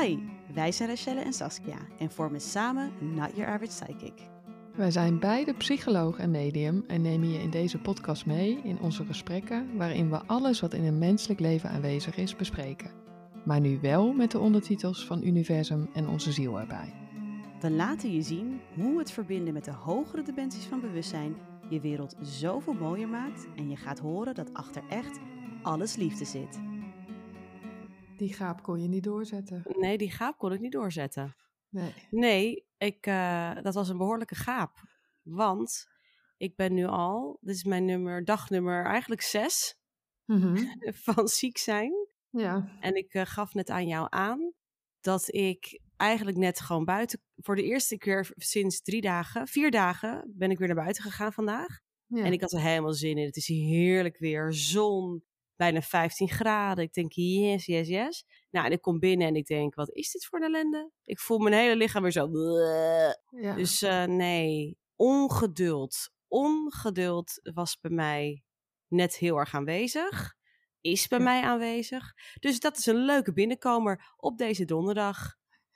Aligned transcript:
Hi, 0.00 0.18
wij 0.54 0.72
zijn 0.72 0.88
Rachelle 0.88 1.20
en 1.20 1.32
Saskia 1.32 1.78
en 1.98 2.10
vormen 2.10 2.40
samen 2.40 2.92
Not 3.14 3.36
Your 3.36 3.52
Average 3.52 3.84
Psychic. 3.84 4.12
Wij 4.76 4.90
zijn 4.90 5.18
beide 5.18 5.54
psycholoog 5.54 6.18
en 6.18 6.30
medium 6.30 6.84
en 6.86 7.02
nemen 7.02 7.30
je 7.30 7.38
in 7.38 7.50
deze 7.50 7.78
podcast 7.78 8.26
mee 8.26 8.60
in 8.64 8.80
onze 8.80 9.04
gesprekken 9.04 9.76
waarin 9.76 10.10
we 10.10 10.26
alles 10.26 10.60
wat 10.60 10.74
in 10.74 10.84
een 10.84 10.98
menselijk 10.98 11.40
leven 11.40 11.70
aanwezig 11.70 12.16
is 12.16 12.36
bespreken. 12.36 12.90
Maar 13.44 13.60
nu 13.60 13.78
wel 13.80 14.12
met 14.12 14.30
de 14.30 14.38
ondertitels 14.38 15.06
van 15.06 15.22
Universum 15.22 15.88
en 15.94 16.08
onze 16.08 16.32
ziel 16.32 16.60
erbij. 16.60 16.94
We 17.60 17.70
laten 17.70 18.12
je 18.12 18.22
zien 18.22 18.60
hoe 18.74 18.98
het 18.98 19.10
verbinden 19.10 19.54
met 19.54 19.64
de 19.64 19.72
hogere 19.72 20.22
dimensies 20.22 20.64
van 20.64 20.80
bewustzijn 20.80 21.36
je 21.68 21.80
wereld 21.80 22.16
zoveel 22.20 22.74
mooier 22.74 23.08
maakt 23.08 23.46
en 23.56 23.70
je 23.70 23.76
gaat 23.76 23.98
horen 23.98 24.34
dat 24.34 24.54
achter 24.54 24.82
echt 24.88 25.18
alles 25.62 25.96
liefde 25.96 26.24
zit. 26.24 26.71
Die 28.22 28.32
gaap 28.34 28.62
kon 28.62 28.82
je 28.82 28.88
niet 28.88 29.04
doorzetten. 29.04 29.62
Nee, 29.78 29.98
die 29.98 30.10
gaap 30.10 30.38
kon 30.38 30.52
ik 30.52 30.60
niet 30.60 30.72
doorzetten. 30.72 31.36
Nee. 31.68 31.92
Nee, 32.10 32.66
ik, 32.78 33.06
eh, 33.06 33.54
dat 33.62 33.74
was 33.74 33.88
een 33.88 33.96
behoorlijke 33.96 34.34
gaap. 34.34 34.80
Want 35.22 35.86
ik 36.36 36.56
ben 36.56 36.74
nu 36.74 36.84
al, 36.86 37.38
dit 37.40 37.54
is 37.54 37.64
mijn 37.64 37.84
nummer, 37.84 38.24
dagnummer 38.24 38.84
eigenlijk 38.84 39.22
zes 39.22 39.76
Mhm. 40.24 40.56
van 41.06 41.28
ziek 41.28 41.58
zijn. 41.58 41.92
Ja. 42.30 42.76
En 42.80 42.94
ik 42.94 43.14
eh, 43.14 43.26
gaf 43.26 43.54
net 43.54 43.70
aan 43.70 43.86
jou 43.86 44.06
aan 44.10 44.52
dat 45.00 45.34
ik 45.34 45.80
eigenlijk 45.96 46.36
net 46.36 46.60
gewoon 46.60 46.84
buiten, 46.84 47.20
voor 47.36 47.56
de 47.56 47.62
eerste 47.64 47.98
keer 47.98 48.30
sinds 48.36 48.82
drie 48.82 49.00
dagen, 49.00 49.46
vier 49.46 49.70
dagen, 49.70 50.32
ben 50.36 50.50
ik 50.50 50.58
weer 50.58 50.66
naar 50.68 50.76
buiten 50.76 51.02
gegaan 51.02 51.32
vandaag. 51.32 51.80
ja. 52.06 52.24
En 52.24 52.32
ik 52.32 52.40
had 52.40 52.52
er 52.52 52.60
helemaal 52.60 52.92
zin 52.92 53.18
in. 53.18 53.26
Het 53.26 53.36
is 53.36 53.46
heerlijk 53.48 54.18
weer, 54.18 54.52
zon, 54.52 55.24
bijna 55.56 55.80
15 55.82 56.28
graden. 56.28 56.84
Ik 56.84 56.92
denk, 56.92 57.12
yes, 57.12 57.66
yes, 57.66 57.88
yes. 57.88 58.24
Nou, 58.50 58.66
en 58.66 58.72
ik 58.72 58.80
kom 58.80 58.98
binnen 58.98 59.26
en 59.26 59.34
ik 59.34 59.46
denk, 59.46 59.74
wat 59.74 59.90
is 59.90 60.10
dit 60.10 60.26
voor 60.26 60.38
een 60.40 60.44
ellende? 60.54 60.90
Ik 61.04 61.18
voel 61.20 61.38
mijn 61.38 61.54
hele 61.54 61.76
lichaam 61.76 62.02
weer 62.02 62.12
zo. 62.12 62.30
ja. 63.40 63.54
Dus 63.54 63.82
eh, 63.82 64.04
nee, 64.04 64.78
ongeduld. 64.96 66.10
Ongeduld 66.28 67.40
was 67.54 67.78
bij 67.80 67.90
mij 67.90 68.42
net 68.88 69.16
heel 69.16 69.36
erg 69.36 69.54
aanwezig. 69.54 70.34
Is 70.80 71.08
bij 71.08 71.18
Ja. 71.18 71.24
mij 71.24 71.42
aanwezig. 71.42 72.12
Dus 72.40 72.60
dat 72.60 72.76
is 72.78 72.86
een 72.86 73.04
leuke 73.04 73.32
binnenkomer 73.32 74.12
op 74.16 74.38
deze 74.38 74.64
donderdag. 74.64 75.34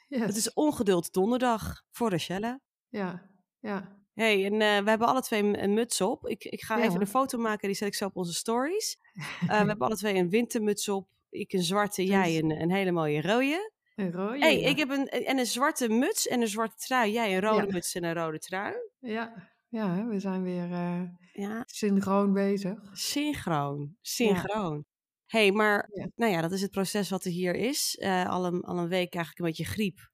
Yes. 0.08 0.20
Het 0.20 0.36
is 0.36 0.52
ongeduld 0.52 1.12
donderdag 1.12 1.82
voor 1.90 2.10
Rachelle. 2.10 2.60
Ja. 2.88 3.30
Ja. 3.60 4.04
Hey, 4.16 4.44
en 4.44 4.52
eh, 4.52 4.82
we 4.82 4.88
hebben 4.88 5.06
alle 5.08 5.22
twee 5.22 5.42
een, 5.42 5.62
een 5.62 5.74
muts 5.74 6.00
op. 6.00 6.26
Ik, 6.28 6.44
ik 6.44 6.62
ga 6.62 6.78
Ja. 6.78 6.84
even 6.84 7.00
een 7.00 7.06
foto 7.06 7.38
maken, 7.38 7.68
die 7.68 7.76
zet 7.76 7.88
ik 7.88 7.94
zo 7.94 8.04
op 8.06 8.16
onze 8.16 8.34
stories. 8.34 8.96
Eh, 9.40 9.46
we 9.48 9.54
hebben 9.66 9.78
alle 9.86 9.96
twee 9.96 10.14
een 10.14 10.28
wintermuts 10.30 10.88
op. 10.88 11.08
Ik 11.30 11.52
een 11.52 11.62
zwarte, 11.62 12.04
jij 12.04 12.38
een, 12.38 12.50
een 12.50 12.72
hele 12.72 12.92
mooie 12.92 13.22
rode. 13.22 13.72
Een 13.94 14.12
rode. 14.12 14.38
hey, 14.38 14.60
ja. 14.60 14.68
ik 14.68 14.78
heb 14.78 14.90
een, 14.90 15.08
en 15.08 15.38
een 15.38 15.46
zwarte 15.46 15.88
muts 15.88 16.26
en 16.28 16.40
een 16.40 16.48
zwarte 16.48 16.76
trui. 16.76 17.12
Jij 17.12 17.34
een 17.34 17.40
rode 17.40 17.66
Ja. 17.66 17.72
muts 17.72 17.94
en 17.94 18.04
een 18.04 18.14
rode 18.14 18.38
trui. 18.38 18.74
Ja. 18.98 19.54
Ja, 19.68 20.06
we 20.06 20.20
zijn 20.20 20.42
weer 20.42 20.72
eh, 20.72 21.02
Ja, 21.32 21.62
synchroon 21.66 22.32
bezig. 22.32 22.78
synchroon. 22.92 23.96
Synchroon. 24.00 24.84
hey, 25.26 25.52
maar 25.52 25.88
nou 26.14 26.32
ja, 26.32 26.40
dat 26.40 26.52
is 26.52 26.60
het 26.62 26.70
proces 26.70 27.10
wat 27.10 27.24
er 27.24 27.30
hier 27.30 27.54
is. 27.54 27.98
Al, 28.26 28.44
een, 28.46 28.60
al 28.62 28.78
een 28.78 28.88
week 28.88 29.14
eigenlijk 29.14 29.38
een 29.38 29.44
beetje 29.44 29.64
griep. 29.72 30.10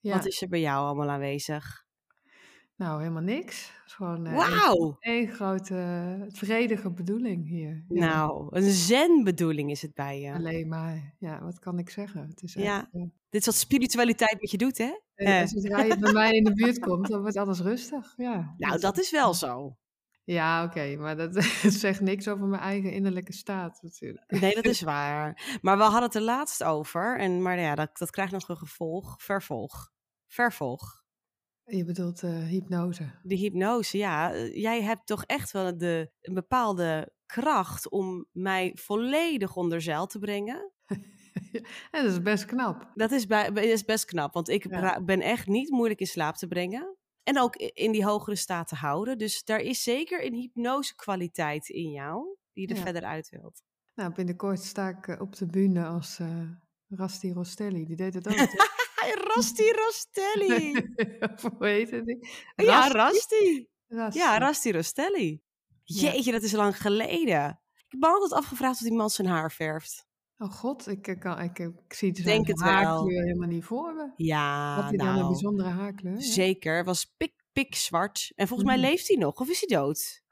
Wat 0.00 0.26
is 0.26 0.42
er 0.42 0.48
bij 0.48 0.60
jou 0.60 0.84
allemaal 0.86 1.10
aanwezig? 1.10 1.83
Nou, 2.76 2.98
helemaal 3.00 3.22
niks. 3.22 3.72
Gewoon 3.86 4.32
Wauw! 4.34 4.96
één 5.00 5.28
grote 5.28 5.76
eh, 5.76 6.26
vredige 6.28 6.90
bedoeling 6.90 7.48
hier. 7.48 7.84
Ja. 7.88 8.06
Nou, 8.06 8.46
een 8.50 8.70
zen-bedoeling 8.70 9.70
is 9.70 9.82
het 9.82 9.94
bij 9.94 10.20
je. 10.20 10.32
Alleen 10.32 10.68
maar, 10.68 11.14
ja, 11.18 11.42
wat 11.42 11.58
kan 11.58 11.78
ik 11.78 11.90
zeggen? 11.90 12.28
Het 12.28 12.42
is 12.42 12.54
Ja. 12.54 12.78
echt, 12.80 12.88
eh, 12.92 13.02
Dit 13.30 13.40
is 13.40 13.46
wat 13.46 13.54
spiritualiteit 13.54 14.40
met 14.40 14.50
je 14.50 14.56
doet, 14.56 14.78
hè? 14.78 14.92
eh, 15.14 15.40
Eh. 15.40 15.46
Zodra 15.48 15.82
je 15.82 15.98
bij 15.98 16.12
mij 16.12 16.30
in 16.32 16.44
de 16.44 16.52
buurt 16.52 16.78
komt, 16.78 17.08
dan 17.08 17.20
wordt 17.20 17.36
alles 17.36 17.60
rustig. 17.60 18.14
Ja, 18.16 18.54
Nou, 18.58 18.80
dat 18.80 18.98
is 18.98 19.10
wel 19.10 19.34
zo. 19.34 19.76
Ja, 20.24 20.64
oké, 20.64 20.96
maar 20.96 21.16
dat, 21.16 21.34
zegt 21.84 22.00
niks 22.00 22.28
over 22.28 22.46
mijn 22.46 22.62
eigen 22.62 22.92
innerlijke 22.92 23.32
staat 23.32 23.78
natuurlijk. 23.82 24.30
Nee, 24.40 24.54
dat 24.54 24.64
is 24.64 24.80
waar. 24.94 25.58
Maar 25.62 25.76
we 25.76 25.82
hadden 25.82 26.02
het 26.02 26.14
er 26.14 26.20
laatst 26.22 26.62
over. 26.64 27.18
En, 27.18 27.42
maar 27.42 27.60
ja, 27.60 27.74
dat, 27.74 27.98
dat 27.98 28.10
krijgt 28.10 28.32
nog 28.32 28.48
een 28.48 28.56
gevolg. 28.56 29.14
Vervolg. 29.22 29.90
Vervolg. 30.26 31.03
Je 31.64 31.84
bedoelt 31.84 32.22
eh, 32.22 32.30
hypnose. 32.44 33.10
De 33.22 33.34
hypnose, 33.36 33.98
ja. 33.98 34.32
eh, 34.32 34.54
Jij 34.56 34.82
hebt 34.82 35.06
toch 35.06 35.24
echt 35.24 35.50
wel 35.50 35.78
de, 35.78 36.10
een 36.20 36.34
bepaalde 36.34 37.12
kracht 37.26 37.88
om 37.88 38.26
mij 38.32 38.72
volledig 38.74 39.56
onder 39.56 39.80
zeil 39.80 40.06
te 40.06 40.18
brengen. 40.18 40.72
En 41.90 42.02
dat 42.04 42.12
is 42.12 42.22
best 42.22 42.44
knap. 42.44 42.90
Dat 42.94 43.10
is, 43.10 43.26
bij, 43.26 43.48
is 43.52 43.84
best 43.84 44.04
knap, 44.04 44.32
want 44.34 44.48
ik 44.48 44.70
Ja. 44.70 45.00
ben 45.02 45.20
echt 45.20 45.46
niet 45.46 45.70
moeilijk 45.70 46.00
in 46.00 46.06
slaap 46.06 46.34
te 46.34 46.46
brengen. 46.46 46.96
En 47.22 47.38
ook 47.40 47.56
in 47.56 47.92
die 47.92 48.04
hogere 48.04 48.36
staat 48.36 48.68
te 48.68 48.74
houden. 48.74 49.18
Dus 49.18 49.44
daar 49.44 49.60
is 49.60 49.82
zeker 49.82 50.24
een 50.26 50.34
hypnose 50.34 50.94
kwaliteit 50.94 51.68
in 51.68 51.90
jou, 51.90 52.36
die 52.52 52.62
je 52.68 52.72
er 52.72 52.76
Ja. 52.78 52.82
verder 52.84 53.02
uit 53.04 53.28
wilt. 53.28 53.62
Nou, 53.94 54.12
binnenkort 54.14 54.60
sta 54.60 54.88
ik 54.88 55.06
eh, 55.08 55.20
op 55.20 55.36
de 55.36 55.46
bühne 55.46 55.84
als 55.86 56.18
eh 56.18 56.40
Rasti 56.88 57.32
Rostelli. 57.32 57.84
Die 57.86 57.96
deed 57.96 58.14
het 58.14 58.28
ook. 58.28 58.34
Rasti 59.12 59.72
Rostelli! 59.72 60.72
Hoe 61.58 61.66
heet 61.66 61.90
het? 61.90 62.16
ja, 62.56 62.88
Rasti? 62.88 63.36
Rasti. 63.36 63.68
Rasti. 63.88 64.18
Ja, 64.18 64.38
Rasti 64.38 64.72
Rostelli. 64.72 65.42
Ja. 65.84 66.10
Jeetje, 66.12 66.32
dat 66.32 66.42
is 66.42 66.52
lang 66.52 66.80
geleden. 66.80 67.60
Ik 67.76 67.84
heb 67.88 68.00
me 68.00 68.06
altijd 68.06 68.32
afgevraagd 68.32 68.74
of 68.74 68.80
die 68.88 68.96
man 68.96 69.10
zijn 69.10 69.28
haar 69.28 69.52
verft. 69.52 70.06
Oh 70.38 70.50
god, 70.52 70.88
ik, 70.88 71.06
ik, 71.06 71.24
ik, 71.24 71.58
ik 71.58 71.94
zie 71.94 72.14
zijn 72.14 72.26
Denk 72.26 72.46
het 72.46 72.60
wel. 72.60 72.70
haarkleur 72.72 73.22
helemaal 73.22 73.48
niet 73.48 73.64
voor 73.64 73.94
me. 73.94 74.12
Ja, 74.16 74.74
Had 74.74 74.84
hij 74.88 74.96
dan 74.96 75.06
een 75.08 75.14
nou, 75.14 75.28
bijzondere 75.28 75.68
haarkleur? 75.68 76.12
Ja, 76.14 76.20
zeker. 76.20 76.84
Was 76.84 77.04
pik, 77.16 77.32
pik 77.52 77.74
zwart. 77.74 78.32
En 78.34 78.48
volgens 78.48 78.68
mij 78.68 78.78
Mhm. 78.78 78.86
leeft 78.88 79.08
hij 79.08 79.16
nog, 79.16 79.40
of 79.40 79.48
is 79.48 79.64
hij 79.66 79.78
dood? 79.78 80.22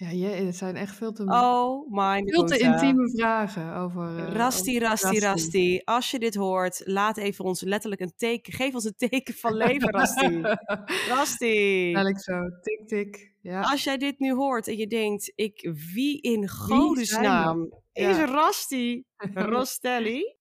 Ja 0.00 0.10
je, 0.10 0.26
het 0.26 0.56
zijn 0.56 0.76
echt 0.76 0.96
veel 0.96 1.12
te, 1.12 1.24
Oh, 1.24 1.90
my 1.90 2.22
veel 2.24 2.44
te 2.44 2.58
intieme 2.58 3.10
vragen 3.10 3.74
over... 3.74 4.18
eh, 4.18 4.34
Rasti, 4.34 4.76
over 4.76 4.88
Rasti, 4.88 5.18
Rasti. 5.18 5.80
Als 5.84 6.10
je 6.10 6.18
dit 6.18 6.34
hoort, 6.34 6.82
laat 6.84 7.16
even 7.16 7.44
ons 7.44 7.60
letterlijk 7.60 8.00
een 8.00 8.12
teken. 8.16 8.52
Geef 8.52 8.74
ons 8.74 8.84
een 8.84 8.94
teken 8.96 9.34
van 9.34 9.54
leven, 9.54 9.90
Rasti. 9.90 10.40
Rasti. 11.14 11.84
Eigenlijk 11.84 12.20
zo, 12.20 12.32
tik 12.62 12.88
tik. 12.88 13.32
Ja. 13.40 13.60
Als 13.60 13.84
jij 13.84 13.96
dit 13.96 14.18
nu 14.18 14.32
hoort 14.34 14.68
en 14.68 14.76
je 14.76 14.86
denkt, 14.86 15.32
ik, 15.34 15.70
wie 15.92 16.20
in 16.20 16.48
godesnaam 16.48 17.72
is 17.92 18.16
Ja. 18.16 18.24
Rasti 18.24 19.04
Rostelli? 19.52 20.34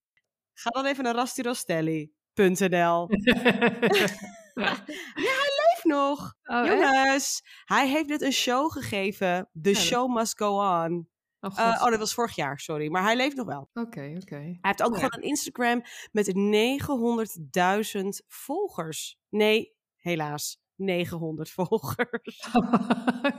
Ga 0.54 0.70
dan 0.70 0.86
even 0.86 1.04
naar 1.04 1.16
rastirostelli.nl. 1.16 3.08
Nog. 5.84 6.36
oh, 6.44 6.68
echt? 6.68 6.82
Jongens, 6.82 7.42
hij 7.66 7.88
heeft 7.90 8.08
net 8.10 8.22
een 8.22 8.32
show 8.32 8.72
gegeven. 8.72 9.50
The 9.62 9.70
Ja, 9.70 9.76
dat- 9.76 9.84
show 9.84 10.16
must 10.16 10.38
go 10.38 10.58
on. 10.84 11.10
Oh, 11.42 11.60
Eh, 11.60 11.82
oh, 11.84 11.90
dat 11.90 12.00
was 12.00 12.14
vorig 12.14 12.36
jaar, 12.36 12.60
sorry. 12.60 12.90
Maar 12.92 13.04
hij 13.04 13.16
leeft 13.16 13.36
nog 13.36 13.46
wel. 13.46 13.70
Oké, 13.74 14.16
oké. 14.22 14.36
Hij 14.36 14.58
heeft 14.62 14.84
ook 14.84 14.90
Ja. 14.92 14.96
gewoon 14.96 15.14
een 15.16 15.22
Instagram 15.30 15.82
met 16.12 16.32
900.000 16.36 18.24
volgers. 18.28 19.20
Nee, 19.30 19.74
helaas. 19.98 20.62
900 20.76 21.50
volgers. 21.50 22.48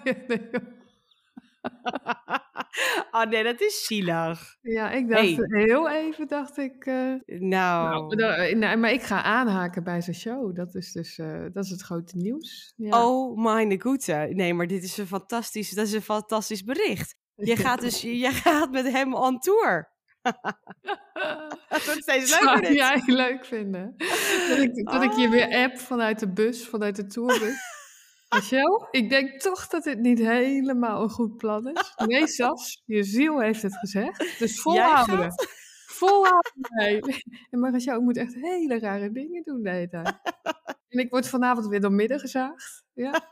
oh 3.10 3.24
nee, 3.24 3.42
dat 3.44 3.60
is 3.60 3.84
zielig. 3.86 4.56
ja, 4.60 4.90
ik 4.90 5.08
dacht 5.08 5.20
Hey. 5.22 5.36
heel 5.48 5.90
even, 5.90 6.28
dacht 6.28 6.56
ik... 6.58 6.84
eh, 6.86 7.12
Nou, 7.26 8.14
nou, 8.16 8.32
eh, 8.40 8.56
nou, 8.56 8.76
maar 8.76 8.92
ik 8.92 9.02
ga 9.02 9.22
aanhaken 9.22 9.84
bij 9.84 10.00
zijn 10.00 10.16
show. 10.16 10.54
Dat 10.56 10.74
is 10.74 10.92
dus 10.92 11.18
eh, 11.18 11.42
dat 11.52 11.64
is 11.64 11.70
het 11.70 11.80
grote 11.82 12.16
nieuws. 12.16 12.72
Ja. 12.76 13.04
oh 13.06 13.42
mijn 13.42 13.80
goede. 13.80 14.28
Nee, 14.32 14.54
maar 14.54 14.66
dit 14.66 14.82
is 14.82 14.96
een 14.98 15.06
fantastisch, 15.06 15.70
dat 15.70 15.86
is 15.86 15.92
een 15.92 16.02
fantastisch 16.02 16.64
bericht. 16.64 17.14
Je 17.34 17.56
gaat 17.56 17.80
dus, 17.80 18.00
je 18.26 18.30
gaat 18.30 18.70
met 18.70 18.90
hem 18.92 19.14
on 19.14 19.38
tour. 19.38 19.88
Het 21.68 21.84
wordt 21.84 22.02
steeds 22.02 22.30
leuker 22.30 22.48
Zou 22.48 22.60
dit. 22.60 22.72
jij 22.74 23.02
leuk 23.06 23.44
vinden? 23.44 23.94
Dat 24.48 24.58
ik, 24.58 24.84
dat 24.90 25.02
ik 25.02 25.12
je 25.12 25.24
Oh. 25.26 25.30
weer 25.30 25.48
app 25.64 25.78
vanuit 25.78 26.18
de 26.18 26.32
bus, 26.32 26.68
vanuit 26.68 26.96
de 26.96 27.06
tourbus. 27.06 27.54
Michel, 28.34 28.88
ik 28.90 29.08
denk 29.10 29.40
toch 29.40 29.66
dat 29.66 29.82
dit 29.84 29.98
niet 29.98 30.18
helemaal 30.18 31.02
een 31.02 31.10
goed 31.10 31.36
plan 31.36 31.68
is. 31.68 31.92
Nee, 32.06 32.26
Sas, 32.26 32.82
je 32.84 33.02
ziel 33.02 33.40
heeft 33.40 33.62
het 33.62 33.76
gezegd. 33.76 34.38
Dus 34.38 34.60
volhouden. 34.62 35.32
Volhouden. 35.86 36.52
Nee. 36.68 37.00
En 37.50 37.60
Michel, 37.60 37.96
ik 37.96 38.02
moet 38.02 38.16
echt 38.16 38.34
hele 38.34 38.78
rare 38.78 39.12
dingen 39.12 39.42
doen 39.42 39.62
de 39.62 39.70
hele 39.70 39.88
tijd. 39.88 40.20
En 40.88 40.98
ik 40.98 41.10
word 41.10 41.28
vanavond 41.28 41.66
weer 41.66 41.80
door 41.80 41.92
midden 41.92 42.20
gezaagd. 42.20 42.84
Ja. 42.94 43.20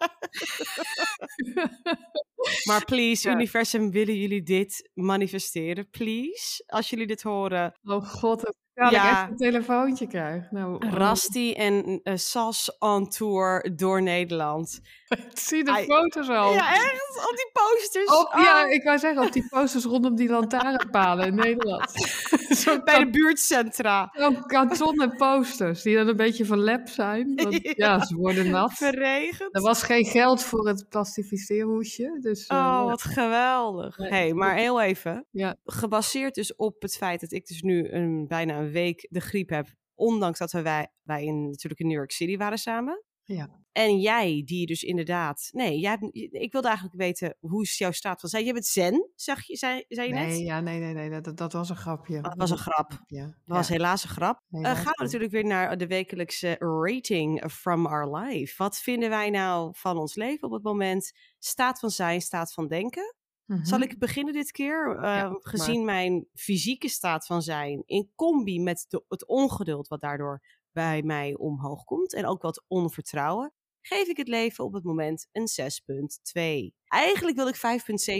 Maar 2.64 2.84
please, 2.84 3.28
Ja. 3.28 3.34
universum, 3.34 3.90
willen 3.90 4.16
jullie 4.16 4.42
dit 4.42 4.90
manifesteren? 4.94 5.90
Please, 5.90 6.62
als 6.66 6.90
jullie 6.90 7.06
dit 7.06 7.22
horen. 7.22 7.78
Oh 7.82 8.04
god, 8.08 8.54
Ja. 8.78 8.88
ik 8.88 8.94
echt 8.94 9.30
een 9.30 9.36
telefoontje 9.36 10.06
krijg. 10.06 10.50
Nou, 10.50 10.74
oh, 10.74 10.92
Rasti 10.92 11.52
en 11.52 12.00
eh, 12.02 12.16
Sas 12.16 12.76
on 12.78 13.08
tour 13.08 13.70
door 13.76 14.02
Nederland. 14.02 14.80
ik 15.08 15.38
zie 15.38 15.64
de 15.64 15.84
foto's 15.88 16.28
al. 16.28 16.52
Ja, 16.52 16.74
echt? 16.74 17.26
Op 17.30 17.36
die 17.36 17.50
posters. 17.52 18.18
Op, 18.18 18.32
ja, 18.36 18.64
Oh, 18.64 18.70
ik 18.70 18.82
wou 18.84 18.98
zeggen, 18.98 19.22
op 19.22 19.32
die 19.32 19.48
posters 19.48 19.84
rondom 19.84 20.16
die 20.16 20.28
lantaarnpalen 20.28 21.26
in 21.26 21.34
Nederland. 21.34 21.90
Zo'n 22.48 22.80
bij 22.84 22.98
de 22.98 23.10
buurtcentra. 23.10 24.12
Zo'n 24.12 24.46
kartonnen 24.46 25.16
posters 25.16 25.82
die 25.82 25.96
dan 25.96 26.08
een 26.08 26.16
beetje 26.16 26.44
verlept 26.44 26.90
zijn. 26.90 27.32
Want, 27.34 27.58
ja. 27.62 27.72
Ja. 27.76 28.04
ze 28.04 28.16
worden 28.16 28.50
nat. 28.50 28.72
Verregend. 28.72 29.54
Er 29.54 29.62
was 29.62 29.82
geen 29.82 30.04
geld 30.04 30.42
voor 30.42 30.68
het 30.68 30.86
plastificeerhoesje. 30.88 32.18
Dus, 32.20 32.46
eh, 32.46 32.56
Oh, 32.56 32.84
wat 32.84 33.02
geweldig. 33.02 33.96
Hey, 33.96 34.32
maar 34.32 34.56
heel 34.56 34.80
even. 34.80 35.26
Ja. 35.30 35.56
Gebaseerd 35.64 36.34
dus 36.34 36.56
op 36.56 36.82
het 36.82 36.96
feit 36.96 37.20
dat 37.20 37.32
ik 37.32 37.46
dus 37.46 37.62
nu 37.62 37.90
een, 37.90 38.26
bijna 38.28 38.56
een 38.58 38.67
week 38.70 39.06
de 39.10 39.20
griep 39.20 39.48
heb. 39.48 39.66
Ondanks 39.94 40.38
dat 40.38 40.52
we 40.52 40.62
wij, 40.62 40.92
wij 41.02 41.24
in, 41.24 41.50
natuurlijk 41.50 41.80
in 41.80 41.86
New 41.86 41.96
York 41.96 42.10
City 42.10 42.36
waren 42.36 42.58
samen. 42.58 43.04
Ja. 43.22 43.60
En 43.72 44.00
jij, 44.00 44.42
die 44.44 44.66
dus 44.66 44.82
inderdaad... 44.82 45.48
Nee, 45.52 45.78
jij 45.78 45.98
ik 46.30 46.52
wilde 46.52 46.66
eigenlijk 46.66 46.96
weten, 46.96 47.36
hoe 47.40 47.62
is 47.62 47.78
jouw 47.78 47.92
staat 47.92 48.20
van 48.20 48.28
zijn? 48.28 48.44
Je 48.44 48.52
bent 48.52 48.66
zen, 48.66 49.10
zeg 49.14 49.46
je, 49.46 49.56
zei, 49.56 49.84
zei 49.88 50.08
je 50.08 50.14
net? 50.14 50.26
Nee, 50.26 50.44
ja, 50.44 50.60
nee, 50.60 50.78
nee, 50.78 50.94
nee, 50.94 51.20
dat, 51.20 51.36
dat 51.36 51.52
was 51.52 51.70
een 51.70 51.76
grapje. 51.76 52.20
Dat 52.20 52.34
was 52.36 52.50
een 52.50 52.58
grap. 52.58 53.02
Ja. 53.06 53.24
Dat 53.24 53.56
was 53.56 53.68
helaas 53.68 54.02
een 54.02 54.08
grap. 54.08 54.40
Eh, 54.50 54.62
gaan 54.62 54.92
we 54.96 55.02
natuurlijk 55.02 55.32
weer 55.32 55.44
naar 55.44 55.78
de 55.78 55.86
wekelijkse 55.86 56.56
rating 56.58 57.50
from 57.50 57.86
our 57.86 58.16
life. 58.16 58.54
Wat 58.56 58.78
vinden 58.78 59.08
wij 59.08 59.30
nou 59.30 59.72
van 59.76 59.98
ons 59.98 60.14
leven 60.14 60.48
op 60.48 60.52
het 60.52 60.62
moment? 60.62 61.12
Staat 61.38 61.78
van 61.78 61.90
zijn, 61.90 62.20
staat 62.20 62.52
van 62.52 62.68
denken. 62.68 63.16
Mhm. 63.48 63.64
Zal 63.64 63.80
ik 63.80 63.98
beginnen 63.98 64.32
dit 64.34 64.50
keer? 64.50 64.98
Eh, 65.02 65.34
gezien 65.38 65.84
mijn 65.84 66.26
fysieke 66.34 66.88
staat 66.88 67.26
van 67.26 67.42
zijn, 67.42 67.82
in 67.86 68.10
combi 68.14 68.60
met 68.60 68.84
de, 68.88 69.04
het 69.08 69.26
ongeduld 69.26 69.88
wat 69.88 70.00
daardoor 70.00 70.42
bij 70.72 71.02
mij 71.02 71.34
omhoog 71.36 71.84
komt 71.84 72.14
en 72.14 72.26
ook 72.26 72.42
wat 72.42 72.64
onvertrouwen, 72.66 73.52
geef 73.80 74.08
ik 74.08 74.16
het 74.16 74.28
leven 74.28 74.64
op 74.64 74.72
het 74.72 74.84
moment 74.84 75.28
een 75.32 75.48
6,2. 75.48 76.74
Eigenlijk 76.84 77.36
wil 77.36 77.48
ik 77.48 77.56
5,7 77.56 77.60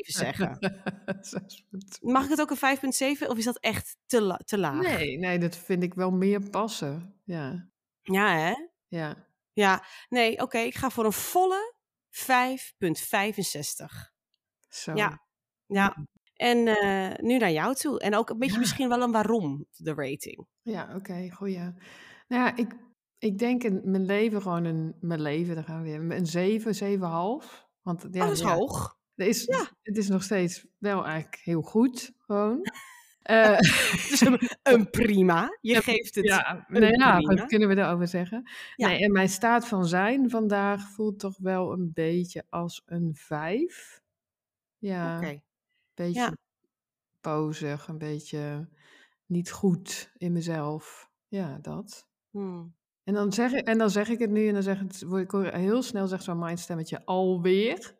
zeggen. 0.00 0.58
Mag 2.00 2.24
ik 2.24 2.30
het 2.30 2.40
ook 2.40 2.50
een 2.50 2.76
5,7 3.16 3.26
of 3.28 3.36
is 3.38 3.44
dat 3.44 3.58
echt 3.58 3.96
te, 4.06 4.20
la- 4.22 4.40
te 4.44 4.58
laag? 4.58 4.82
Nee, 4.82 5.18
nee, 5.18 5.38
dat 5.38 5.56
vind 5.56 5.82
ik 5.82 5.94
wel 5.94 6.10
meer 6.10 6.50
passen. 6.50 7.20
Ja, 7.24 7.68
Ja, 8.02 8.36
hè? 8.38 8.54
ja. 8.88 9.26
Ja, 9.52 9.84
nee, 10.08 10.42
oké, 10.42 10.58
ik 10.58 10.74
ga 10.74 10.90
voor 10.90 11.04
een 11.04 11.12
volle 11.12 11.74
5,65. 12.10 14.16
Zo. 14.82 14.94
Ja, 14.94 15.22
ja. 15.66 15.96
En 16.34 16.66
eh, 16.66 17.18
nu 17.24 17.38
naar 17.38 17.50
jou 17.52 17.74
toe. 17.74 18.00
En 18.00 18.14
ook 18.16 18.30
een 18.30 18.38
beetje 18.38 18.58
misschien 18.58 18.88
wel 18.88 19.02
een 19.02 19.12
waarom, 19.12 19.66
de 19.76 19.94
rating. 19.94 20.46
Ja, 20.62 20.92
oké, 20.96 21.30
goeie. 21.30 21.58
Nou 21.58 21.74
ja, 22.44 22.56
ik, 22.56 22.74
ik 23.18 23.38
denk 23.38 23.62
in 23.64 23.80
mijn 23.84 24.06
leven 24.06 24.42
gewoon 24.42 24.64
een, 24.64 24.94
mijn 25.00 25.20
leven, 25.22 25.54
daar 25.54 25.64
gaan 25.64 25.82
we 25.82 25.98
weer, 25.98 26.16
een 26.16 26.26
7, 26.26 26.74
7,5. 26.74 27.66
Want 27.82 28.02
ja, 28.10 28.20
oh, 28.20 28.26
dat 28.26 28.30
is 28.30 28.40
ja, 28.40 28.54
hoog. 28.54 28.98
er 29.14 29.26
is, 29.26 29.44
Ja. 29.44 29.66
het 29.82 29.96
is 29.96 30.08
nog 30.08 30.22
steeds 30.22 30.66
wel 30.78 31.04
eigenlijk 31.04 31.40
heel 31.44 31.62
goed, 31.62 32.12
gewoon. 32.18 32.60
Eh, 33.22 33.58
Dus 34.10 34.20
een, 34.20 34.40
een 34.62 34.90
prima. 34.90 35.58
Je 35.60 35.82
geeft 35.82 36.14
het. 36.14 36.24
ja, 36.24 36.64
nou 36.68 36.86
ja, 36.86 37.18
wat 37.20 37.46
kunnen 37.46 37.68
we 37.68 37.74
daarover 37.74 38.08
zeggen? 38.08 38.50
Ja. 38.76 38.88
Nee, 38.88 38.98
en 39.04 39.12
mijn 39.12 39.28
staat 39.28 39.68
van 39.68 39.86
zijn 39.86 40.30
vandaag 40.30 40.90
voelt 40.90 41.18
toch 41.18 41.38
wel 41.38 41.72
een 41.72 41.90
beetje 41.94 42.44
als 42.48 42.82
een 42.86 43.10
5. 43.14 44.00
Ja, 44.78 45.22
een 45.22 45.42
beetje 45.94 46.20
Ja. 46.20 46.32
bozig, 47.20 47.88
een 47.88 47.98
beetje 47.98 48.68
niet 49.26 49.50
goed 49.50 50.10
in 50.16 50.32
mezelf. 50.32 51.10
Ja, 51.28 51.58
dat. 51.62 52.08
Hmm. 52.30 52.76
En 53.04 53.14
dan, 53.14 53.32
zeg 53.32 53.52
ik, 53.52 53.66
en 53.66 53.78
dan 53.78 53.90
zeg 53.90 54.08
ik 54.08 54.18
het 54.18 54.30
nu 54.30 54.48
en 54.48 54.54
dan 54.54 54.62
zeg 54.62 54.78
het, 54.78 55.02
word 55.02 55.34
ik 55.34 55.52
heel 55.52 55.82
snel 55.82 56.06
zegt 56.06 56.24
zo'n 56.24 56.38
mindstemmetje 56.38 57.04
alweer. 57.04 57.96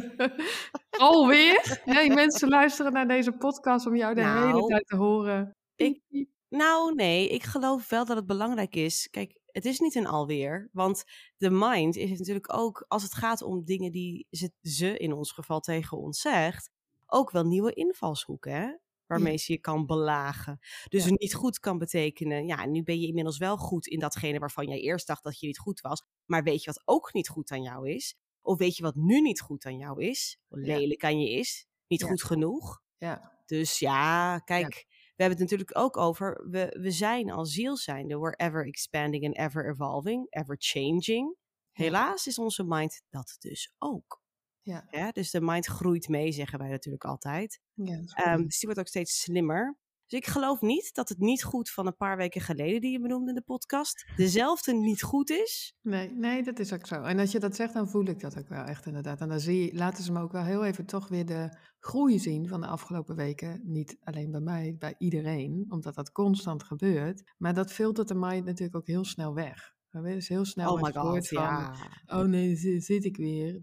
alweer? 0.90 1.82
Nee, 1.84 2.10
mensen 2.10 2.48
luisteren 2.48 2.92
naar 2.92 3.08
deze 3.08 3.32
podcast 3.32 3.86
om 3.86 3.96
jou 3.96 4.14
de 4.14 4.20
hele 4.24 4.46
Nou, 4.52 4.68
tijd 4.68 4.86
te 4.86 4.96
horen. 4.96 5.56
ik-. 5.76 6.02
Nou, 6.48 6.94
nee, 6.94 7.28
ik 7.28 7.42
geloof 7.42 7.88
wel 7.88 8.04
dat 8.04 8.16
het 8.16 8.26
belangrijk 8.26 8.74
is. 8.76 9.08
Kijk, 9.10 9.38
het 9.54 9.64
is 9.64 9.78
niet 9.78 9.94
een 9.94 10.06
alweer. 10.06 10.68
Want 10.72 11.04
de 11.36 11.50
mind 11.50 11.96
is 11.96 12.18
natuurlijk 12.18 12.52
ook, 12.54 12.84
als 12.88 13.02
het 13.02 13.14
gaat 13.14 13.42
om 13.42 13.64
dingen 13.64 13.92
die 13.92 14.26
ze, 14.30 14.52
ze 14.62 14.96
in 14.98 15.12
ons 15.12 15.32
geval 15.32 15.60
tegen 15.60 15.98
ons 15.98 16.20
zegt, 16.20 16.70
ook 17.06 17.30
wel 17.30 17.44
nieuwe 17.44 17.72
invalshoeken, 17.72 18.52
hè? 18.52 18.76
Waarmee 19.06 19.36
ze 19.38 19.52
je 19.52 19.58
kan 19.58 19.86
belagen. 19.86 20.58
Dus 20.88 21.04
Ja. 21.04 21.10
niet 21.10 21.34
goed 21.34 21.58
kan 21.58 21.78
betekenen, 21.78 22.46
ja, 22.46 22.66
nu 22.66 22.82
ben 22.82 23.00
je 23.00 23.06
inmiddels 23.06 23.38
wel 23.38 23.56
goed 23.56 23.86
in 23.86 23.98
datgene 23.98 24.38
waarvan 24.38 24.68
jij 24.68 24.80
eerst 24.80 25.06
dacht 25.06 25.22
dat 25.22 25.40
je 25.40 25.46
niet 25.46 25.58
goed 25.58 25.80
was. 25.80 26.04
Maar 26.24 26.42
weet 26.42 26.62
je 26.64 26.72
wat 26.72 26.82
ook 26.84 27.12
niet 27.12 27.28
goed 27.28 27.50
aan 27.50 27.62
jou 27.62 27.90
is? 27.90 28.16
Of 28.42 28.58
weet 28.58 28.76
je 28.76 28.82
wat 28.82 28.94
nu 28.94 29.20
niet 29.20 29.40
goed 29.40 29.64
aan 29.66 29.76
jou 29.78 30.02
is? 30.04 30.38
Wat 30.48 30.66
Ja. 30.66 30.76
lelijk 30.76 31.04
aan 31.04 31.20
je 31.20 31.30
is? 31.30 31.66
Niet 31.86 32.00
Ja. 32.00 32.06
goed 32.06 32.22
genoeg? 32.22 32.82
Ja, 32.98 33.32
Dus 33.46 33.78
ja, 33.78 34.38
kijk, 34.38 34.86
hebben 35.22 35.38
het 35.38 35.50
natuurlijk 35.50 35.78
ook 35.78 35.96
over, 35.96 36.46
we, 36.50 36.76
we 36.80 36.90
zijn 36.90 37.30
als 37.30 37.52
ziel 37.52 37.76
zijnde, 37.76 38.18
we're 38.18 38.36
ever 38.36 38.66
expanding 38.66 39.24
and 39.24 39.36
ever 39.36 39.70
evolving, 39.70 40.26
ever 40.30 40.56
changing. 40.58 41.36
Ja. 41.72 41.84
Helaas 41.84 42.26
is 42.26 42.38
onze 42.38 42.64
mind 42.64 43.02
dat 43.10 43.36
dus 43.38 43.72
ook. 43.78 44.22
ja, 44.62 44.84
Hè? 44.86 45.10
Dus 45.10 45.30
de 45.30 45.40
mind 45.40 45.66
groeit 45.66 46.08
mee, 46.08 46.32
zeggen 46.32 46.58
wij 46.58 46.68
natuurlijk 46.68 47.04
altijd. 47.04 47.60
ja. 47.74 48.02
Ehm, 48.06 48.42
dus 48.42 48.58
die 48.58 48.68
wordt 48.68 48.80
ook 48.80 48.88
steeds 48.88 49.20
slimmer. 49.20 49.76
Dus 50.14 50.22
ik 50.22 50.32
geloof 50.32 50.60
niet 50.60 50.94
dat 50.94 51.08
het 51.08 51.18
niet 51.18 51.44
goed 51.44 51.70
van 51.70 51.86
een 51.86 51.96
paar 51.96 52.16
weken 52.16 52.40
geleden, 52.40 52.80
die 52.80 52.92
je 52.92 53.00
benoemde 53.00 53.28
in 53.28 53.34
de 53.34 53.42
podcast, 53.42 54.04
dezelfde 54.16 54.72
niet 54.72 55.02
goed 55.02 55.30
is. 55.30 55.74
Nee, 55.82 56.10
nee, 56.10 56.42
dat 56.42 56.58
is 56.58 56.72
ook 56.72 56.86
zo. 56.86 57.02
En 57.02 57.18
als 57.18 57.32
je 57.32 57.38
dat 57.38 57.56
zegt, 57.56 57.74
dan 57.74 57.88
voel 57.88 58.04
ik 58.04 58.20
dat 58.20 58.38
ook 58.38 58.48
wel 58.48 58.64
echt 58.64 58.86
inderdaad. 58.86 59.20
En 59.20 59.28
dan 59.28 59.40
zie 59.40 59.64
je, 59.64 59.74
laten 59.74 60.04
ze 60.04 60.12
me 60.12 60.20
ook 60.20 60.32
wel 60.32 60.42
heel 60.42 60.64
even 60.64 60.86
toch 60.86 61.08
weer 61.08 61.26
de 61.26 61.56
groei 61.78 62.18
zien 62.18 62.48
van 62.48 62.60
de 62.60 62.66
afgelopen 62.66 63.16
weken. 63.16 63.60
Niet 63.64 63.96
alleen 64.02 64.30
bij 64.30 64.40
mij, 64.40 64.76
bij 64.78 64.94
iedereen, 64.98 65.64
omdat 65.68 65.94
dat 65.94 66.12
constant 66.12 66.62
gebeurt. 66.62 67.32
Maar 67.38 67.54
dat 67.54 67.72
filtert 67.72 68.08
de 68.08 68.14
mind 68.14 68.44
natuurlijk 68.44 68.76
ook 68.76 68.86
heel 68.86 69.04
snel 69.04 69.34
weg. 69.34 69.73
Je 70.02 70.14
dus 70.14 70.28
heel 70.28 70.44
snel 70.44 70.72
Oh 70.72 70.82
my 70.82 70.92
god, 70.92 71.28
van, 71.28 71.42
ja. 71.42 71.74
oh 72.06 72.22
nee, 72.24 72.56
zit 72.80 73.04
ik 73.04 73.16
weer. 73.16 73.62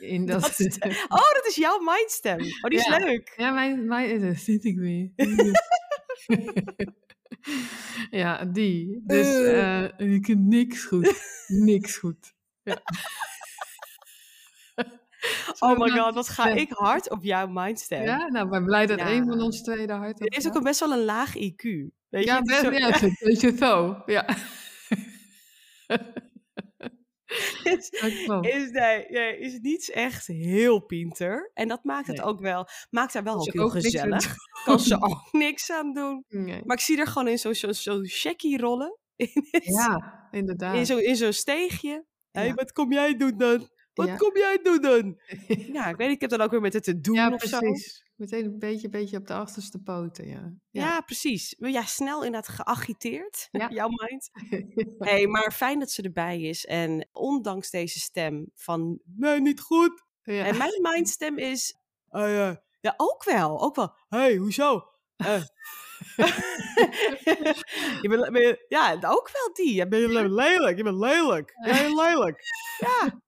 In 0.00 0.26
dat, 0.26 0.40
Dat 0.40 0.58
is- 0.58 0.78
Oh, 1.08 1.32
dat 1.32 1.44
is 1.48 1.54
jouw 1.56 1.78
mindstem. 1.78 2.40
Oh, 2.40 2.70
die 2.70 2.78
is 2.78 2.86
Ja. 2.86 2.98
leuk. 2.98 3.34
Ja, 3.36 3.50
mijn, 3.50 3.86
mijn, 3.86 4.20
daar 4.20 4.36
zit 4.36 4.64
ik 4.64 4.78
weer. 4.78 5.10
ja, 8.10 8.44
die. 8.44 9.00
Dus 9.06 9.26
Eh. 9.26 9.84
eh, 9.84 9.90
ik 10.14 10.26
heb 10.26 10.38
niks 10.38 10.84
goed. 10.84 11.22
Niks 11.46 11.96
goed. 11.96 12.34
Ja. 12.62 12.78
Oh 15.58 15.78
my 15.78 15.88
god, 15.90 16.14
wat 16.14 16.28
ga 16.28 16.48
ik 16.48 16.70
hard 16.72 17.10
op 17.10 17.22
jouw 17.24 17.46
mindstem. 17.46 18.02
Ja, 18.02 18.26
nou, 18.28 18.44
ik 18.44 18.50
ben 18.50 18.64
blij 18.64 18.86
dat 18.86 18.98
Ja. 18.98 19.10
een 19.10 19.24
van 19.26 19.40
ons 19.40 19.62
twee 19.62 19.86
daar 19.86 19.98
hard 19.98 20.20
op 20.20 20.32
Er 20.32 20.38
is 20.38 20.46
ook 20.46 20.62
best 20.62 20.80
wel 20.80 20.92
een 20.92 21.04
laag 21.04 21.34
IQ. 21.36 21.62
Weet 22.08 22.24
Ja, 22.24 22.36
je? 22.36 22.42
Best, 22.42 22.60
zo- 22.60 22.70
ja, 22.70 23.02
een 23.02 23.16
beetje 23.20 23.56
zo. 23.56 24.02
Ja. 24.06 24.36
is, 27.64 27.88
is, 28.54 28.70
nee, 28.70 29.06
nee, 29.08 29.38
is 29.38 29.58
niets 29.60 29.90
echt 29.90 30.26
heel 30.26 30.80
pinter. 30.80 31.50
En 31.54 31.68
dat 31.68 31.84
maakt 31.84 32.06
het 32.06 32.16
Nee. 32.16 32.24
ook 32.26 32.40
wel, 32.40 32.68
maakt 32.90 33.14
haar 33.14 33.22
wel 33.24 33.34
ook 33.36 33.52
heel 33.52 33.68
gezellig. 33.70 34.34
Kan 34.64 34.80
ze 34.80 35.02
ook 35.02 35.32
niks 35.32 35.70
aan 35.70 35.92
doen. 35.92 36.24
Nee. 36.28 36.60
Maar 36.64 36.76
ik 36.76 36.82
zie 36.82 36.98
er 36.98 37.06
gewoon 37.06 37.28
in 37.28 37.38
zo'n 37.38 37.54
zo, 37.54 37.72
zo 37.72 38.00
rollen. 38.56 38.98
In, 39.16 39.30
het- 39.50 39.64
Ja, 39.64 40.28
inderdaad. 40.30 40.74
in 40.76 40.86
zo'n 40.86 41.02
in 41.02 41.16
zo'n 41.16 41.32
steegje. 41.32 42.04
Hé, 42.30 42.42
Ja. 42.42 42.54
wat 42.54 42.72
kom 42.72 42.92
jij 42.92 43.16
doen 43.16 43.38
dan? 43.38 43.68
Wat 43.94 44.06
Ja. 44.06 44.16
kom 44.16 44.36
jij 44.36 44.58
doen 44.62 44.80
dan? 44.80 45.20
Ja, 45.72 45.86
ik 45.88 45.96
weet 45.96 46.10
ik 46.10 46.20
heb 46.20 46.30
dan 46.30 46.40
ook 46.40 46.50
weer 46.50 46.60
met 46.60 46.72
het 46.72 46.84
te 46.84 47.00
doen 47.00 47.14
ja, 47.14 47.30
of 47.32 47.42
zo. 47.42 47.58
Precies. 48.18 48.36
Meteen 48.36 48.44
een 48.44 48.58
beetje, 48.58 48.88
beetje 48.88 49.16
op 49.16 49.26
de 49.26 49.34
achterste 49.34 49.78
poten, 49.78 50.28
ja. 50.28 50.52
Ja. 50.70 51.00
precies. 51.00 51.54
Maar 51.58 51.70
ja, 51.70 51.82
snel 51.82 52.24
inderdaad 52.24 52.48
geagiteerd. 52.54 53.48
Ja. 53.50 53.68
Jouw 53.78 53.88
mind. 53.88 54.30
hey, 55.08 55.26
maar 55.26 55.52
fijn 55.52 55.78
dat 55.78 55.90
ze 55.90 56.02
erbij 56.02 56.40
is. 56.40 56.66
En 56.66 57.08
ondanks 57.12 57.70
deze 57.70 57.98
stem 57.98 58.50
van, 58.54 59.00
nee, 59.16 59.40
niet 59.40 59.60
goed. 59.60 60.04
ja. 60.22 60.44
En 60.44 60.56
mijn 60.56 60.82
mindstem 60.82 61.38
is, 61.38 61.76
oh 62.08 62.20
ja, 62.20 62.62
ja, 62.80 62.94
ook 62.96 63.24
wel. 63.24 63.60
Ook 63.62 63.76
wel, 63.76 63.94
hé, 64.08 64.18
hey, 64.18 64.36
hoezo? 64.36 64.84
Eh. 65.16 65.42
je 68.02 68.06
bent, 68.08 68.32
ben 68.32 68.42
je- 68.42 68.64
ja, 68.68 68.92
ook 68.94 69.30
wel 69.32 69.52
die. 69.52 69.74
Je 69.74 69.88
bent 69.88 70.30
lelijk, 70.30 70.76
je 70.76 70.82
bent 70.82 70.98
lelijk. 70.98 71.52
Je 71.64 71.72
bent 71.72 71.94
lelijk. 71.94 72.42
Ja, 72.78 73.20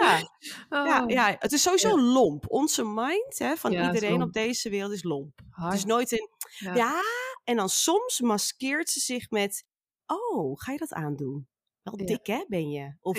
ja, 0.00 0.18
ja, 0.86 1.02
Oh, 1.02 1.10
ja. 1.10 1.36
Het 1.38 1.52
is 1.52 1.62
sowieso 1.62 2.00
lomp. 2.00 2.44
Onze 2.50 2.84
mind 2.84 3.38
hè, 3.38 3.56
van 3.56 3.72
Ja, 3.72 3.86
iedereen 3.86 4.22
op 4.22 4.32
deze 4.32 4.70
wereld 4.70 4.92
is 4.92 5.02
lomp. 5.02 5.38
Het 5.38 5.72
is 5.74 5.80
hard. 5.80 5.84
nooit 5.86 6.12
een, 6.12 6.28
Ja. 6.58 6.74
ja, 6.74 7.00
en 7.44 7.56
dan 7.56 7.68
soms 7.68 8.20
maskeert 8.20 8.88
ze 8.90 9.00
zich 9.00 9.30
met, 9.30 9.64
oh, 10.06 10.60
ga 10.60 10.72
je 10.72 10.78
dat 10.78 10.92
aandoen? 10.92 11.48
Wel 11.82 11.96
dik, 12.06 12.26
hè, 12.26 12.44
ben 12.48 12.70
je? 12.70 12.96
Of, 13.00 13.18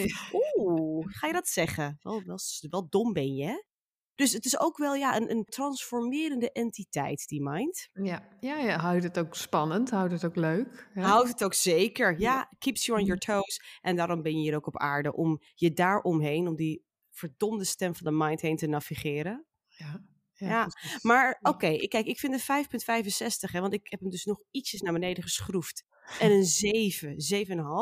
oeh, 0.56 1.06
ga 1.08 1.28
je 1.28 1.34
dat 1.34 1.48
zeggen? 1.48 1.98
Wel, 2.02 2.24
wel, 2.26 2.40
wel 2.70 2.90
dom 2.90 3.14
ben 3.14 3.36
je, 3.36 3.46
hè? 3.46 3.64
Dus 4.20 4.34
het 4.34 4.46
is 4.46 4.60
ook 4.60 4.78
wel 4.78 4.96
ja, 4.96 5.16
een, 5.16 5.32
een 5.32 5.46
transformerende 5.46 6.52
entiteit, 6.52 7.28
die 7.28 7.42
mind. 7.42 7.90
Ja. 7.94 8.28
Ja, 8.40 8.58
ja, 8.58 8.80
houdt 8.80 9.04
het 9.04 9.20
ook 9.20 9.36
spannend, 9.36 9.90
houdt 9.90 10.12
het 10.12 10.26
ook 10.26 10.36
leuk. 10.36 10.88
Hè? 10.94 11.02
Houdt 11.02 11.28
het 11.28 11.44
ook 11.44 11.54
zeker, 11.54 12.20
ja. 12.20 12.50
Keeps 12.58 12.86
you 12.86 13.00
on 13.00 13.06
your 13.06 13.20
toes. 13.20 13.62
En 13.82 13.96
daarom 13.96 14.22
ben 14.22 14.32
je 14.32 14.40
hier 14.40 14.56
ook 14.56 14.68
op 14.68 14.78
aarde, 14.78 15.14
om 15.14 15.42
je 15.56 15.74
daar 15.74 16.02
omheen, 16.02 16.48
om 16.48 16.56
die 16.56 16.86
verdomde 17.10 17.64
stem 17.64 17.96
van 17.96 18.12
de 18.12 18.18
mind 18.18 18.42
heen 18.42 18.56
te 18.56 18.68
navigeren. 18.68 19.46
Ja. 19.68 20.04
Ja, 20.34 20.48
ja. 20.48 20.68
maar 21.02 21.38
oké, 21.42 21.50
okay, 21.50 21.78
kijk, 21.78 22.06
ik 22.06 22.20
vind 22.20 22.34
een 22.34 22.66
5,65, 22.66 23.52
want 23.52 23.74
ik 23.74 23.90
heb 23.90 24.00
hem 24.00 24.10
dus 24.10 24.26
nog 24.26 24.42
ietsjes 24.52 24.82
naar 24.82 24.94
beneden 24.94 25.24
geschroefd. 25.24 25.86
En 26.20 26.32
een 26.32 26.46
7, 26.46 27.16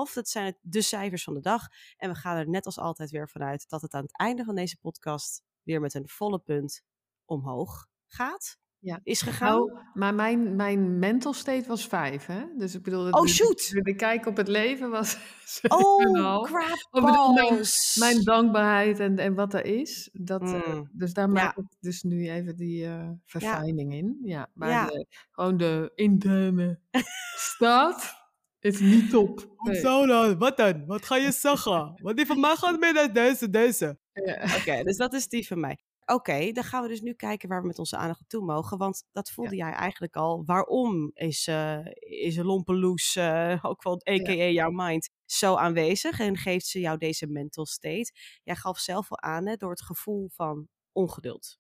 7,5, 0.07 0.13
dat 0.13 0.29
zijn 0.29 0.45
het, 0.45 0.57
de 0.61 0.81
cijfers 0.81 1.23
van 1.23 1.33
de 1.33 1.41
dag. 1.41 1.67
En 1.97 2.09
we 2.09 2.15
gaan 2.15 2.37
er 2.37 2.49
net 2.49 2.65
als 2.65 2.77
altijd 2.77 3.09
weer 3.09 3.29
vanuit 3.29 3.65
dat 3.69 3.81
het 3.81 3.93
aan 3.93 4.01
het 4.01 4.17
einde 4.17 4.43
van 4.43 4.55
deze 4.55 4.77
podcast 4.77 5.43
weer 5.67 5.81
met 5.81 5.93
een 5.93 6.07
volle 6.07 6.39
punt 6.39 6.81
omhoog 7.25 7.87
gaat. 8.07 8.57
Ja. 8.79 8.99
Is 9.03 9.21
gegaan. 9.21 9.49
Nou, 9.49 9.79
maar 9.93 10.13
mijn, 10.13 10.55
mijn 10.55 10.99
mental 10.99 11.33
state 11.33 11.67
was 11.67 11.87
vijf, 11.87 12.25
hè? 12.25 12.43
Dus 12.57 12.75
ik 12.75 12.83
bedoel, 12.83 13.09
oh, 13.09 13.25
shoot. 13.25 13.69
De, 13.71 13.81
de, 13.81 13.95
kijk 13.95 14.25
op 14.25 14.37
het 14.37 14.47
leven 14.47 14.89
was. 14.89 15.17
Oh, 15.67 16.43
crap. 16.43 16.87
Bedoel, 16.91 17.33
mijn, 17.33 17.63
mijn, 17.99 18.23
dankbaarheid 18.23 18.99
en, 18.99 19.17
en 19.17 19.33
wat 19.33 19.53
er 19.53 19.65
is. 19.65 20.09
Dat, 20.13 20.41
mm. 20.41 20.89
dus 20.91 21.13
daar 21.13 21.29
maak 21.29 21.57
ik 21.57 21.65
dus 21.79 22.03
nu 22.03 22.29
even 22.29 22.55
die 22.55 22.85
uh, 22.85 23.09
verfijning 23.25 23.91
ja. 23.93 23.97
in. 23.97 24.19
Ja, 24.23 24.49
maar 24.53 24.69
ja. 24.69 24.85
De, 24.85 25.05
gewoon 25.31 25.57
de 25.57 25.91
interne 25.95 26.79
staat 27.53 28.16
is 28.59 28.79
niet 28.79 29.09
top. 29.09 29.55
Nee. 29.57 29.79
Zo 29.79 30.05
dan? 30.05 30.37
Wat 30.37 30.57
dan? 30.57 30.85
Wat 30.85 31.05
ga 31.05 31.15
je 31.15 31.31
zeggen? 31.31 31.99
Want 32.01 32.17
die 32.17 32.25
van 32.25 32.39
mij 32.39 32.55
gaat 32.55 32.79
mee 32.79 32.93
naar 32.93 33.13
deze, 33.13 33.49
deze. 33.49 33.99
Ja. 34.13 34.55
Oké, 34.57 34.83
dus 34.83 34.97
dat 34.97 35.13
is 35.13 35.27
die 35.27 35.47
van 35.47 35.59
mij. 35.59 35.77
Oké, 36.05 36.51
dan 36.51 36.63
gaan 36.63 36.81
we 36.81 36.87
dus 36.87 37.01
nu 37.01 37.13
kijken 37.13 37.49
waar 37.49 37.61
we 37.61 37.67
met 37.67 37.79
onze 37.79 37.97
aandacht 37.97 38.19
naartoe 38.19 38.45
mogen. 38.45 38.77
Want 38.77 39.03
dat 39.11 39.31
voelde 39.31 39.55
jij 39.55 39.71
eigenlijk 39.71 40.15
al. 40.15 40.43
Waarom 40.45 41.11
is, 41.13 41.47
uh, 41.47 41.85
is 41.99 42.37
een 42.37 42.45
lompeloes, 42.45 43.15
uh, 43.15 43.59
ook 43.61 43.83
wel 43.83 43.93
a.k.a. 43.93 44.31
Ja. 44.31 44.49
jouw 44.49 44.69
mind, 44.71 45.09
zo 45.25 45.55
aanwezig? 45.55 46.19
En 46.19 46.37
geeft 46.37 46.65
ze 46.65 46.79
jou 46.79 46.97
deze 46.97 47.27
mental 47.27 47.65
state? 47.65 48.11
Jij 48.43 48.55
gaf 48.55 48.79
zelf 48.79 49.11
al 49.11 49.21
aan 49.21 49.47
hè, 49.47 49.55
door 49.55 49.69
het 49.69 49.81
gevoel 49.81 50.29
van 50.33 50.67
ongeduld. 50.91 51.57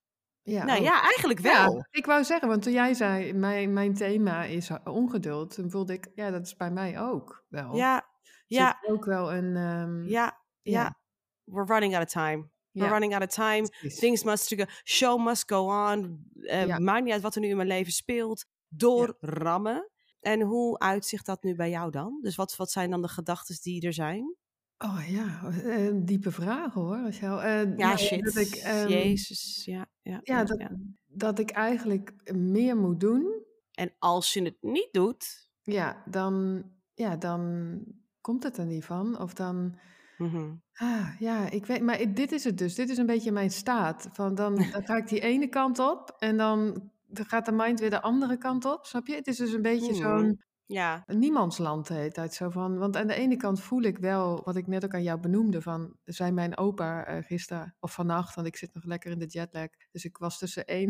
Ja, 0.49 0.65
nou 0.65 0.81
ja, 0.81 1.01
eigenlijk 1.01 1.39
wel. 1.39 1.75
Ja, 1.75 1.87
ik 1.91 2.05
wou 2.05 2.23
zeggen, 2.23 2.47
want 2.47 2.63
toen 2.63 2.73
jij 2.73 2.93
zei, 2.93 3.33
mijn, 3.33 3.73
mijn 3.73 3.93
thema 3.93 4.43
is 4.43 4.69
ongeduld, 4.83 5.53
toen 5.53 5.71
voelde 5.71 5.93
ik, 5.93 6.11
ja, 6.15 6.31
dat 6.31 6.45
is 6.45 6.55
bij 6.55 6.71
mij 6.71 6.99
ook 6.99 7.45
wel. 7.47 7.75
Ja, 7.75 8.05
ja. 8.45 8.77
ook 8.87 9.05
wel 9.05 9.33
een... 9.33 9.55
Um, 9.55 10.07
ja, 10.07 10.41
ja, 10.61 10.97
We're 11.43 11.65
running 11.65 11.95
out 11.95 12.03
of 12.03 12.11
time. 12.11 12.49
We're 12.71 12.89
running 12.89 13.13
out 13.13 13.23
of 13.23 13.29
time. 13.29 13.67
Things 13.99 14.23
must 14.23 14.53
go. 14.55 14.65
Show 14.83 15.25
must 15.25 15.49
go 15.49 15.91
on. 15.91 16.29
Uh, 16.33 16.77
Maakt 16.77 17.03
niet 17.03 17.13
uit 17.13 17.21
wat 17.21 17.35
er 17.35 17.41
nu 17.41 17.47
in 17.47 17.55
mijn 17.55 17.67
leven 17.67 17.91
speelt. 17.91 18.45
Doorrammen. 18.67 19.91
En 20.19 20.41
hoe 20.41 20.79
uitzicht 20.79 21.25
dat 21.25 21.43
nu 21.43 21.55
bij 21.55 21.69
jou 21.69 21.91
dan? 21.91 22.19
Dus 22.21 22.35
wat, 22.35 22.55
wat 22.55 22.71
zijn 22.71 22.89
dan 22.89 23.01
de 23.01 23.07
gedachten 23.07 23.57
die 23.61 23.85
er 23.85 23.93
zijn? 23.93 24.35
Oh 24.77 25.01
ja, 25.07 25.41
uh, 25.65 25.91
diepe 25.95 26.31
vraag 26.31 26.73
hoor. 26.73 26.97
Als 26.97 27.19
jou, 27.19 27.43
uh, 27.43 27.77
ja, 27.77 27.97
shit. 27.97 28.23
Dat 28.23 28.35
ik, 28.35 28.63
um, 28.67 28.87
Jezus, 28.87 29.65
ja. 29.65 29.85
Ja, 30.01 30.19
ja, 30.23 30.43
dat, 30.43 30.59
ja. 30.59 30.71
dat 31.05 31.39
ik 31.39 31.49
eigenlijk 31.49 32.33
meer 32.33 32.77
moet 32.77 32.99
doen. 32.99 33.43
En 33.71 33.93
als 33.99 34.33
je 34.33 34.43
het 34.43 34.57
niet 34.61 34.89
doet... 34.91 35.49
Ja, 35.61 36.03
dan, 36.05 36.63
ja, 36.93 37.15
dan 37.15 37.83
komt 38.21 38.43
het 38.43 38.57
er 38.57 38.65
niet 38.65 38.85
van. 38.85 39.19
Of 39.19 39.33
dan 39.33 39.77
Mm 40.17 40.65
Ah, 40.73 41.19
ja, 41.19 41.49
ik 41.49 41.65
weet, 41.65 41.81
maar 41.81 42.13
dit 42.13 42.31
is 42.31 42.43
het 42.43 42.57
dus. 42.57 42.75
Dit 42.75 42.89
is 42.89 42.97
een 42.97 43.05
beetje 43.05 43.31
mijn 43.31 43.51
staat. 43.51 44.09
Van 44.11 44.35
dan, 44.35 44.55
dan 44.71 44.85
ga 44.85 44.97
ik 44.97 45.07
die 45.07 45.19
ene 45.19 45.47
kant 45.47 45.79
op 45.79 46.15
en 46.19 46.37
dan, 46.37 46.89
dan 47.05 47.25
gaat 47.25 47.45
de 47.45 47.51
mind 47.51 47.79
weer 47.79 47.89
de 47.89 48.01
andere 48.01 48.37
kant 48.37 48.65
op. 48.65 48.85
Snap 48.85 49.07
je? 49.07 49.15
Het 49.15 49.27
is 49.27 49.37
dus 49.37 49.53
een 49.53 49.61
beetje 49.61 49.93
zo'n 49.93 50.41
ja. 50.67 51.03
Niemandsland 51.07 51.87
heet 51.87 52.15
het 52.15 52.33
zo 52.33 52.49
van. 52.49 52.77
Want 52.77 52.95
aan 52.95 53.07
de 53.07 53.13
ene 53.13 53.37
kant 53.37 53.61
voel 53.61 53.81
ik 53.81 53.97
wel, 53.97 54.41
wat 54.43 54.55
ik 54.55 54.67
net 54.67 54.85
ook 54.85 54.93
aan 54.93 55.03
jou 55.03 55.19
benoemde, 55.19 55.61
van 55.61 55.95
zei 56.03 56.31
mijn 56.31 56.57
opa 56.57 57.09
uh, 57.09 57.23
gisteren 57.23 57.75
of 57.79 57.93
vannacht, 57.93 58.35
want 58.35 58.47
ik 58.47 58.55
zit 58.55 58.73
nog 58.73 58.83
lekker 58.83 59.11
in 59.11 59.19
de 59.19 59.25
jetlag. 59.25 59.67
Dus 59.91 60.05
ik 60.05 60.17
was 60.17 60.37
tussen 60.37 60.65
één. 60.65 60.89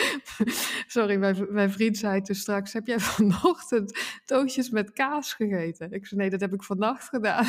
Sorry, 0.86 1.16
mijn, 1.16 1.46
mijn 1.50 1.70
vriend 1.70 1.96
zei 1.96 2.20
toen 2.20 2.34
straks: 2.34 2.72
Heb 2.72 2.86
jij 2.86 2.98
vanochtend 3.00 3.98
toosjes 4.24 4.70
met 4.70 4.92
kaas 4.92 5.32
gegeten? 5.32 5.92
Ik 5.92 6.06
zei: 6.06 6.20
Nee, 6.20 6.30
dat 6.30 6.40
heb 6.40 6.52
ik 6.52 6.62
vannacht 6.62 7.08
gedaan. 7.08 7.46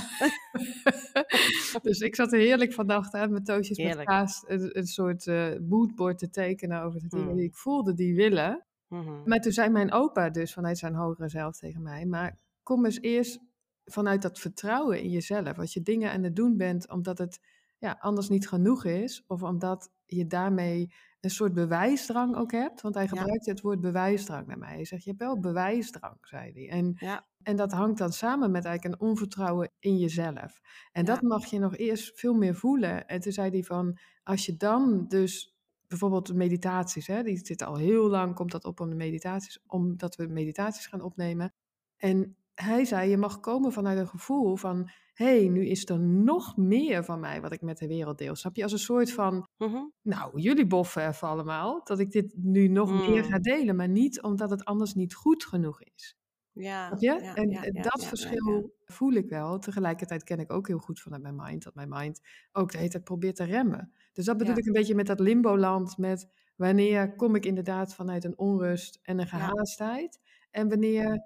dus 1.81 1.99
ik 1.99 2.15
zat 2.15 2.31
heerlijk 2.31 2.73
vannacht 2.73 3.13
aan 3.13 3.31
met 3.31 3.45
toosjes 3.45 3.77
met 3.77 4.03
kaas, 4.03 4.43
een, 4.47 4.77
een 4.77 4.87
soort 4.87 5.25
uh, 5.25 5.47
moodboard 5.69 6.17
te 6.17 6.29
tekenen 6.29 6.81
over 6.81 6.99
de 6.99 7.07
dingen 7.07 7.27
hmm. 7.27 7.35
die 7.35 7.45
ik 7.45 7.55
voelde 7.55 7.93
die 7.93 8.15
willen. 8.15 8.63
Mhm. 8.89 9.21
Maar 9.25 9.39
toen 9.39 9.51
zei 9.51 9.69
mijn 9.69 9.91
opa 9.91 10.29
dus 10.29 10.53
vanuit 10.53 10.77
zijn 10.77 10.95
hogere 10.95 11.29
zelf 11.29 11.57
tegen 11.57 11.81
mij, 11.81 12.05
maar 12.05 12.37
kom 12.63 12.85
eens 12.85 13.01
eerst 13.01 13.39
vanuit 13.85 14.21
dat 14.21 14.39
vertrouwen 14.39 15.01
in 15.01 15.09
jezelf. 15.09 15.59
Als 15.59 15.73
je 15.73 15.81
dingen 15.81 16.11
aan 16.11 16.23
het 16.23 16.35
doen 16.35 16.57
bent 16.57 16.89
omdat 16.89 17.17
het 17.17 17.39
ja, 17.77 17.97
anders 17.99 18.29
niet 18.29 18.47
genoeg 18.47 18.85
is, 18.85 19.23
of 19.27 19.43
omdat 19.43 19.91
je 20.05 20.27
daarmee 20.27 20.93
een 21.21 21.29
soort 21.29 21.53
bewijsdrang 21.53 22.35
ook 22.35 22.51
hebt. 22.51 22.81
Want 22.81 22.95
hij 22.95 23.07
gebruikte 23.07 23.49
het 23.49 23.61
woord 23.61 23.81
bewijsdrang 23.81 24.47
naar 24.47 24.57
mij. 24.57 24.73
Hij 24.73 24.85
zegt, 24.85 25.03
je 25.03 25.09
hebt 25.09 25.21
wel 25.21 25.39
bewijsdrang, 25.39 26.17
zei 26.21 26.51
hij. 26.51 26.69
En, 26.69 26.93
ja. 26.95 27.27
en 27.43 27.55
dat 27.55 27.71
hangt 27.71 27.97
dan 27.97 28.11
samen 28.11 28.51
met 28.51 28.65
eigenlijk 28.65 29.01
een 29.01 29.07
onvertrouwen 29.07 29.71
in 29.79 29.97
jezelf. 29.97 30.61
En 30.91 31.05
dat 31.05 31.21
mag 31.21 31.45
je 31.45 31.59
nog 31.59 31.77
eerst 31.77 32.19
veel 32.19 32.33
meer 32.33 32.55
voelen. 32.55 33.07
En 33.07 33.19
toen 33.19 33.31
zei 33.31 33.49
hij 33.49 33.63
van, 33.63 33.97
als 34.23 34.45
je 34.45 34.57
dan 34.57 35.07
dus 35.07 35.58
bijvoorbeeld 35.89 36.33
meditaties, 36.33 37.07
hè, 37.07 37.23
die 37.23 37.45
zitten 37.45 37.67
al 37.67 37.75
heel 37.75 38.09
lang, 38.09 38.35
komt 38.35 38.51
dat 38.51 38.65
op 38.65 38.79
om 38.79 38.89
de 38.89 38.95
meditaties, 38.95 39.59
omdat 39.67 40.15
we 40.15 40.27
meditaties 40.27 40.87
gaan 40.87 41.01
opnemen. 41.01 41.53
En 41.97 42.37
hij 42.55 42.85
zei, 42.85 43.09
je 43.09 43.17
mag 43.17 43.39
komen 43.39 43.71
vanuit 43.71 43.97
een 43.97 44.07
gevoel 44.07 44.55
van, 44.55 44.89
hé, 45.13 45.39
hey, 45.39 45.47
nu 45.47 45.65
is 45.67 45.89
er 45.89 45.99
nog 45.99 46.57
meer 46.57 47.03
van 47.03 47.19
mij 47.19 47.41
wat 47.41 47.51
ik 47.51 47.61
met 47.61 47.77
de 47.77 47.87
wereld 47.87 48.17
deel. 48.17 48.35
Snap 48.35 48.55
je? 48.55 48.63
Als 48.63 48.71
een 48.71 48.79
soort 48.79 49.11
van, 49.11 49.47
mhm. 49.57 49.83
nou, 50.01 50.39
jullie 50.39 50.67
boffen 50.67 51.07
even 51.07 51.27
allemaal, 51.27 51.81
dat 51.83 51.99
ik 51.99 52.11
dit 52.11 52.33
nu 52.37 52.67
nog 52.67 53.07
meer 53.07 53.23
ga 53.23 53.35
mm. 53.35 53.41
delen, 53.41 53.75
maar 53.75 53.89
niet 53.89 54.21
omdat 54.21 54.49
het 54.49 54.65
anders 54.65 54.93
niet 54.93 55.13
goed 55.13 55.45
genoeg 55.45 55.83
is. 55.83 56.17
Ja, 56.59 56.95
ja, 56.97 57.35
en 57.35 57.81
dat 57.81 58.05
verschil 58.05 58.75
voel 58.85 59.11
ik 59.11 59.29
wel. 59.29 59.59
Tegelijkertijd 59.59 60.23
ken 60.23 60.39
ik 60.39 60.51
ook 60.51 60.67
heel 60.67 60.77
goed 60.77 60.99
vanuit 60.99 61.21
mijn 61.21 61.35
mind 61.35 61.63
dat 61.63 61.75
mijn 61.75 61.89
mind 61.89 62.21
ook 62.51 62.71
de 62.71 62.77
hele 62.77 62.89
tijd 62.89 63.03
probeert 63.03 63.35
te 63.35 63.43
remmen. 63.43 63.93
Dus 64.13 64.25
dat 64.25 64.37
bedoel 64.37 64.57
ik 64.57 64.65
een 64.65 64.73
beetje 64.73 64.95
met 64.95 65.07
dat 65.07 65.19
limbo-land, 65.19 65.97
met 65.97 66.29
wanneer 66.55 67.15
kom 67.15 67.35
ik 67.35 67.45
inderdaad 67.45 67.95
vanuit 67.95 68.23
een 68.23 68.37
onrust 68.37 68.99
en 69.01 69.19
een 69.19 69.27
gehaastheid. 69.27 70.19
En 70.51 70.69
wanneer 70.69 71.23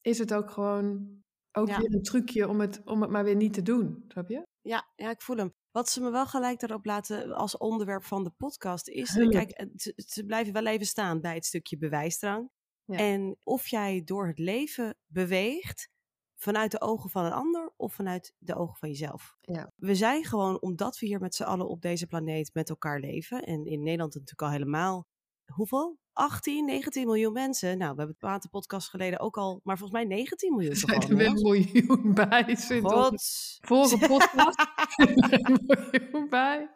is 0.00 0.18
het 0.18 0.34
ook 0.34 0.50
gewoon 0.50 1.22
ook 1.52 1.66
weer 1.66 1.94
een 1.94 2.02
trucje 2.02 2.48
om 2.48 2.60
het, 2.60 2.82
om 2.84 3.00
het 3.00 3.10
maar 3.10 3.24
weer 3.24 3.36
niet 3.36 3.52
te 3.52 3.62
doen, 3.62 4.04
snap 4.08 4.28
je? 4.28 4.46
Ja, 4.60 4.88
ja, 4.96 5.10
ik 5.10 5.22
voel 5.22 5.36
hem. 5.36 5.52
Wat 5.70 5.88
ze 5.88 6.00
me 6.00 6.10
wel 6.10 6.26
gelijk 6.26 6.62
erop 6.62 6.84
laten 6.84 7.32
als 7.32 7.56
onderwerp 7.56 8.04
van 8.04 8.24
de 8.24 8.30
podcast 8.30 8.88
is, 8.88 9.12
kijk, 9.28 9.66
ze 9.96 10.24
blijven 10.26 10.52
wel 10.52 10.66
even 10.66 10.86
staan 10.86 11.20
bij 11.20 11.34
het 11.34 11.44
stukje 11.44 11.78
bewijsdrang. 11.78 12.50
En 12.86 13.36
of 13.42 13.68
jij 13.68 14.02
door 14.04 14.26
het 14.26 14.38
leven 14.38 14.96
beweegt 15.06 15.88
vanuit 16.34 16.70
de 16.70 16.80
ogen 16.80 17.10
van 17.10 17.24
een 17.24 17.32
ander 17.32 17.72
of 17.76 17.94
vanuit 17.94 18.34
de 18.38 18.54
ogen 18.54 18.76
van 18.76 18.88
jezelf. 18.88 19.36
Ja. 19.40 19.72
We 19.76 19.94
zijn 19.94 20.24
gewoon, 20.24 20.60
omdat 20.60 20.98
we 20.98 21.06
hier 21.06 21.20
met 21.20 21.34
z'n 21.34 21.42
allen 21.42 21.68
op 21.68 21.80
deze 21.80 22.06
planeet 22.06 22.54
met 22.54 22.68
elkaar 22.68 23.00
leven, 23.00 23.42
en 23.42 23.64
in 23.64 23.82
Nederland 23.82 24.14
natuurlijk 24.14 24.42
al 24.42 24.50
helemaal, 24.50 25.06
hoeveel? 25.52 25.98
18, 26.14 26.64
19 26.64 27.06
miljoen 27.06 27.32
mensen. 27.32 27.78
Nou, 27.78 27.90
we 27.92 27.98
hebben 27.98 28.16
een 28.18 28.28
aantal 28.28 28.50
podcasts 28.50 28.90
geleden 28.90 29.20
ook 29.20 29.36
al, 29.36 29.60
maar 29.64 29.78
volgens 29.78 29.98
mij 29.98 30.16
19 30.16 30.54
miljoen. 30.54 30.76
Zijn 30.76 31.02
er 31.02 31.16
weer 31.16 31.26
een 31.26 31.42
miljoen 31.42 32.14
bij? 32.14 32.56
God. 32.82 33.24
Vorige 33.60 33.98
podcast 34.08 34.68
een 34.96 35.60
miljoen 35.66 36.28
bij. 36.28 36.70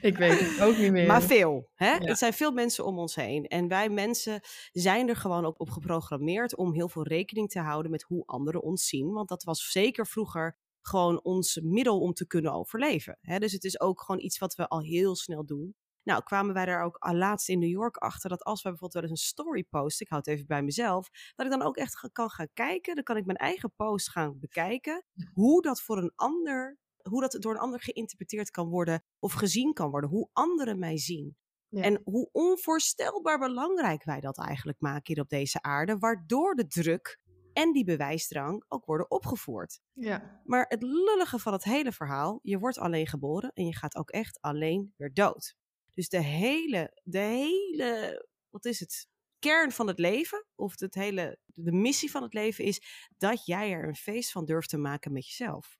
Ik 0.00 0.16
weet 0.16 0.40
het 0.40 0.60
ook 0.60 0.76
niet 0.76 0.92
meer. 0.92 1.06
Maar 1.06 1.22
veel. 1.22 1.70
Hè? 1.74 1.96
Het 1.96 2.18
zijn 2.18 2.32
veel 2.32 2.52
mensen 2.52 2.84
om 2.84 2.98
ons 2.98 3.14
heen. 3.14 3.46
En 3.46 3.68
wij 3.68 3.88
mensen 3.88 4.40
zijn 4.72 5.08
er 5.08 5.16
gewoon 5.16 5.44
ook 5.44 5.60
op 5.60 5.70
geprogrammeerd 5.70 6.56
om 6.56 6.72
heel 6.72 6.88
veel 6.88 7.06
rekening 7.06 7.50
te 7.50 7.60
houden 7.60 7.90
met 7.90 8.02
hoe 8.02 8.26
anderen 8.26 8.62
ons 8.62 8.86
zien. 8.86 9.12
Want 9.12 9.28
dat 9.28 9.42
was 9.42 9.70
zeker 9.70 10.06
vroeger 10.06 10.56
gewoon 10.80 11.22
ons 11.22 11.60
middel 11.62 12.00
om 12.00 12.12
te 12.12 12.26
kunnen 12.26 12.52
overleven. 12.52 13.18
Hè? 13.20 13.38
Dus 13.38 13.52
het 13.52 13.64
is 13.64 13.80
ook 13.80 14.00
gewoon 14.00 14.20
iets 14.20 14.38
wat 14.38 14.54
we 14.54 14.68
al 14.68 14.80
heel 14.80 15.16
snel 15.16 15.46
doen. 15.46 15.74
Nou, 16.04 16.22
kwamen 16.22 16.54
wij 16.54 16.66
daar 16.66 16.82
ook 16.82 16.96
al 16.96 17.14
laatst 17.14 17.48
in 17.48 17.58
New 17.58 17.70
York 17.70 17.96
achter 17.96 18.30
dat 18.30 18.42
als 18.42 18.62
wij 18.62 18.72
bijvoorbeeld 18.72 19.02
wel 19.02 19.10
eens 19.10 19.20
een 19.20 19.28
story 19.28 19.64
posten, 19.64 20.06
ik 20.06 20.12
houd 20.12 20.26
het 20.26 20.34
even 20.34 20.46
bij 20.46 20.62
mezelf, 20.62 21.08
dat 21.34 21.46
ik 21.46 21.52
dan 21.52 21.62
ook 21.62 21.76
echt 21.76 22.08
kan 22.12 22.30
gaan 22.30 22.48
kijken, 22.52 22.94
dan 22.94 23.04
kan 23.04 23.16
ik 23.16 23.24
mijn 23.24 23.38
eigen 23.38 23.72
post 23.76 24.10
gaan 24.10 24.38
bekijken, 24.38 25.04
hoe 25.32 25.62
dat 25.62 25.82
voor 25.82 25.98
een 25.98 26.12
ander, 26.14 26.78
hoe 27.02 27.20
dat 27.20 27.36
door 27.38 27.52
een 27.52 27.60
ander 27.60 27.80
geïnterpreteerd 27.80 28.50
kan 28.50 28.68
worden 28.68 29.04
of 29.18 29.32
gezien 29.32 29.72
kan 29.72 29.90
worden, 29.90 30.10
hoe 30.10 30.28
anderen 30.32 30.78
mij 30.78 30.98
zien. 30.98 31.36
En 31.70 32.00
hoe 32.04 32.28
onvoorstelbaar 32.32 33.38
belangrijk 33.38 34.04
wij 34.04 34.20
dat 34.20 34.38
eigenlijk 34.38 34.80
maken 34.80 35.14
hier 35.14 35.22
op 35.22 35.28
deze 35.28 35.62
aarde, 35.62 35.98
waardoor 35.98 36.54
de 36.54 36.66
druk 36.66 37.20
en 37.52 37.72
die 37.72 37.84
bewijsdrang 37.84 38.64
ook 38.68 38.84
worden 38.84 39.10
opgevoerd. 39.10 39.80
Ja. 39.92 40.40
Maar 40.44 40.64
het 40.68 40.82
lullige 40.82 41.38
van 41.38 41.52
het 41.52 41.64
hele 41.64 41.92
verhaal, 41.92 42.38
je 42.42 42.58
wordt 42.58 42.78
alleen 42.78 43.06
geboren 43.06 43.50
en 43.54 43.66
je 43.66 43.74
gaat 43.74 43.96
ook 43.96 44.10
echt 44.10 44.40
alleen 44.40 44.94
weer 44.96 45.12
dood. 45.14 45.56
Dus 45.94 46.08
de 46.08 46.22
hele, 46.22 47.00
de 47.02 47.18
hele, 47.18 48.26
wat 48.50 48.64
is 48.64 48.80
het? 48.80 49.08
Kern 49.38 49.72
van 49.72 49.86
het 49.86 49.98
leven, 49.98 50.46
of 50.54 50.80
het 50.80 50.94
hele, 50.94 51.38
de 51.46 51.72
missie 51.72 52.10
van 52.10 52.22
het 52.22 52.34
leven 52.34 52.64
is 52.64 53.08
dat 53.16 53.46
jij 53.46 53.72
er 53.72 53.88
een 53.88 53.96
feest 53.96 54.32
van 54.32 54.44
durft 54.44 54.68
te 54.68 54.76
maken 54.76 55.12
met 55.12 55.26
jezelf. 55.26 55.78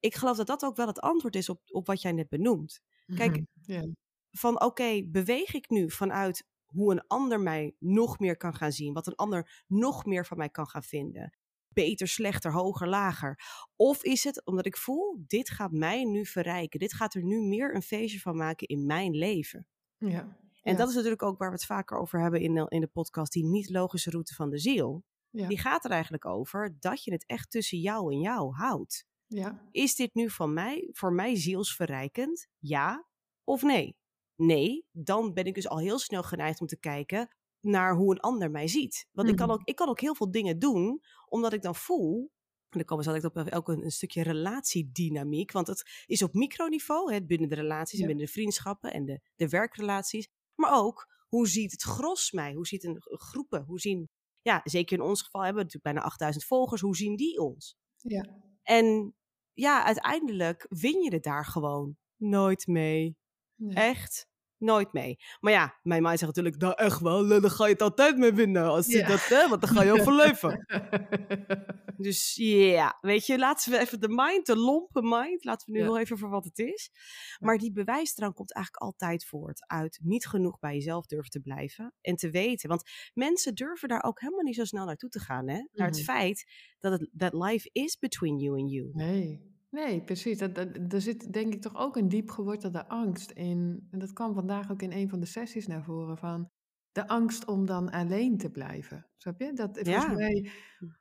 Ik 0.00 0.14
geloof 0.14 0.36
dat 0.36 0.46
dat 0.46 0.64
ook 0.64 0.76
wel 0.76 0.86
het 0.86 1.00
antwoord 1.00 1.36
is 1.36 1.48
op, 1.48 1.60
op 1.66 1.86
wat 1.86 2.02
jij 2.02 2.12
net 2.12 2.28
benoemt. 2.28 2.80
Kijk, 3.14 3.42
ja. 3.62 3.86
van 4.30 4.60
oké, 4.60 5.02
beweeg 5.06 5.54
ik 5.54 5.70
nu 5.70 5.90
vanuit 5.90 6.46
hoe 6.66 6.92
een 6.92 7.06
ander 7.06 7.40
mij 7.40 7.74
nog 7.78 8.18
meer 8.18 8.36
kan 8.36 8.54
gaan 8.54 8.72
zien, 8.72 8.92
wat 8.92 9.06
een 9.06 9.14
ander 9.14 9.64
nog 9.66 10.04
meer 10.04 10.26
van 10.26 10.36
mij 10.36 10.48
kan 10.48 10.66
gaan 10.66 10.82
vinden. 10.82 11.38
Beter, 11.76 12.08
slechter, 12.08 12.52
hoger, 12.52 12.88
lager. 12.88 13.38
Of 13.76 14.02
is 14.04 14.24
het 14.24 14.44
omdat 14.44 14.66
ik 14.66 14.76
voel, 14.76 15.24
dit 15.26 15.50
gaat 15.50 15.72
mij 15.72 16.04
nu 16.04 16.26
verrijken. 16.26 16.78
Dit 16.80 16.94
gaat 16.94 17.14
er 17.14 17.22
nu 17.22 17.40
meer 17.40 17.74
een 17.74 17.82
feestje 17.82 18.20
van 18.20 18.36
maken 18.36 18.66
in 18.66 18.86
mijn 18.86 19.12
leven. 19.14 19.66
ja. 19.98 20.36
En 20.62 20.72
Ja. 20.72 20.78
dat 20.78 20.88
is 20.88 20.94
natuurlijk 20.94 21.22
ook 21.22 21.38
waar 21.38 21.48
we 21.48 21.54
het 21.54 21.64
vaker 21.64 21.98
over 21.98 22.20
hebben 22.20 22.40
in 22.40 22.54
de, 22.54 22.66
in 22.68 22.80
de 22.80 22.86
podcast, 22.86 23.32
die 23.32 23.44
niet-logische 23.44 24.10
route 24.10 24.34
van 24.34 24.50
de 24.50 24.58
ziel. 24.58 25.04
Ja. 25.30 25.48
Die 25.48 25.58
gaat 25.58 25.84
er 25.84 25.90
eigenlijk 25.90 26.24
over 26.24 26.76
dat 26.80 27.04
je 27.04 27.12
het 27.12 27.26
echt 27.26 27.50
tussen 27.50 27.78
jou 27.78 28.12
en 28.12 28.20
jou 28.20 28.54
houdt. 28.54 29.06
Ja. 29.26 29.68
Is 29.70 29.94
dit 29.94 30.14
nu 30.14 30.30
van 30.30 30.52
mij, 30.52 30.88
voor 30.92 31.12
mij 31.12 31.36
zielsverrijkend? 31.36 32.48
Ja 32.58 33.06
of 33.44 33.62
nee? 33.62 33.96
Nee, 34.36 34.86
dan 34.92 35.32
ben 35.34 35.44
ik 35.44 35.54
dus 35.54 35.68
al 35.68 35.78
heel 35.78 35.98
snel 35.98 36.22
geneigd 36.22 36.60
om 36.60 36.66
te 36.66 36.78
kijken 36.78 37.35
naar 37.66 37.94
hoe 37.96 38.12
een 38.12 38.20
ander 38.20 38.50
mij 38.50 38.68
ziet. 38.68 39.06
Want 39.12 39.28
ik, 39.28 39.36
kan 39.36 39.46
Mhm. 39.48 39.56
ook, 39.56 39.64
ik 39.68 39.74
kan 39.76 39.88
ook 39.88 40.00
heel 40.00 40.14
veel 40.14 40.30
dingen 40.30 40.58
doen, 40.58 41.02
omdat 41.28 41.52
ik 41.52 41.62
dan 41.62 41.74
voel. 41.74 42.30
En 42.68 42.78
dan 42.78 42.84
komen 42.84 43.04
zo 43.04 43.12
direct 43.12 43.36
op 43.36 43.46
elk 43.46 43.68
een, 43.68 43.84
een 43.84 43.90
stukje 43.90 44.22
relatiedynamiek. 44.22 45.52
Want 45.52 45.66
het 45.66 46.02
is 46.06 46.22
op 46.22 46.34
microniveau, 46.34 47.12
hè, 47.12 47.24
binnen 47.24 47.48
de 47.48 47.54
relaties, 47.54 47.98
Ja. 47.98 48.00
en 48.00 48.06
binnen 48.08 48.26
de 48.26 48.32
vriendschappen 48.32 48.92
en 48.92 49.04
de, 49.04 49.20
de 49.34 49.48
werkrelaties. 49.48 50.28
Maar 50.54 50.72
ook, 50.74 51.06
hoe 51.28 51.48
ziet 51.48 51.70
het 51.72 51.82
gros 51.82 52.30
mij? 52.32 52.52
Hoe 52.54 52.66
ziet 52.66 52.84
een, 52.84 52.96
een 53.00 53.18
groepen? 53.18 53.64
Hoe 53.64 53.80
zien, 53.80 54.08
ja, 54.40 54.60
zeker 54.64 54.96
in 54.98 55.04
ons 55.04 55.22
geval 55.22 55.40
hebben 55.44 55.58
we 55.62 55.64
natuurlijk 55.64 55.94
bijna 55.94 56.08
8000 56.08 56.44
volgers. 56.44 56.80
Hoe 56.80 56.96
zien 56.96 57.16
die 57.16 57.38
ons? 57.40 57.76
Ja. 57.96 58.42
En 58.62 59.14
ja, 59.52 59.84
uiteindelijk 59.84 60.66
win 60.68 61.02
je 61.02 61.12
het 61.14 61.22
daar 61.22 61.44
gewoon 61.46 61.96
nooit 62.16 62.66
mee. 62.66 63.16
Nee. 63.54 63.74
Echt 63.74 64.28
nooit 64.58 64.92
mee. 64.92 65.16
Maar 65.40 65.52
ja, 65.52 65.78
mijn 65.82 66.02
mind 66.02 66.18
zegt 66.18 66.34
natuurlijk, 66.36 66.62
nou 66.62 66.74
echt 66.76 67.00
wel, 67.00 67.26
dan 67.28 67.50
ga 67.50 67.64
je 67.66 67.72
het 67.72 67.82
altijd 67.82 68.16
mee 68.16 68.32
winnen. 68.32 68.64
Als 68.64 68.86
je 68.86 68.98
Ja. 68.98 69.06
dat, 69.08 69.26
hè, 69.28 69.48
want 69.48 69.60
dan 69.60 69.70
ga 69.70 69.82
je 69.82 69.92
overleven. 69.92 70.64
Dus 71.96 72.34
ja, 72.34 72.98
weet 73.00 73.26
je, 73.26 73.38
laten 73.38 73.72
we 73.72 73.78
even 73.78 74.00
de 74.00 74.08
mind, 74.08 74.46
de 74.46 74.56
lompe 74.56 75.02
mind, 75.02 75.44
laten 75.44 75.66
we 75.66 75.72
nu 75.72 75.78
Ja. 75.78 75.84
heel 75.84 75.98
even 75.98 76.18
voor 76.18 76.28
wat 76.30 76.44
het 76.44 76.58
is. 76.58 76.90
Maar 77.38 77.58
die 77.58 77.72
bewijsdrang 77.72 78.34
komt 78.34 78.52
eigenlijk 78.54 78.84
altijd 78.84 79.24
voort 79.26 79.64
uit 79.66 79.98
niet 80.02 80.26
genoeg 80.26 80.58
bij 80.58 80.74
jezelf 80.74 81.06
durven 81.06 81.30
te 81.30 81.40
blijven 81.40 81.94
en 82.00 82.16
te 82.16 82.30
weten. 82.30 82.68
Want 82.68 82.82
mensen 83.14 83.54
durven 83.54 83.88
daar 83.88 84.02
ook 84.02 84.20
helemaal 84.20 84.42
niet 84.44 84.54
zo 84.54 84.64
snel 84.64 84.84
naartoe 84.84 85.08
te 85.08 85.20
gaan, 85.20 85.48
hè? 85.48 85.66
Naar 85.72 85.86
het 85.86 85.96
Mhm. 85.96 86.04
feit 86.04 86.44
dat 86.78 86.92
het 86.92 87.10
that 87.16 87.32
life 87.32 87.68
is 87.72 87.98
between 87.98 88.38
you 88.38 88.60
and 88.60 88.70
you. 88.70 88.90
Nee. 88.92 89.54
Nee, 89.84 90.00
precies. 90.00 90.38
Dat, 90.38 90.54
dat, 90.54 90.68
er 90.92 91.00
zit 91.00 91.32
denk 91.32 91.54
ik 91.54 91.62
toch 91.62 91.76
ook 91.76 91.96
een 91.96 92.08
diep 92.08 92.30
gewortelde 92.30 92.88
angst 92.88 93.30
in. 93.30 93.86
En 93.90 93.98
dat 93.98 94.12
kwam 94.12 94.34
vandaag 94.34 94.70
ook 94.70 94.82
in 94.82 94.92
een 94.92 95.08
van 95.08 95.20
de 95.20 95.26
sessies 95.26 95.66
naar 95.66 95.82
voren 95.84 96.18
van 96.18 96.50
de 96.92 97.08
angst 97.08 97.44
om 97.46 97.66
dan 97.66 97.90
alleen 97.90 98.38
te 98.38 98.50
blijven. 98.50 99.06
Snap 99.16 99.40
je? 99.40 99.52
Dat 99.52 99.78
volgens 99.82 100.04
Ja. 100.06 100.12
mij 100.12 100.50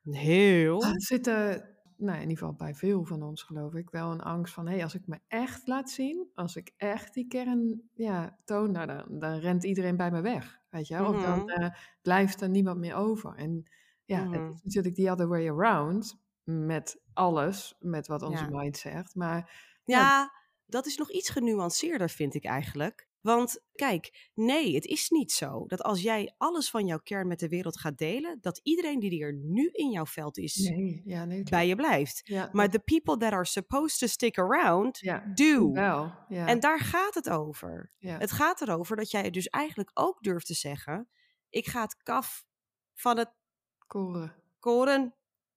Heel. 0.03 0.81
zit 0.95 1.27
er, 1.27 1.75
nou 1.97 2.15
in 2.15 2.21
ieder 2.21 2.37
geval 2.37 2.53
bij 2.53 2.75
veel 2.75 3.03
van 3.05 3.23
ons 3.23 3.43
geloof 3.43 3.73
ik, 3.73 3.89
wel 3.89 4.11
een 4.11 4.21
angst 4.21 4.53
van, 4.53 4.65
hé, 4.67 4.73
hey, 4.73 4.83
als 4.83 4.95
ik 4.95 5.07
me 5.07 5.19
echt 5.27 5.67
laat 5.67 5.89
zien, 5.89 6.29
als 6.33 6.55
ik 6.55 6.71
echt 6.77 7.13
die 7.13 7.27
kern 7.27 7.81
ja, 7.93 8.37
toon, 8.45 8.71
nou, 8.71 8.87
dan, 8.87 9.19
dan 9.19 9.39
rent 9.39 9.63
iedereen 9.63 9.97
bij 9.97 10.11
me 10.11 10.21
weg, 10.21 10.59
weet 10.69 10.87
je 10.87 10.97
wel? 10.97 11.13
Of 11.13 11.21
dan 11.21 11.39
Mhm. 11.39 11.49
eh, 11.49 11.69
blijft 12.01 12.41
er 12.41 12.49
niemand 12.49 12.79
meer 12.79 12.95
over. 12.95 13.35
En 13.35 13.63
ja, 14.05 14.23
Mhm. 14.23 14.33
het 14.33 14.53
is 14.55 14.61
natuurlijk 14.63 14.95
the 14.95 15.11
other 15.11 15.27
way 15.27 15.49
around 15.49 16.23
met 16.45 16.99
alles, 17.13 17.75
met 17.79 18.07
wat 18.07 18.21
onze 18.21 18.43
Ja. 18.43 18.49
mind 18.49 18.77
zegt, 18.77 19.15
maar 19.15 19.63
Ja, 19.83 20.31
dat 20.65 20.85
is 20.85 20.97
nog 20.97 21.11
iets 21.11 21.29
genuanceerder, 21.29 22.09
vind 22.09 22.33
ik 22.33 22.45
eigenlijk. 22.45 23.07
Want 23.21 23.61
kijk, 23.73 24.29
nee, 24.33 24.75
het 24.75 24.85
is 24.85 25.09
niet 25.09 25.31
zo 25.31 25.65
dat 25.67 25.81
als 25.81 26.01
jij 26.01 26.33
alles 26.37 26.69
van 26.69 26.85
jouw 26.85 26.99
kern 26.99 27.27
met 27.27 27.39
de 27.39 27.47
wereld 27.49 27.79
gaat 27.79 27.97
delen, 27.97 28.37
dat 28.41 28.59
iedereen 28.63 28.99
die 28.99 29.23
er 29.23 29.33
nu 29.33 29.69
in 29.71 29.89
jouw 29.91 30.05
veld 30.05 30.37
is, 30.37 30.55
nee, 30.55 31.01
ja, 31.05 31.25
nee, 31.25 31.43
bij 31.43 31.67
je 31.67 31.75
blijft. 31.75 32.21
ja, 32.23 32.49
Maar 32.51 32.69
the 32.69 32.79
people 32.79 33.17
that 33.17 33.31
are 33.31 33.45
supposed 33.45 33.99
to 33.99 34.07
stick 34.07 34.37
around, 34.37 34.97
ja, 34.99 35.31
do. 35.33 35.71
wel, 35.71 36.13
En 36.29 36.59
daar 36.59 36.79
gaat 36.79 37.13
het 37.13 37.29
over. 37.29 37.91
Het 37.99 38.31
gaat 38.31 38.61
erover 38.61 38.95
dat 38.95 39.11
jij 39.11 39.29
dus 39.29 39.47
eigenlijk 39.47 39.91
ook 39.93 40.21
durft 40.23 40.45
te 40.45 40.53
zeggen: 40.53 41.09
ik 41.49 41.67
ga 41.67 41.81
het 41.81 41.97
kaf 42.03 42.45
van 42.93 43.17
het 43.17 43.31
koren. 43.87 44.35
koren 44.59 45.15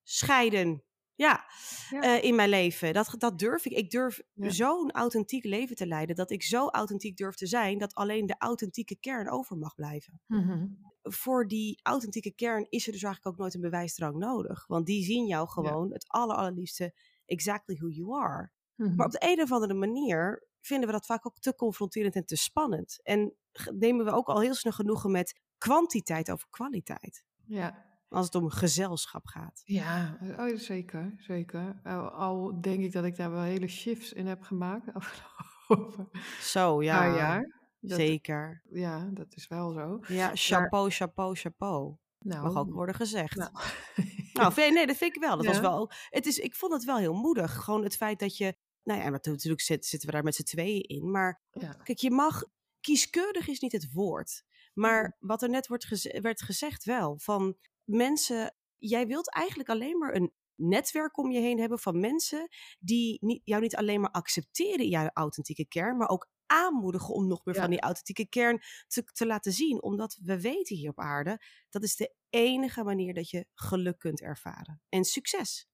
scheiden. 0.09 0.83
Ja, 1.15 1.45
Ja. 1.91 2.01
eh, 2.01 2.25
in 2.25 2.35
mijn 2.35 2.49
leven. 2.49 2.93
Dat, 2.93 3.15
dat 3.19 3.39
durf 3.39 3.65
ik. 3.65 3.73
Ik 3.73 3.91
durf 3.91 4.21
Ja. 4.35 4.51
zo'n 4.51 4.91
authentiek 4.91 5.45
leven 5.45 5.77
te 5.77 5.87
leiden. 5.87 6.17
Dat 6.17 6.31
ik 6.31 6.43
zo 6.43 6.69
authentiek 6.69 7.17
durf 7.17 7.35
te 7.35 7.47
zijn. 7.47 7.79
Dat 7.79 7.95
alleen 7.95 8.27
de 8.27 8.35
authentieke 8.39 8.97
kern 9.01 9.31
over 9.31 9.57
mag 9.57 9.75
blijven. 9.75 10.21
Mhm. 10.27 10.67
Voor 11.03 11.49
die 11.49 11.81
authentieke 11.83 12.31
kern 12.35 12.67
is 12.69 12.87
er 12.87 12.93
dus 12.93 13.03
eigenlijk 13.03 13.27
ook 13.35 13.41
nooit 13.41 13.55
een 13.55 13.61
bewijsdrang 13.61 14.17
nodig. 14.17 14.67
Want 14.67 14.87
die 14.87 15.05
zien 15.05 15.27
jou 15.27 15.49
gewoon 15.49 15.93
het 15.93 16.05
aller, 16.09 16.37
allerliefste 16.37 16.95
exactly 17.27 17.75
who 17.77 17.89
you 17.89 18.23
are. 18.23 18.51
Mhm. 18.75 18.95
Maar 18.95 19.07
op 19.07 19.13
de 19.13 19.23
een 19.33 19.43
of 19.43 19.53
andere 19.53 19.75
manier 19.75 20.47
vinden 20.61 20.87
we 20.87 20.93
dat 20.95 21.07
vaak 21.07 21.27
ook 21.27 21.39
te 21.39 21.55
confronterend 21.55 22.15
en 22.15 22.25
te 22.25 22.37
spannend. 22.37 22.99
En 23.03 23.35
nemen 23.73 24.05
we 24.05 24.11
ook 24.11 24.29
al 24.29 24.41
heel 24.41 24.55
snel 24.55 24.73
genoegen 24.73 25.11
met 25.11 25.41
kwantiteit 25.59 26.31
over 26.31 26.47
kwaliteit. 26.51 27.25
Ja, 27.47 27.87
Als 28.09 28.25
het 28.27 28.35
om 28.35 28.51
gezelschap 28.51 29.27
gaat. 29.27 29.63
Ja, 29.65 30.19
oh, 30.39 30.57
zeker, 30.57 31.15
zeker. 31.19 31.81
Al, 32.13 32.61
denk 32.61 32.81
ik 32.83 32.93
dat 32.93 33.05
ik 33.05 33.17
daar 33.17 33.31
wel 33.31 33.43
hele 33.43 33.69
shifts 33.69 34.13
in 34.13 34.27
heb 34.27 34.43
gemaakt 34.43 34.85
de 34.85 34.93
afgelopen 35.01 36.09
Zo, 36.41 36.83
ja. 36.83 36.99
paar 36.99 37.17
jaar. 37.17 37.57
Dat, 37.81 37.99
Zeker. 37.99 38.63
Ja, 38.71 39.09
dat 39.13 39.35
is 39.35 39.49
wel 39.49 39.73
zo. 39.73 39.99
Ja, 40.07 40.31
chapeau, 40.35 40.91
chapeau, 40.91 41.35
chapeau. 41.35 41.97
Nou, 42.19 42.43
Mag 42.43 42.57
ook 42.57 42.73
worden 42.73 42.95
gezegd. 42.95 43.37
nou. 43.37 43.51
Nou, 44.33 44.55
nee, 44.73 44.87
dat 44.87 44.97
vind 44.97 45.15
ik 45.17 45.23
wel. 45.23 45.37
Dat 45.37 45.47
was 45.47 45.61
wel. 45.61 45.91
Het 46.09 46.27
is, 46.27 46.39
ik 46.39 46.55
vond 46.55 46.73
het 46.73 46.85
wel 46.85 46.97
heel 46.99 47.15
moedig. 47.15 47.55
Gewoon 47.55 47.83
het 47.83 47.97
feit 47.97 48.19
dat 48.19 48.37
je. 48.37 48.57
Nou 48.83 49.01
ja, 49.01 49.09
natuurlijk 49.09 49.61
zit- 49.61 49.87
zitten 49.87 50.09
we 50.09 50.15
daar 50.15 50.25
met 50.25 50.35
z'n 50.35 50.43
tweeën 50.43 50.81
in. 50.83 51.11
Maar 51.11 51.43
ja. 51.51 51.73
kijk, 51.73 51.99
je 51.99 52.11
mag. 52.11 52.43
Kieskeurig 52.81 53.49
is 53.49 53.61
niet 53.61 53.73
het 53.73 53.93
woord. 53.93 54.45
Maar 54.75 55.17
wat 55.19 55.43
er 55.43 55.49
net 55.49 55.67
wordt 55.67 55.85
geze- 55.85 56.21
werd 56.21 56.43
gezegd 56.43 56.85
wel. 56.85 57.19
Van 57.19 57.57
mensen. 57.89 58.55
Jij 58.77 59.07
wilt 59.07 59.33
eigenlijk 59.33 59.69
alleen 59.69 59.99
maar 59.99 60.15
een 60.15 60.33
netwerk 60.55 61.19
om 61.19 61.31
je 61.31 61.41
heen 61.41 61.59
hebben 61.59 61.79
van 61.79 62.01
mensen. 62.01 62.49
die 62.79 63.19
niet, 63.21 63.41
jou 63.45 63.63
niet 63.63 63.77
alleen 63.77 64.01
maar 64.01 64.11
accepteren 64.11 64.79
in 64.85 64.89
jouw 64.89 65.11
authentieke 65.13 65.67
kern. 65.69 65.97
maar 65.97 66.09
ook 66.09 66.29
aanmoedigen 66.47 67.15
om 67.15 67.27
nog 67.27 67.45
meer 67.45 67.55
Ja. 67.55 67.61
van 67.61 67.71
die 67.71 67.81
authentieke 67.81 68.29
kern 68.29 68.61
te, 68.87 69.05
te 69.05 69.27
laten 69.27 69.53
zien. 69.53 69.83
Omdat 69.83 70.19
we 70.23 70.41
weten 70.41 70.77
hier 70.77 70.91
op 70.91 70.99
aarde. 70.99 71.41
dat 71.69 71.83
is 71.83 71.97
de 71.97 72.15
enige 72.31 72.85
manier 72.85 73.15
dat 73.15 73.31
je 73.31 73.47
geluk 73.55 73.99
kunt 73.99 74.21
ervaren. 74.21 74.83
En 74.89 75.05
succes. 75.05 75.69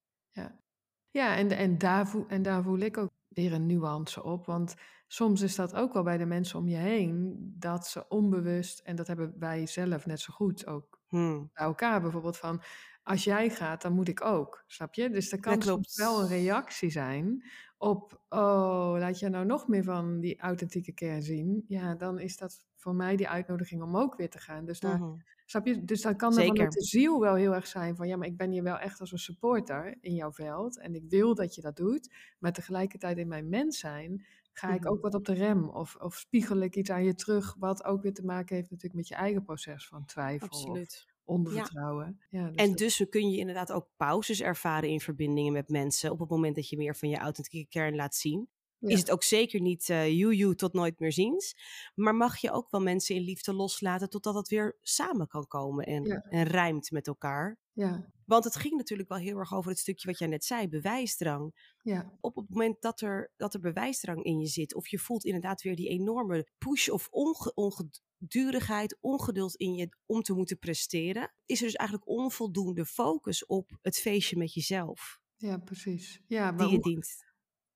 Ja, 1.10 1.36
en, 1.36 1.50
en, 1.50 1.78
daar 1.78 2.08
voel, 2.08 2.26
en 2.28 2.42
daar 2.42 2.62
voel 2.62 2.78
ik 2.78 2.96
ook 2.96 3.12
weer 3.28 3.52
een 3.52 3.66
nuance 3.66 4.22
op. 4.22 4.46
Want 4.46 4.74
soms 5.14 5.42
is 5.42 5.54
dat 5.54 5.74
ook 5.74 5.92
wel 5.92 6.02
bij 6.02 6.18
de 6.18 6.26
mensen 6.26 6.58
om 6.58 6.68
je 6.68 6.76
heen, 6.76 7.36
dat 7.58 7.86
ze 7.86 8.08
onbewust, 8.08 8.78
en 8.78 8.96
dat 8.96 9.06
hebben 9.06 9.34
wij 9.38 9.66
zelf 9.66 10.06
net 10.06 10.20
zo 10.20 10.32
goed 10.32 10.66
ook 10.66 11.02
Hmm. 11.08 11.50
bij 11.52 11.64
elkaar 11.66 12.00
bijvoorbeeld 12.00 12.36
van, 12.36 12.62
als 13.02 13.24
jij 13.24 13.50
gaat, 13.50 13.82
dan 13.82 13.92
moet 13.92 14.08
ik 14.08 14.24
ook, 14.24 14.64
snap 14.66 14.94
je? 14.94 15.10
Dus 15.10 15.32
er 15.32 15.40
kan 15.40 15.62
soms 15.62 15.96
wel 15.96 16.20
een 16.20 16.28
reactie 16.28 16.90
zijn 16.90 17.44
op, 17.78 18.24
oh, 18.28 18.94
laat 18.98 19.18
je 19.18 19.28
nou 19.28 19.46
nog 19.46 19.68
meer 19.68 19.84
van 19.84 20.20
die 20.20 20.40
authentieke 20.40 20.92
kern 20.92 21.22
zien? 21.22 21.64
Ja, 21.66 21.94
dan 21.94 22.18
is 22.18 22.36
dat 22.36 22.64
voor 22.76 22.94
mij 22.94 23.16
die 23.16 23.28
uitnodiging 23.28 23.82
om 23.82 23.96
ook 23.96 24.16
weer 24.16 24.30
te 24.30 24.38
gaan. 24.38 24.64
Dus 24.64 24.80
daar, 24.80 24.98
Mhm. 24.98 25.14
Snap 25.46 25.66
je? 25.66 25.84
Dus 25.84 26.02
dan 26.02 26.16
kan 26.16 26.28
er 26.28 26.34
Zeker. 26.34 26.54
vanuit 26.54 26.72
de 26.72 26.84
ziel 26.84 27.20
wel 27.20 27.34
heel 27.34 27.54
erg 27.54 27.66
zijn 27.66 27.96
van 27.96 28.08
ja, 28.08 28.16
maar 28.16 28.26
ik 28.26 28.36
ben 28.36 28.50
hier 28.50 28.62
wel 28.62 28.78
echt 28.78 29.00
als 29.00 29.12
een 29.12 29.18
supporter 29.18 29.96
in 30.00 30.14
jouw 30.14 30.32
veld 30.32 30.78
en 30.78 30.94
ik 30.94 31.04
wil 31.08 31.34
dat 31.34 31.54
je 31.54 31.60
dat 31.60 31.76
doet, 31.76 32.14
maar 32.38 32.52
tegelijkertijd 32.52 33.18
in 33.18 33.28
mijn 33.28 33.48
mens 33.48 33.78
zijn 33.78 34.26
ga 34.58 34.74
ik 34.74 34.80
Mhm. 34.80 34.88
ook 34.88 35.02
wat 35.02 35.14
op 35.14 35.24
de 35.24 35.32
rem 35.34 35.68
of, 35.68 35.96
of 35.96 36.14
spiegel 36.16 36.58
ik 36.60 36.76
iets 36.76 36.90
aan 36.90 37.04
je 37.04 37.14
terug 37.14 37.54
wat 37.58 37.84
ook 37.84 38.02
weer 38.02 38.14
te 38.14 38.24
maken 38.24 38.56
heeft 38.56 38.70
natuurlijk 38.70 38.94
met 38.96 39.08
je 39.08 39.14
eigen 39.14 39.42
proces 39.42 39.88
van 39.88 40.04
twijfel 40.04 40.48
of 40.48 40.54
Absoluut. 40.54 41.06
ondervertrouwen. 41.24 42.20
Ja. 42.30 42.46
dus 42.46 42.54
En 42.56 42.68
dat- 42.68 42.78
dus 42.78 43.06
kun 43.10 43.30
je 43.30 43.38
inderdaad 43.38 43.72
ook 43.72 43.88
pauzes 43.96 44.40
ervaren 44.42 44.88
in 44.88 45.00
verbindingen 45.00 45.52
met 45.52 45.68
mensen. 45.68 46.10
op 46.10 46.18
het 46.18 46.28
moment 46.30 46.54
dat 46.54 46.68
je 46.68 46.76
meer 46.76 46.96
van 46.96 47.08
je 47.08 47.16
authentieke 47.16 47.68
kern 47.68 47.94
laat 47.94 48.14
zien. 48.14 48.48
Is 48.90 48.98
het 48.98 49.10
ook 49.10 49.22
zeker 49.22 49.60
niet 49.60 49.88
uh, 49.88 50.50
tot 50.50 50.72
nooit 50.72 50.98
meer 50.98 51.12
ziens. 51.12 51.54
Maar 51.94 52.14
mag 52.14 52.36
je 52.36 52.52
ook 52.52 52.70
wel 52.70 52.80
mensen 52.80 53.14
in 53.14 53.22
liefde 53.22 53.52
loslaten 53.52 54.10
totdat 54.10 54.34
het 54.34 54.48
weer 54.48 54.78
samen 54.82 55.26
kan 55.26 55.46
komen 55.46 55.86
en, 55.86 56.22
en 56.28 56.42
rijmt 56.42 56.90
met 56.90 57.06
elkaar. 57.06 57.58
Ja. 57.72 58.12
Want 58.24 58.44
het 58.44 58.56
ging 58.56 58.76
natuurlijk 58.76 59.08
wel 59.08 59.18
heel 59.18 59.38
erg 59.38 59.54
over 59.54 59.70
het 59.70 59.78
stukje 59.78 60.08
wat 60.08 60.18
jij 60.18 60.28
net 60.28 60.44
zei, 60.44 60.68
bewijsdrang. 60.68 61.72
Ja. 61.82 62.12
Op 62.20 62.34
het 62.34 62.48
moment 62.48 62.82
dat 62.82 63.00
er, 63.00 63.32
dat 63.36 63.54
er 63.54 63.60
bewijsdrang 63.60 64.24
in 64.24 64.38
je 64.38 64.46
zit, 64.46 64.74
of 64.74 64.88
je 64.88 64.98
voelt 64.98 65.24
inderdaad 65.24 65.62
weer 65.62 65.76
die 65.76 65.88
enorme 65.88 66.48
push 66.58 66.88
of 66.88 67.08
onge, 67.10 67.52
ongedurigheid, 67.54 68.98
ongeduld 69.00 69.54
in 69.56 69.74
je 69.74 69.88
om 70.06 70.22
te 70.22 70.32
moeten 70.32 70.58
presteren, 70.58 71.32
is 71.46 71.60
er 71.60 71.66
dus 71.66 71.74
eigenlijk 71.74 72.08
onvoldoende 72.08 72.86
focus 72.86 73.46
op 73.46 73.78
het 73.82 73.96
feestje 73.96 74.36
met 74.36 74.54
jezelf. 74.54 75.20
Ja, 75.36 75.58
precies. 75.58 76.20
Ja, 76.26 76.52
die 76.52 76.68
je 76.68 76.78
dient. 76.78 77.32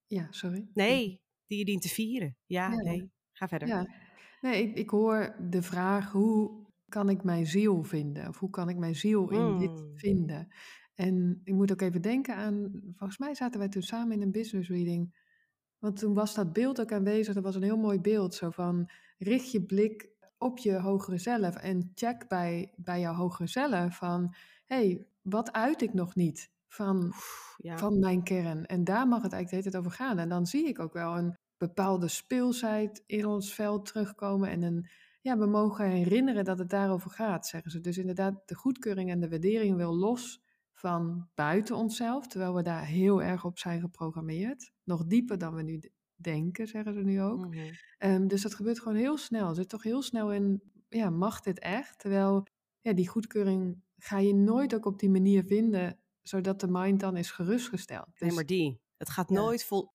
Ja, 0.09 0.27
sorry. 0.31 0.69
Nee, 0.75 1.21
die 1.47 1.59
je 1.59 1.65
dient 1.65 1.83
te 1.83 1.89
vieren. 1.89 2.37
Ja, 2.47 2.69
nee. 2.69 3.11
Ga 3.33 3.49
verder. 3.49 3.69
Ja. 3.69 3.87
Nee, 4.41 4.63
ik, 4.63 4.77
ik 4.77 4.91
hoor 4.91 5.37
de 5.51 5.63
vraag 5.63 6.13
hoe 6.13 6.67
kan 6.89 7.09
ik 7.09 7.23
mijn 7.23 7.47
ziel 7.47 7.83
vinden? 7.83 8.29
Of 8.29 8.39
hoe 8.39 8.51
kan 8.51 8.69
ik 8.69 8.77
mijn 8.77 8.97
ziel 8.97 9.31
in 9.31 9.59
dit 9.59 9.79
hmm. 9.81 9.99
vinden? 9.99 10.49
En 10.95 11.41
ik 11.45 11.55
moet 11.55 11.73
ook 11.73 11.81
even 11.81 12.03
denken 12.03 12.37
aan, 12.37 12.71
volgens 12.97 13.19
mij 13.19 13.35
zaten 13.35 13.59
wij 13.59 13.69
toen 13.69 13.83
samen 13.83 14.17
in 14.17 14.23
een 14.23 14.31
business 14.31 14.69
reading. 14.69 15.27
Want 15.79 15.97
toen 15.97 16.15
was 16.15 16.35
dat 16.35 16.53
beeld 16.53 16.81
ook 16.81 16.93
aanwezig. 16.93 17.35
Dat 17.35 17.43
was 17.43 17.55
een 17.55 17.63
heel 17.63 17.79
mooi 17.79 18.01
beeld. 18.01 18.35
Zo 18.35 18.51
van, 18.51 18.91
richt 19.19 19.51
je 19.51 19.63
blik 19.63 20.09
op 20.39 20.59
je 20.59 20.73
hogere 20.81 21.19
zelf. 21.19 21.57
En 21.57 21.91
check 21.95 22.29
bij, 22.29 22.73
bij 22.77 23.01
jouw 23.01 23.15
hogere 23.15 23.49
zelf 23.49 23.97
van, 23.97 24.35
hey, 24.67 25.07
wat 25.23 25.53
uit 25.53 25.83
ik 25.83 25.95
nog 25.95 26.15
niet 26.15 26.51
van, 26.69 27.13
ja. 27.57 27.79
van 27.79 27.99
mijn 27.99 28.23
kern? 28.23 28.67
En 28.67 28.85
daar 28.85 29.09
mag 29.09 29.23
het 29.23 29.33
eigenlijk 29.33 29.49
de 29.49 29.57
hele 29.57 29.71
tijd 29.71 29.77
over 29.77 30.07
gaan. 30.07 30.19
En 30.19 30.29
dan 30.29 30.47
zie 30.47 30.69
ik 30.69 30.79
ook 30.79 30.93
wel 30.93 31.17
een 31.17 31.37
bepaalde 31.57 32.09
speelsheid 32.09 33.03
in 33.07 33.27
ons 33.27 33.55
veld 33.55 33.87
terugkomen. 33.87 34.51
En 34.51 34.63
een 34.63 34.89
ja, 35.21 35.39
we 35.39 35.47
mogen 35.47 35.91
herinneren 35.91 36.45
dat 36.45 36.59
het 36.59 36.71
daarover 36.71 37.11
gaat, 37.11 37.47
zeggen 37.47 37.71
ze. 37.71 37.81
Dus 37.81 37.99
inderdaad, 37.99 38.49
de 38.49 38.55
goedkeuring 38.55 39.11
en 39.11 39.21
de 39.21 39.29
waardering 39.29 39.77
wil 39.77 39.97
los 39.97 40.43
van 40.73 41.29
buiten 41.35 41.77
onszelf, 41.77 42.27
terwijl 42.27 42.55
we 42.55 42.63
daar 42.63 42.85
heel 42.85 43.23
erg 43.23 43.45
op 43.45 43.59
zijn 43.59 43.81
geprogrammeerd. 43.81 44.73
Nog 44.85 45.07
dieper 45.07 45.39
dan 45.39 45.55
we 45.55 45.63
nu 45.63 45.81
denken, 46.15 46.67
zeggen 46.67 46.95
ze 46.95 47.01
nu 47.01 47.23
ook. 47.23 47.47
Mhm. 47.47 47.59
Ehm, 47.99 48.27
dus 48.27 48.43
dat 48.43 48.55
gebeurt 48.55 48.81
gewoon 48.81 48.99
heel 48.99 49.17
snel. 49.17 49.55
Zit 49.55 49.69
toch 49.69 49.83
heel 49.83 50.03
snel 50.03 50.33
in, 50.33 50.63
ja, 50.89 51.11
mag 51.11 51.41
dit 51.41 51.59
echt? 51.59 51.99
Terwijl 51.99 52.47
ja, 52.81 52.93
die 52.93 53.09
goedkeuring 53.09 53.83
ga 53.97 54.19
je 54.19 54.35
nooit 54.35 54.75
ook 54.75 54.87
op 54.87 54.99
die 54.99 55.11
manier 55.11 55.45
vinden, 55.45 55.99
zodat 56.29 56.61
de 56.61 56.69
mind 56.69 57.01
dan 57.01 57.17
is 57.17 57.31
gerustgesteld. 57.31 58.07
Dus, 58.11 58.21
nee, 58.21 58.33
maar 58.33 58.47
die. 58.47 58.81
Het 58.97 59.11
gaat 59.11 59.31
nooit 59.31 59.65
vol, 59.65 59.93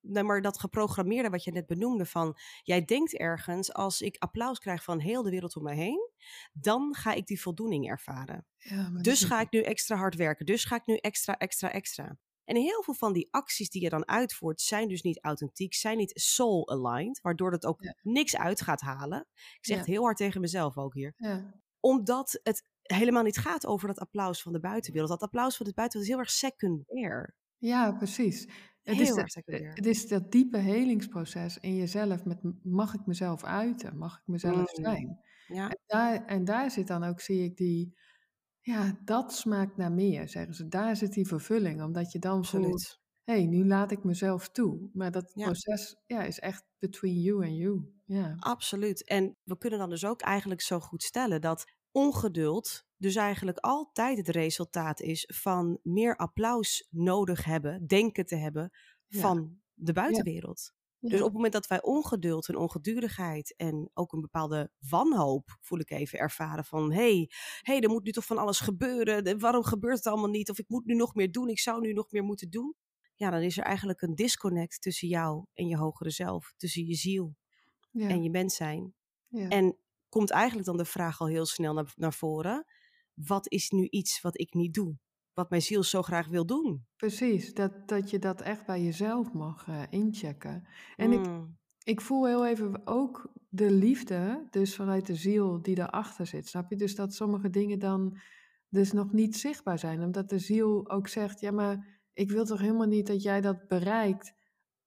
nee, 0.00 0.22
maar 0.22 0.42
dat 0.42 0.58
geprogrammeerde 0.58 1.30
wat 1.30 1.44
je 1.44 1.52
net 1.52 1.66
benoemde 1.66 2.06
van, 2.06 2.36
jij 2.62 2.84
denkt 2.84 3.16
ergens, 3.16 3.72
als 3.72 4.00
ik 4.00 4.16
applaus 4.18 4.58
krijg 4.58 4.84
van 4.84 4.98
heel 4.98 5.22
de 5.22 5.30
wereld 5.30 5.56
om 5.56 5.62
mij 5.62 5.76
heen, 5.76 6.10
dan 6.52 6.94
ga 6.94 7.12
ik 7.12 7.26
die 7.26 7.40
voldoening 7.40 7.88
ervaren. 7.88 8.46
Ja, 8.56 8.90
dus 8.90 9.24
ga 9.24 9.40
ik 9.40 9.50
nu 9.50 9.60
extra 9.60 9.96
hard 9.96 10.14
werken, 10.14 10.46
dus 10.46 10.64
ga 10.64 10.76
ik 10.76 10.86
nu 10.86 10.96
extra, 10.96 11.38
extra, 11.38 11.72
extra. 11.72 12.18
En 12.44 12.56
heel 12.56 12.82
veel 12.82 12.94
van 12.94 13.12
die 13.12 13.28
acties 13.30 13.70
die 13.70 13.82
je 13.82 13.88
dan 13.88 14.08
uitvoert, 14.08 14.60
zijn 14.60 14.88
dus 14.88 15.02
niet 15.02 15.24
authentiek, 15.24 15.74
zijn 15.74 15.96
niet 15.96 16.12
soul-aligned, 16.14 17.20
waardoor 17.20 17.52
het 17.52 17.66
ook 17.66 17.80
niks 18.02 18.36
uit 18.36 18.60
gaat 18.60 18.80
halen. 18.80 19.26
Ik 19.34 19.66
zeg 19.66 19.78
het 19.78 19.86
heel 19.86 20.02
hard 20.02 20.16
tegen 20.16 20.40
mezelf 20.40 20.76
ook 20.76 20.94
hier. 20.94 21.14
Omdat 21.80 22.40
het 22.42 22.68
helemaal 22.92 23.22
niet 23.22 23.38
gaat 23.38 23.66
over 23.66 23.88
dat 23.88 23.98
applaus 23.98 24.42
van 24.42 24.52
de 24.52 24.60
buitenwereld. 24.60 25.10
Dat 25.10 25.22
applaus 25.22 25.56
van 25.56 25.66
de 25.66 25.72
buitenwereld 25.74 26.10
is 26.10 26.16
heel 26.16 26.24
erg 26.24 26.30
secundair. 26.30 27.34
Ja, 27.58 27.92
precies. 27.92 28.48
Het 28.82 29.00
is, 29.00 29.14
het 29.74 29.86
is 29.86 30.08
dat 30.08 30.32
diepe 30.32 30.58
helingsproces 30.58 31.58
in 31.58 31.76
jezelf 31.76 32.24
met 32.24 32.38
mag 32.62 32.94
ik 32.94 33.06
mezelf 33.06 33.44
uiten, 33.44 33.96
mag 33.96 34.16
ik 34.16 34.26
mezelf 34.26 34.76
mm. 34.76 34.84
zijn. 34.84 35.20
Ja. 35.46 35.68
En, 35.68 35.78
daar, 35.86 36.24
en 36.24 36.44
daar 36.44 36.70
zit 36.70 36.86
dan 36.86 37.04
ook, 37.04 37.20
zie 37.20 37.44
ik 37.44 37.56
die, 37.56 37.96
ja, 38.60 38.98
dat 39.04 39.34
smaakt 39.34 39.76
naar 39.76 39.92
meer, 39.92 40.28
zeggen 40.28 40.54
ze. 40.54 40.68
Daar 40.68 40.96
zit 40.96 41.12
die 41.12 41.26
vervulling, 41.26 41.82
omdat 41.82 42.12
je 42.12 42.18
dan 42.18 42.38
Absoluut. 42.38 42.66
voelt, 42.66 43.00
hé, 43.24 43.34
hey, 43.34 43.46
nu 43.46 43.66
laat 43.66 43.90
ik 43.90 44.04
mezelf 44.04 44.48
toe. 44.48 44.90
Maar 44.92 45.10
dat 45.10 45.32
proces 45.32 45.96
ja, 46.06 46.22
is 46.22 46.38
echt 46.38 46.64
between 46.78 47.20
you 47.20 47.44
and 47.44 47.56
you. 47.56 47.92
Ja. 48.04 48.34
Absoluut. 48.38 49.04
En 49.04 49.36
we 49.42 49.58
kunnen 49.58 49.78
dan 49.78 49.90
dus 49.90 50.04
ook 50.04 50.20
eigenlijk 50.20 50.60
zo 50.60 50.80
goed 50.80 51.02
stellen 51.02 51.40
dat 51.40 51.72
ongeduld 51.92 52.88
dus 52.96 53.14
eigenlijk 53.14 53.58
altijd 53.58 54.16
het 54.16 54.28
resultaat 54.28 55.00
is 55.00 55.24
van 55.34 55.78
meer 55.82 56.16
applaus 56.16 56.86
nodig 56.90 57.44
hebben, 57.44 57.86
denken 57.86 58.26
te 58.26 58.36
hebben 58.36 58.70
van 59.08 59.60
de 59.74 59.92
buitenwereld. 59.92 60.72
Dus 61.00 61.18
op 61.18 61.24
het 61.24 61.32
moment 61.32 61.52
dat 61.52 61.66
wij 61.66 61.82
ongeduld 61.82 62.48
en 62.48 62.56
ongedurigheid 62.56 63.54
en 63.56 63.90
ook 63.94 64.12
een 64.12 64.20
bepaalde 64.20 64.70
wanhoop, 64.88 65.56
voel 65.60 65.78
ik 65.78 65.90
even, 65.90 66.18
ervaren 66.18 66.64
van 66.64 66.92
hé, 66.92 66.98
hey, 66.98 67.30
hey, 67.60 67.80
er 67.80 67.88
moet 67.88 68.04
nu 68.04 68.10
toch 68.10 68.24
van 68.24 68.38
alles 68.38 68.60
gebeuren, 68.60 69.38
waarom 69.38 69.62
gebeurt 69.62 69.96
het 69.96 70.06
allemaal 70.06 70.30
niet? 70.30 70.50
Of 70.50 70.58
ik 70.58 70.68
moet 70.68 70.84
nu 70.84 70.94
nog 70.94 71.14
meer 71.14 71.32
doen, 71.32 71.48
ik 71.48 71.60
zou 71.60 71.80
nu 71.80 71.92
nog 71.92 72.10
meer 72.10 72.24
moeten 72.24 72.50
doen. 72.50 72.74
Ja, 73.14 73.30
dan 73.30 73.40
is 73.40 73.58
er 73.58 73.64
eigenlijk 73.64 74.02
een 74.02 74.14
disconnect 74.14 74.82
tussen 74.82 75.08
jou 75.08 75.44
en 75.54 75.66
je 75.66 75.76
hogere 75.76 76.10
zelf, 76.10 76.54
tussen 76.56 76.86
je 76.86 76.94
ziel 76.94 77.36
en 77.92 78.22
je 78.22 78.30
mens 78.30 78.54
zijn. 78.54 78.94
En 79.30 79.78
komt 80.10 80.30
eigenlijk 80.30 80.66
dan 80.66 80.76
de 80.76 80.84
vraag 80.84 81.20
al 81.20 81.26
heel 81.26 81.46
snel 81.46 81.74
naar, 81.74 81.92
naar 81.96 82.14
voren 82.14 82.66
wat 83.26 83.50
is 83.50 83.70
nu 83.70 83.86
iets 83.88 84.20
wat 84.20 84.40
ik 84.40 84.54
niet 84.54 84.74
doe? 84.74 84.98
Wat 85.34 85.50
mijn 85.50 85.62
ziel 85.62 85.82
zo 85.82 86.02
graag 86.02 86.28
wil 86.28 86.46
doen. 86.46 86.86
Precies, 86.96 87.54
dat, 87.54 87.88
dat 87.88 88.10
je 88.10 88.18
dat 88.18 88.40
echt 88.40 88.66
bij 88.66 88.82
jezelf 88.82 89.32
mag 89.32 89.66
uh, 89.66 89.82
inchecken. 89.90 90.66
En 90.96 91.12
ik, 91.12 91.24
hmm. 91.24 91.58
ik 91.82 92.00
voel 92.00 92.26
heel 92.26 92.46
even 92.46 92.86
ook 92.86 93.32
de 93.48 93.70
liefde, 93.70 94.46
dus 94.50 94.76
vanuit 94.76 95.06
de 95.06 95.14
ziel 95.14 95.62
die 95.62 95.74
daarachter 95.74 96.26
zit. 96.26 96.48
Snap 96.48 96.70
je? 96.70 96.76
Dus 96.76 96.94
dat 96.94 97.14
sommige 97.14 97.50
dingen 97.50 97.78
dan 97.78 98.18
dus 98.68 98.92
nog 98.92 99.12
niet 99.12 99.36
zichtbaar 99.36 99.78
zijn. 99.78 100.02
Omdat 100.02 100.28
de 100.28 100.38
ziel 100.38 100.90
ook 100.90 101.08
zegt, 101.08 101.40
ja 101.40 101.50
maar 101.50 102.00
ik 102.12 102.30
wil 102.30 102.44
toch 102.44 102.60
helemaal 102.60 102.86
niet 102.86 103.06
dat 103.06 103.22
jij 103.22 103.40
dat 103.40 103.68
bereikt 103.68 104.32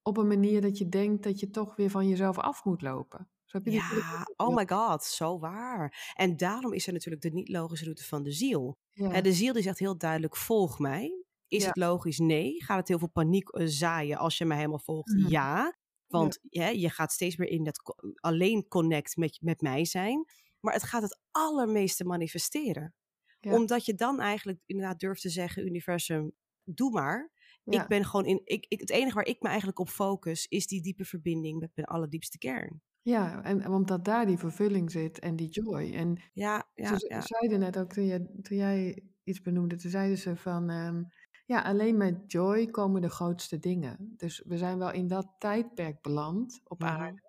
op 0.02 0.18
een 0.18 0.28
manier 0.28 0.62
dat 0.62 0.78
je 0.78 0.90
denkt 0.90 1.24
dat 1.24 1.40
je 1.40 1.50
toch 1.50 1.76
weer 1.76 1.90
van 1.90 2.08
jezelf 2.08 2.38
af 2.38 2.64
moet 2.64 2.82
lopen. 2.82 3.28
Ja, 3.64 4.28
oh 4.36 4.56
my 4.56 4.68
god, 4.68 5.04
zo 5.04 5.40
waar. 5.40 6.14
En 6.14 6.38
daarom 6.38 6.74
is 6.74 6.88
er 6.88 6.94
natuurlijk 6.94 7.24
de 7.24 7.30
niet-logische 7.30 7.86
route 7.86 8.04
van 8.04 8.24
de 8.24 8.32
ziel. 8.32 8.78
De 9.22 9.34
ziel 9.34 9.54
die 9.54 9.64
zegt 9.64 9.80
heel 9.80 9.98
duidelijk, 9.98 10.38
volg 10.38 10.80
mij. 10.80 11.24
Is 11.48 11.66
het 11.66 11.78
logisch? 11.78 12.20
Nee. 12.20 12.64
Gaat 12.64 12.78
het 12.78 12.88
heel 12.88 13.00
veel 13.00 13.10
paniek 13.10 13.50
eh, 13.50 13.66
zaaien 13.68 14.18
als 14.18 14.38
je 14.38 14.46
mij 14.46 14.58
helemaal 14.58 14.80
volgt? 14.80 15.14
Mhm. 15.14 15.28
Ja. 15.28 15.78
Want 16.08 16.40
ja. 16.50 16.68
je 16.68 16.90
gaat 16.90 17.12
steeds 17.12 17.36
meer 17.36 17.50
in 17.50 17.64
dat 17.64 17.96
alleen 18.16 18.68
connect 18.68 19.18
met, 19.18 19.38
met 19.42 19.62
mij 19.62 19.86
zijn. 19.86 20.26
Maar 20.60 20.74
het 20.74 20.84
gaat 20.84 21.02
het 21.02 21.20
allermeeste 21.32 22.04
manifesteren. 22.04 22.94
Omdat 23.42 23.86
je 23.86 23.96
dan 23.96 24.20
eigenlijk 24.20 24.60
inderdaad 24.66 25.00
durft 25.00 25.22
te 25.22 25.30
zeggen, 25.30 25.66
universum, 25.66 26.32
doe 26.64 26.92
maar. 26.92 27.32
Ik 27.64 27.88
ben 27.88 28.06
gewoon 28.06 28.26
in. 28.26 28.42
Ik, 28.44 28.66
ik, 28.68 28.80
het 28.80 28.90
enige 28.90 29.16
waar 29.16 29.26
ik 29.26 29.42
me 29.42 29.48
eigenlijk 29.48 29.80
op 29.80 29.90
focus 29.90 30.48
is 30.48 30.68
die 30.68 30.82
diepe 30.82 31.06
verbinding 31.06 31.60
met 31.60 31.72
mijn 31.76 31.88
allerdiepste 31.88 32.38
kern. 32.38 32.82
Ja, 33.04 33.44
en 33.44 33.68
omdat 33.68 34.06
daar 34.06 34.26
die 34.26 34.38
vervulling 34.38 34.92
zit 34.92 35.20
en 35.20 35.36
die 35.36 35.50
joy. 35.50 35.94
En 35.94 36.18
ja, 36.34 36.66
ja, 36.76 36.98
ze 36.98 37.22
zeiden 37.22 37.60
net 37.60 37.78
ook, 37.78 37.94
toen, 37.94 38.30
toen 38.42 38.58
jij 38.58 39.04
iets 39.24 39.42
benoemde, 39.42 39.76
toen 39.76 39.92
zeiden 39.92 40.18
ze 40.18 40.36
van, 40.36 40.70
um, 40.70 41.08
ja, 41.46 41.62
alleen 41.62 41.98
met 41.98 42.32
joy 42.32 42.68
komen 42.68 43.02
de 43.02 43.10
grootste 43.10 43.60
dingen. 43.60 44.14
Dus 44.18 44.44
we 44.46 44.58
zijn 44.58 44.78
wel 44.78 44.92
in 44.92 45.08
dat 45.08 45.28
tijdperk 45.40 46.02
beland 46.02 46.62
op 46.64 46.80
mhm. 46.80 46.90
aarde, 46.90 47.22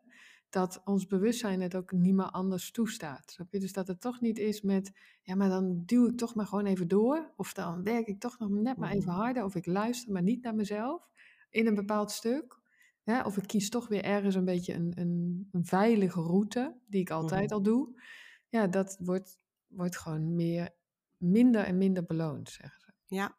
dat 0.50 0.80
ons 0.84 1.06
bewustzijn 1.06 1.60
het 1.60 1.74
ook 1.74 1.92
niet 1.92 2.14
meer 2.14 2.30
anders 2.30 2.70
toestaat. 2.70 3.30
Snap 3.30 3.52
je? 3.52 3.60
Dus 3.60 3.72
dat 3.72 3.86
het 3.86 4.00
toch 4.00 4.20
niet 4.20 4.38
is 4.38 4.60
met, 4.60 4.92
ja, 5.22 5.34
maar 5.34 5.48
dan 5.48 5.82
duw 5.86 6.08
ik 6.08 6.16
toch 6.16 6.34
maar 6.34 6.46
gewoon 6.46 6.66
even 6.66 6.88
door, 6.88 7.32
of 7.36 7.52
dan 7.52 7.82
werk 7.82 8.06
ik 8.06 8.20
toch 8.20 8.38
nog 8.38 8.50
net 8.50 8.76
maar 8.76 8.90
even 8.90 9.12
mhm. 9.12 9.20
harder, 9.20 9.44
of 9.44 9.54
ik 9.54 9.66
luister 9.66 10.12
maar 10.12 10.22
niet 10.22 10.42
naar 10.42 10.54
mezelf 10.54 11.08
in 11.50 11.66
een 11.66 11.74
bepaald 11.74 12.10
stuk. 12.10 12.62
Ja, 13.04 13.24
of 13.24 13.36
ik 13.36 13.46
kies 13.46 13.68
toch 13.68 13.88
weer 13.88 14.02
ergens 14.02 14.34
een 14.34 14.44
beetje 14.44 14.74
een, 14.74 14.92
een, 14.94 15.48
een 15.52 15.64
veilige 15.64 16.20
route, 16.20 16.80
die 16.86 17.00
ik 17.00 17.10
altijd 17.10 17.44
mhm. 17.44 17.52
al 17.52 17.62
doe. 17.62 18.02
Ja, 18.48 18.66
dat 18.66 18.96
wordt, 19.00 19.38
wordt 19.66 19.98
gewoon 19.98 20.34
meer, 20.34 20.74
minder 21.16 21.64
en 21.64 21.78
minder 21.78 22.04
beloond, 22.04 22.50
zeggen 22.50 22.80
ze. 22.80 22.92
Ja, 23.14 23.38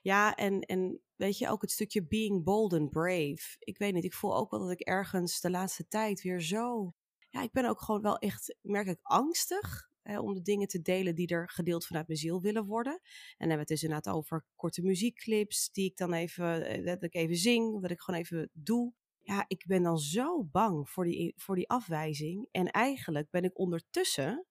ja 0.00 0.34
en, 0.34 0.60
en 0.60 1.00
weet 1.14 1.38
je, 1.38 1.48
ook 1.48 1.60
het 1.60 1.70
stukje 1.70 2.06
being 2.06 2.44
bold 2.44 2.72
and 2.72 2.90
brave. 2.90 3.56
Ik 3.58 3.78
weet 3.78 3.94
niet, 3.94 4.04
ik 4.04 4.14
voel 4.14 4.36
ook 4.36 4.50
wel 4.50 4.60
dat 4.60 4.70
ik 4.70 4.80
ergens 4.80 5.40
de 5.40 5.50
laatste 5.50 5.88
tijd 5.88 6.22
weer 6.22 6.40
zo... 6.40 6.94
Ja, 7.30 7.42
ik 7.42 7.52
ben 7.52 7.64
ook 7.64 7.80
gewoon 7.80 8.02
wel 8.02 8.18
echt, 8.18 8.56
merk 8.60 8.86
ik, 8.86 8.98
angstig 9.02 9.90
hè, 10.02 10.20
om 10.20 10.34
de 10.34 10.42
dingen 10.42 10.68
te 10.68 10.82
delen 10.82 11.14
die 11.14 11.26
er 11.26 11.50
gedeeld 11.50 11.86
vanuit 11.86 12.06
mijn 12.06 12.18
ziel 12.18 12.40
willen 12.40 12.64
worden. 12.64 12.92
En 12.92 13.00
dan 13.38 13.48
hebben 13.48 13.56
we 13.56 13.60
het 13.60 13.68
dus 13.68 13.82
inderdaad 13.82 14.14
over 14.14 14.44
korte 14.54 14.82
muziekclips 14.82 15.70
die 15.72 15.90
ik 15.90 15.96
dan 15.96 16.12
even, 16.12 16.66
eh, 16.66 16.84
dat 16.84 17.02
ik 17.02 17.14
even 17.14 17.36
zing, 17.36 17.82
dat 17.82 17.90
ik 17.90 18.00
gewoon 18.00 18.20
even 18.20 18.50
doe 18.52 18.94
ja, 19.26 19.44
ik 19.48 19.64
ben 19.66 19.82
dan 19.82 19.98
zo 19.98 20.44
bang 20.44 20.90
voor 20.90 21.04
die, 21.04 21.34
voor 21.36 21.54
die 21.54 21.68
afwijzing. 21.68 22.48
En 22.50 22.70
eigenlijk 22.70 23.30
ben 23.30 23.44
ik 23.44 23.58
ondertussen, 23.58 24.46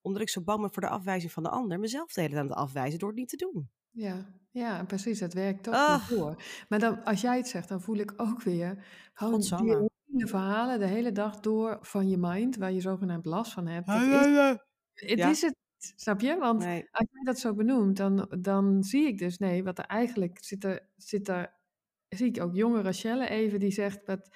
omdat 0.00 0.22
ik 0.22 0.28
zo 0.28 0.42
bang 0.42 0.60
ben 0.60 0.72
voor 0.72 0.82
de 0.82 0.88
afwijzing 0.88 1.32
van 1.32 1.42
de 1.42 1.48
ander, 1.48 1.78
mezelf 1.78 2.12
de 2.12 2.20
hele 2.20 2.32
tijd 2.32 2.44
aan 2.44 2.50
het 2.50 2.58
afwijzen 2.58 2.98
door 2.98 3.08
het 3.08 3.18
niet 3.18 3.28
te 3.28 3.36
doen. 3.36 3.70
Ja, 3.90 4.26
ja, 4.50 4.84
precies. 4.84 5.20
Het 5.20 5.34
werkt 5.34 5.62
toch 5.62 6.06
door. 6.08 6.42
Maar 6.68 6.78
dan, 6.78 7.04
als 7.04 7.20
jij 7.20 7.36
het 7.36 7.48
zegt, 7.48 7.68
dan 7.68 7.80
voel 7.80 7.96
ik 7.96 8.12
ook 8.16 8.42
weer 8.42 8.84
gewoon 9.12 9.40
die 9.40 9.90
hele 10.04 10.26
verhalen 10.26 10.78
de 10.78 10.86
hele 10.86 11.12
dag 11.12 11.40
door 11.40 11.78
van 11.80 12.08
je 12.08 12.16
mind, 12.18 12.56
waar 12.56 12.72
je 12.72 12.80
zogenaamd 12.80 13.24
last 13.24 13.52
van 13.52 13.66
hebt. 13.66 13.86
Dat 13.86 14.02
is, 14.02 15.10
het 15.10 15.18
is 15.18 15.40
het 15.40 15.56
Snap 15.96 16.20
je? 16.20 16.36
Want 16.38 16.62
als 16.90 17.08
jij 17.10 17.22
dat 17.24 17.38
zo 17.38 17.54
benoemt, 17.54 17.96
dan, 17.96 18.28
dan 18.40 18.82
zie 18.82 19.06
ik 19.06 19.18
dus, 19.18 19.38
nee, 19.38 19.64
wat 19.64 19.78
er 19.78 19.84
eigenlijk 19.84 20.44
zit 20.44 20.64
er, 20.64 20.88
zit 20.96 21.28
er 21.28 21.62
zie 22.16 22.28
ik 22.28 22.42
ook 22.42 22.54
jonge 22.54 22.82
Rachelle 22.82 23.28
even 23.28 23.58
die 23.58 23.72
zegt, 23.72 24.04
but 24.04 24.28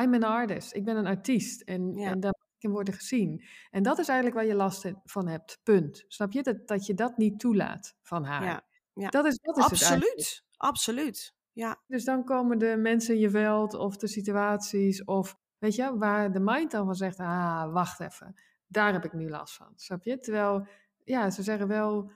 I'm 0.00 0.14
an 0.14 0.22
artist, 0.22 0.74
ik 0.74 0.84
ben 0.84 0.96
een 0.96 1.06
artiest 1.06 1.62
en, 1.62 1.94
en 1.96 2.12
moet 2.12 2.24
ik 2.24 2.62
in 2.62 2.70
worden 2.70 2.94
gezien. 2.94 3.44
En 3.70 3.82
dat 3.82 3.98
is 3.98 4.08
eigenlijk 4.08 4.38
waar 4.38 4.46
je 4.46 4.54
last 4.54 4.92
van 5.04 5.28
hebt, 5.28 5.60
punt. 5.62 6.04
Snap 6.08 6.32
je? 6.32 6.42
Dat, 6.42 6.66
dat 6.68 6.86
je 6.86 6.94
dat 6.94 7.16
niet 7.16 7.38
toelaat 7.38 7.96
van 8.02 8.24
haar. 8.24 8.44
Ja. 8.44 8.66
Ja. 8.96 9.08
Dat 9.08 9.24
is, 9.24 9.38
dat 9.38 9.56
is 9.56 9.64
absoluut, 9.64 10.44
absoluut. 10.56 11.34
Ja. 11.52 11.82
Dus 11.86 12.04
dan 12.04 12.24
komen 12.24 12.58
de 12.58 12.76
mensen 12.76 13.14
in 13.14 13.20
je 13.20 13.30
veld 13.30 13.74
of 13.74 13.96
de 13.96 14.06
situaties 14.06 15.04
of, 15.04 15.36
weet 15.58 15.74
je, 15.74 15.96
waar 15.96 16.32
de 16.32 16.40
mind 16.40 16.70
dan 16.70 16.84
van 16.84 16.94
zegt, 16.94 17.18
ah, 17.18 17.72
wacht 17.72 18.00
even, 18.00 18.40
daar 18.66 18.92
heb 18.92 19.04
ik 19.04 19.12
nu 19.12 19.28
last 19.28 19.54
van. 19.54 19.72
Snap 19.74 20.04
je? 20.04 20.18
Terwijl 20.18 20.66
ja, 21.04 21.30
ze 21.30 21.42
zeggen 21.42 21.68
wel, 21.68 22.10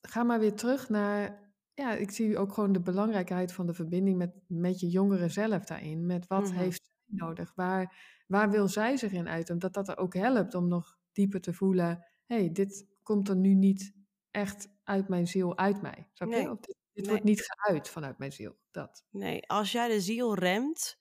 ga 0.00 0.22
maar 0.22 0.40
weer 0.40 0.54
terug 0.54 0.88
naar, 0.88 1.43
ja, 1.74 1.92
ik 1.94 2.10
zie 2.10 2.38
ook 2.38 2.52
gewoon 2.52 2.72
de 2.72 2.80
belangrijkheid 2.80 3.52
van 3.52 3.66
de 3.66 3.74
verbinding 3.74 4.16
met, 4.16 4.34
met 4.46 4.80
je 4.80 4.88
jongeren 4.88 5.30
zelf 5.30 5.64
daarin. 5.64 6.06
Met 6.06 6.26
wat 6.26 6.48
mhm. 6.48 6.58
heeft 6.58 6.84
zij 6.84 7.16
nodig? 7.26 7.52
Waar, 7.54 7.96
waar 8.26 8.50
wil 8.50 8.68
zij 8.68 8.96
zich 8.96 9.12
in 9.12 9.28
uit? 9.28 9.50
Omdat 9.50 9.74
dat 9.74 9.88
er 9.88 9.96
ook 9.96 10.14
helpt 10.14 10.54
om 10.54 10.68
nog 10.68 10.98
dieper 11.12 11.40
te 11.40 11.52
voelen, 11.52 12.06
hé, 12.26 12.36
hey, 12.36 12.52
dit 12.52 12.86
komt 13.02 13.28
er 13.28 13.36
nu 13.36 13.54
niet 13.54 13.94
echt 14.30 14.68
uit 14.84 15.08
mijn 15.08 15.26
ziel, 15.26 15.58
uit 15.58 15.82
mij. 15.82 16.08
Snap 16.12 16.30
je? 16.30 16.36
Nee. 16.36 16.56
dit, 16.92 17.06
wordt 17.06 17.24
niet 17.24 17.44
geuit 17.46 17.88
vanuit 17.88 18.18
mijn 18.18 18.32
ziel. 18.32 18.56
Dat. 18.70 19.04
Nee, 19.10 19.48
als 19.48 19.72
jij 19.72 19.88
de 19.88 20.00
ziel 20.00 20.34
remt, 20.34 20.98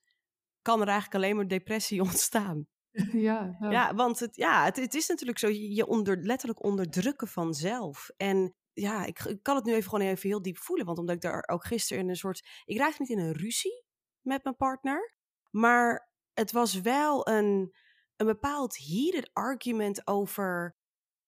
kan 0.62 0.82
er 0.82 0.88
eigenlijk 0.88 1.24
alleen 1.24 1.36
maar 1.36 1.48
depressie 1.48 2.02
ontstaan. 2.10 2.68
Ja, 3.12 3.58
ja. 3.60 3.72
ja 3.72 3.96
want 3.96 4.20
het, 4.20 4.36
ja, 4.36 4.64
het, 4.64 4.76
het, 4.76 4.94
is 4.94 5.08
natuurlijk 5.08 5.40
zo, 5.40 5.48
je 5.50 5.88
onder, 5.88 6.18
letterlijk 6.18 6.64
onderdrukken 6.64 7.28
vanzelf. 7.28 8.10
En 8.18 8.56
ja, 8.74 9.06
ik, 9.06 9.20
ik, 9.20 9.44
kan 9.44 9.56
het 9.56 9.66
nu 9.66 9.74
even 9.74 9.90
gewoon 9.90 10.08
even 10.08 10.30
heel 10.30 10.42
diep 10.42 10.58
voelen. 10.58 10.86
Want 10.86 10.98
omdat 10.98 11.16
ik 11.16 11.22
daar 11.22 11.48
ook 11.48 11.66
gisteren 11.66 12.04
in 12.04 12.10
een 12.10 12.16
soort. 12.16 12.48
Ik 12.66 12.78
raakte 12.78 13.02
niet 13.02 13.10
in 13.10 13.20
een 13.20 13.34
ruzie 13.34 13.86
met 14.22 14.44
mijn 14.44 14.56
partner. 14.56 15.16
Maar 15.50 16.12
het 16.34 16.52
was 16.52 16.82
wel 16.82 17.28
een, 17.28 17.76
een 18.16 18.26
bepaald 18.26 18.78
heated 18.78 19.30
argument 19.34 20.08
over. 20.08 20.76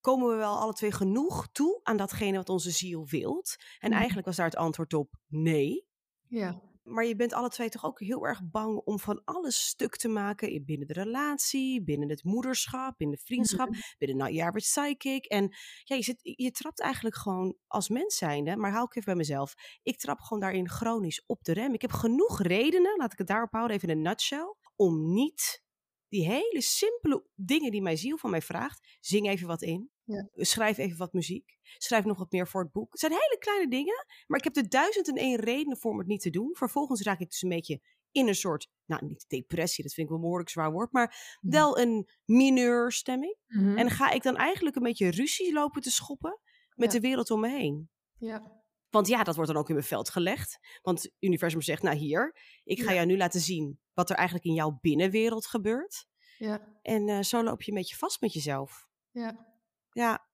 Komen 0.00 0.28
we 0.28 0.34
wel 0.34 0.58
alle 0.58 0.72
twee 0.72 0.92
genoeg 0.92 1.48
toe 1.52 1.80
aan 1.82 1.96
datgene 1.96 2.36
wat 2.36 2.48
onze 2.48 2.70
ziel 2.70 3.06
wilt? 3.06 3.56
En 3.78 3.88
mhm. 3.88 3.98
eigenlijk 3.98 4.26
was 4.26 4.36
daar 4.36 4.46
het 4.46 4.56
antwoord 4.56 4.94
op 4.94 5.14
nee. 5.26 5.86
Ja. 6.28 6.62
Maar 6.86 7.04
je 7.04 7.16
bent 7.16 7.32
alle 7.32 7.48
twee 7.48 7.68
toch 7.68 7.84
ook 7.84 8.00
heel 8.00 8.26
erg 8.26 8.40
bang 8.44 8.76
om 8.84 8.98
van 8.98 9.24
alles 9.24 9.66
stuk 9.66 9.96
te 9.96 10.08
maken 10.08 10.64
binnen 10.64 10.86
de 10.86 10.92
relatie, 10.92 11.82
binnen 11.82 12.08
het 12.08 12.24
moederschap, 12.24 12.94
binnen 12.98 13.16
de 13.16 13.24
vriendschap, 13.24 13.68
mm-hmm. 13.68 13.82
binnen 13.98 14.16
nou, 14.16 14.32
je 14.32 14.42
average 14.42 14.80
psychic. 14.80 15.24
En 15.24 15.54
ja, 15.84 15.96
je, 15.96 16.02
zit, 16.02 16.18
je 16.22 16.50
trapt 16.50 16.80
eigenlijk 16.80 17.16
gewoon 17.16 17.56
als 17.66 17.88
mens 17.88 18.16
zijnde, 18.16 18.56
maar 18.56 18.70
hou 18.70 18.84
ik 18.84 18.90
even 18.90 19.04
bij 19.04 19.14
mezelf, 19.14 19.54
ik 19.82 19.98
trap 19.98 20.20
gewoon 20.20 20.42
daarin 20.42 20.68
chronisch 20.68 21.24
op 21.26 21.44
de 21.44 21.52
rem. 21.52 21.74
Ik 21.74 21.82
heb 21.82 21.92
genoeg 21.92 22.42
redenen, 22.42 22.96
laat 22.96 23.12
ik 23.12 23.18
het 23.18 23.26
daarop 23.26 23.52
houden, 23.52 23.76
even 23.76 23.88
in 23.88 23.96
een 23.96 24.02
nutshell, 24.02 24.54
om 24.76 25.12
niet 25.12 25.64
die 26.08 26.26
hele 26.26 26.60
simpele 26.60 27.24
dingen 27.34 27.70
die 27.70 27.82
mijn 27.82 27.98
ziel 27.98 28.16
van 28.16 28.30
mij 28.30 28.42
vraagt, 28.42 28.96
zing 29.00 29.28
even 29.28 29.46
wat 29.46 29.62
in. 29.62 29.90
Ja. 30.06 30.28
Schrijf 30.34 30.78
even 30.78 30.98
wat 30.98 31.12
muziek. 31.12 31.58
Schrijf 31.62 32.04
nog 32.04 32.18
wat 32.18 32.32
meer 32.32 32.48
voor 32.48 32.62
het 32.62 32.72
boek. 32.72 32.90
Het 32.90 33.00
zijn 33.00 33.12
hele 33.12 33.36
kleine 33.38 33.68
dingen, 33.68 34.06
maar 34.26 34.38
ik 34.38 34.44
heb 34.44 34.56
er 34.56 34.68
duizend 34.68 35.08
en 35.08 35.14
één 35.14 35.40
redenen 35.40 35.78
voor 35.78 35.90
om 35.90 35.98
het 35.98 36.06
niet 36.06 36.20
te 36.20 36.30
doen. 36.30 36.54
Vervolgens 36.56 37.02
raak 37.02 37.20
ik 37.20 37.30
dus 37.30 37.42
een 37.42 37.48
beetje 37.48 37.80
in 38.10 38.28
een 38.28 38.34
soort, 38.34 38.68
nou 38.84 39.06
niet 39.06 39.24
depressie, 39.28 39.84
dat 39.84 39.92
vind 39.92 40.06
ik 40.06 40.12
wel 40.12 40.16
een 40.16 40.22
behoorlijk 40.22 40.50
zwaar 40.50 40.72
woord, 40.72 40.92
maar 40.92 41.38
mhm. 41.40 41.52
wel 41.52 41.78
een 41.78 42.08
mineurstemming. 42.24 43.36
Mm 43.46 43.76
En 43.76 43.90
ga 43.90 44.10
ik 44.10 44.22
dan 44.22 44.36
eigenlijk 44.36 44.76
een 44.76 44.82
beetje 44.82 45.10
ruzie 45.10 45.52
lopen 45.52 45.82
te 45.82 45.90
schoppen 45.90 46.40
met 46.74 46.90
de 46.90 47.00
wereld 47.00 47.30
om 47.30 47.40
me 47.40 47.48
heen. 47.48 47.90
Ja. 48.18 48.64
Want 48.90 49.08
ja, 49.08 49.22
dat 49.22 49.34
wordt 49.34 49.50
dan 49.50 49.60
ook 49.60 49.68
in 49.68 49.74
mijn 49.74 49.86
veld 49.86 50.10
gelegd. 50.10 50.58
Want 50.82 51.02
het 51.02 51.12
universum 51.18 51.62
zegt, 51.62 51.82
nou 51.82 51.96
hier, 51.96 52.36
ik 52.64 52.82
ga 52.82 52.94
jou 52.94 53.06
nu 53.06 53.16
laten 53.16 53.40
zien 53.40 53.80
wat 53.92 54.10
er 54.10 54.16
eigenlijk 54.16 54.46
in 54.46 54.54
jouw 54.54 54.78
binnenwereld 54.80 55.46
gebeurt. 55.46 56.06
Ja. 56.38 56.78
En 56.82 57.08
uh, 57.08 57.20
zo 57.20 57.42
loop 57.42 57.62
je 57.62 57.70
een 57.70 57.76
beetje 57.76 57.96
vast 57.96 58.20
met 58.20 58.32
jezelf. 58.32 58.88
Ja. 59.10 59.55
Ja. 59.96 60.28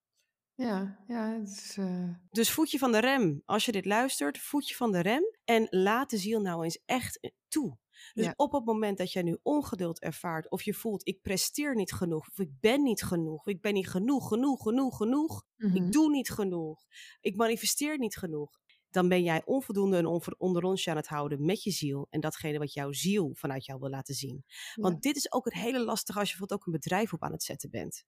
Ja, 0.55 0.99
ja. 1.07 1.39
Het 1.39 1.49
is, 1.49 1.77
uh... 1.77 2.15
Dus 2.31 2.51
voetje 2.51 2.79
van 2.79 2.93
de 2.93 2.99
rem. 2.99 3.43
Als 3.45 3.65
je 3.65 3.73
dit 3.73 3.85
luistert, 3.85 4.39
voetje 4.39 4.75
van 4.75 4.93
de 4.93 5.01
rem. 5.01 5.23
En 5.45 5.67
laat 5.71 6.11
de 6.11 6.19
ziel 6.19 6.41
nou 6.41 6.65
eens 6.65 6.83
echt 6.85 7.21
eh, 7.21 7.31
toe. 7.49 7.79
Dus 8.13 8.25
ja. 8.25 8.33
op 8.37 8.53
het 8.53 8.65
moment 8.65 8.99
dat 8.99 9.13
jij 9.13 9.23
nu 9.23 9.39
ongeduld 9.43 10.01
ervaart, 10.01 10.51
of 10.51 10.63
je 10.63 10.75
voelt, 10.75 11.09
ik 11.09 11.23
presteer 11.23 11.75
niet 11.75 11.93
genoeg, 11.93 12.29
of 12.29 12.39
ik 12.39 12.61
ben 12.61 12.83
niet 12.83 13.03
genoeg, 13.03 13.39
of 13.39 13.47
ik 13.47 13.61
ben 13.61 13.75
niet 13.75 13.89
genoeg, 13.89 14.29
genoeg, 14.29 14.63
genoeg, 14.63 14.97
genoeg, 14.97 15.45
ik 15.57 15.83
mhm. 15.83 15.91
doe 15.91 16.11
niet 16.11 16.31
genoeg, 16.31 16.87
ik 17.21 17.37
manifesteer 17.37 17.99
niet 17.99 18.17
genoeg, 18.17 18.61
dan 18.91 19.09
ben 19.09 19.23
jij 19.23 19.43
onvoldoende 19.45 19.97
en 19.97 20.37
onder 20.39 20.63
ons 20.63 20.89
aan 20.89 20.97
het 20.97 21.07
houden 21.07 21.45
met 21.45 21.63
je 21.63 21.71
ziel 21.71 22.07
en 22.11 22.21
datgene 22.21 22.59
wat 22.59 22.73
jouw 22.73 22.93
ziel 22.93 23.31
vanuit 23.35 23.65
jou 23.65 23.79
wil 23.81 23.91
laten 23.91 24.15
zien. 24.15 24.45
Want 24.75 25.03
dit 25.03 25.17
is 25.17 25.33
ook 25.33 25.45
het 25.45 25.55
hele 25.55 25.85
lastige 25.85 26.19
als 26.19 26.31
je 26.31 26.37
bijvoorbeeld 26.37 26.61
ook 26.61 26.67
een 26.67 26.81
bedrijf 26.81 27.13
op 27.13 27.23
aan 27.23 27.33
het 27.33 27.43
zetten 27.43 27.71
bent. 27.71 28.05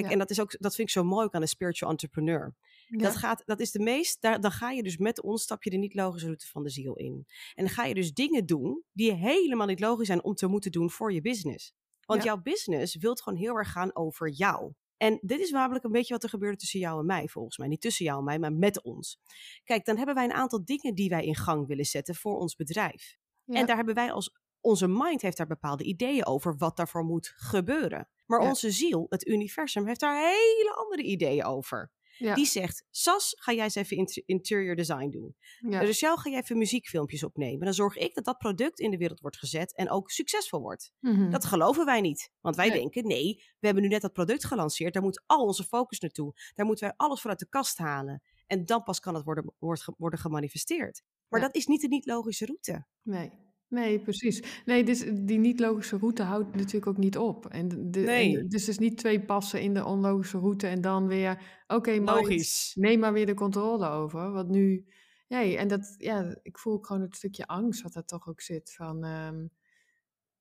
Kijk, 0.00 0.12
en 0.12 0.18
dat, 0.18 0.30
is 0.30 0.40
ook, 0.40 0.56
dat 0.58 0.74
vind 0.74 0.88
ik 0.88 0.94
zo 0.94 1.04
mooi 1.04 1.28
aan 1.30 1.40
de 1.40 1.46
spiritual 1.46 1.90
entrepreneur. 1.90 2.54
Dat, 2.88 3.16
gaat, 3.16 3.42
dat 3.46 3.60
is 3.60 3.70
de 3.70 3.78
meest, 3.78 4.20
daar, 4.20 4.40
dan 4.40 4.50
ga 4.50 4.70
je 4.70 4.82
dus 4.82 4.96
met 4.96 5.22
ons, 5.22 5.42
stap 5.42 5.62
je 5.62 5.70
de 5.70 5.76
niet-logische 5.76 6.26
route 6.26 6.46
van 6.46 6.62
de 6.62 6.70
ziel 6.70 6.94
in. 6.94 7.26
En 7.54 7.64
dan 7.64 7.74
ga 7.74 7.84
je 7.84 7.94
dus 7.94 8.12
dingen 8.12 8.46
doen 8.46 8.84
die 8.92 9.12
helemaal 9.12 9.66
niet 9.66 9.80
logisch 9.80 10.06
zijn 10.06 10.24
om 10.24 10.34
te 10.34 10.46
moeten 10.46 10.72
doen 10.72 10.90
voor 10.90 11.12
je 11.12 11.20
business. 11.20 11.74
Want 12.06 12.22
jouw 12.22 12.42
business 12.42 12.96
wilt 12.96 13.22
gewoon 13.22 13.38
heel 13.38 13.54
erg 13.54 13.72
gaan 13.72 13.96
over 13.96 14.30
jou. 14.30 14.72
En 14.96 15.18
dit 15.22 15.40
is 15.40 15.50
namelijk 15.50 15.84
een 15.84 15.92
beetje 15.92 16.14
wat 16.14 16.22
er 16.22 16.28
gebeurde 16.28 16.56
tussen 16.56 16.80
jou 16.80 17.00
en 17.00 17.06
mij, 17.06 17.28
volgens 17.28 17.58
mij. 17.58 17.68
Niet 17.68 17.80
tussen 17.80 18.04
jou 18.04 18.18
en 18.18 18.24
mij, 18.24 18.38
maar 18.38 18.52
met 18.52 18.82
ons. 18.82 19.20
Kijk, 19.64 19.84
dan 19.84 19.96
hebben 19.96 20.14
wij 20.14 20.24
een 20.24 20.32
aantal 20.32 20.64
dingen 20.64 20.94
die 20.94 21.08
wij 21.08 21.24
in 21.24 21.34
gang 21.34 21.66
willen 21.66 21.84
zetten 21.84 22.14
voor 22.14 22.38
ons 22.38 22.56
bedrijf. 22.56 23.16
En 23.46 23.66
daar 23.66 23.76
hebben 23.76 23.94
wij 23.94 24.12
als, 24.12 24.30
onze 24.68 24.88
mind 24.88 25.22
heeft 25.22 25.36
daar 25.36 25.46
bepaalde 25.46 25.84
ideeën 25.84 26.26
over 26.26 26.56
wat 26.56 26.76
daarvoor 26.76 27.04
moet 27.04 27.32
gebeuren. 27.36 28.08
Maar 28.26 28.38
onze 28.38 28.70
ziel, 28.70 29.06
het 29.08 29.26
universum, 29.26 29.86
heeft 29.86 30.00
daar 30.00 30.16
hele 30.16 30.74
andere 30.74 31.02
ideeën 31.02 31.44
over. 31.44 31.90
Die 32.18 32.46
zegt, 32.46 32.84
Sas, 32.90 33.34
ga 33.38 33.52
jij 33.52 33.64
eens 33.64 33.74
even 33.74 34.24
interior 34.26 34.76
design 34.76 35.10
doen. 35.10 35.36
Ja. 35.58 35.80
Dus 35.80 36.00
jou 36.00 36.18
ga 36.18 36.30
jij 36.30 36.40
even 36.40 36.58
muziekfilmpjes 36.58 37.24
opnemen. 37.24 37.64
Dan 37.64 37.74
zorg 37.74 37.96
ik 37.96 38.14
dat 38.14 38.24
dat 38.24 38.38
product 38.38 38.80
in 38.80 38.90
de 38.90 38.96
wereld 38.96 39.20
wordt 39.20 39.38
gezet 39.38 39.76
en 39.76 39.90
ook 39.90 40.10
succesvol 40.10 40.60
wordt. 40.60 40.92
Mhm. 41.00 41.30
Dat 41.30 41.44
geloven 41.44 41.84
wij 41.84 42.00
niet. 42.00 42.30
Want 42.40 42.56
wij 42.56 42.70
denken, 42.70 43.06
nee, 43.06 43.34
we 43.58 43.66
hebben 43.66 43.82
nu 43.82 43.88
net 43.88 44.02
dat 44.02 44.12
product 44.12 44.44
gelanceerd. 44.44 44.92
Daar 44.92 45.02
moet 45.02 45.22
al 45.26 45.44
onze 45.44 45.64
focus 45.64 45.98
naartoe. 46.00 46.32
Daar 46.54 46.66
moeten 46.66 46.86
wij 46.86 46.94
alles 46.96 47.20
vanuit 47.20 47.38
de 47.38 47.48
kast 47.48 47.78
halen. 47.78 48.22
En 48.46 48.64
dan 48.64 48.82
pas 48.82 49.00
kan 49.00 49.14
het 49.14 49.24
worden, 49.24 49.54
worden 49.96 50.18
gemanifesteerd. 50.18 51.02
Maar 51.28 51.40
dat 51.40 51.54
is 51.54 51.66
niet 51.66 51.80
de 51.80 51.88
niet-logische 51.88 52.46
route. 52.46 52.86
Nee. 53.02 53.47
Nee, 53.68 54.00
precies. 54.00 54.62
Nee, 54.64 54.84
dus 54.84 55.04
die 55.14 55.38
niet-logische 55.38 55.98
route 55.98 56.22
houdt 56.22 56.54
natuurlijk 56.54 56.86
ook 56.86 56.96
niet 56.96 57.18
op. 57.18 57.46
En 57.46 57.90
de, 57.90 58.00
nee. 58.00 58.46
dus 58.46 58.60
het 58.60 58.70
is 58.70 58.78
niet 58.78 58.96
twee 58.96 59.24
passen 59.24 59.60
in 59.60 59.74
de 59.74 59.84
onlogische 59.84 60.38
route 60.38 60.66
en 60.66 60.80
dan 60.80 61.06
weer, 61.06 61.30
oké, 61.66 61.74
okay, 61.74 61.98
Logisch. 61.98 62.72
neem 62.74 62.98
maar 62.98 63.12
weer 63.12 63.26
de 63.26 63.34
controle 63.34 63.88
over. 63.88 64.32
Want 64.32 64.48
nu, 64.48 64.86
nee, 65.28 65.56
en 65.56 65.68
dat, 65.68 65.94
ja, 65.98 66.38
ik 66.42 66.58
voel 66.58 66.78
gewoon 66.78 67.02
het 67.02 67.16
stukje 67.16 67.46
angst 67.46 67.82
wat 67.82 67.94
er 67.94 68.04
toch 68.04 68.28
ook 68.28 68.40
zit 68.40 68.74
van, 68.74 69.04
um, 69.04 69.50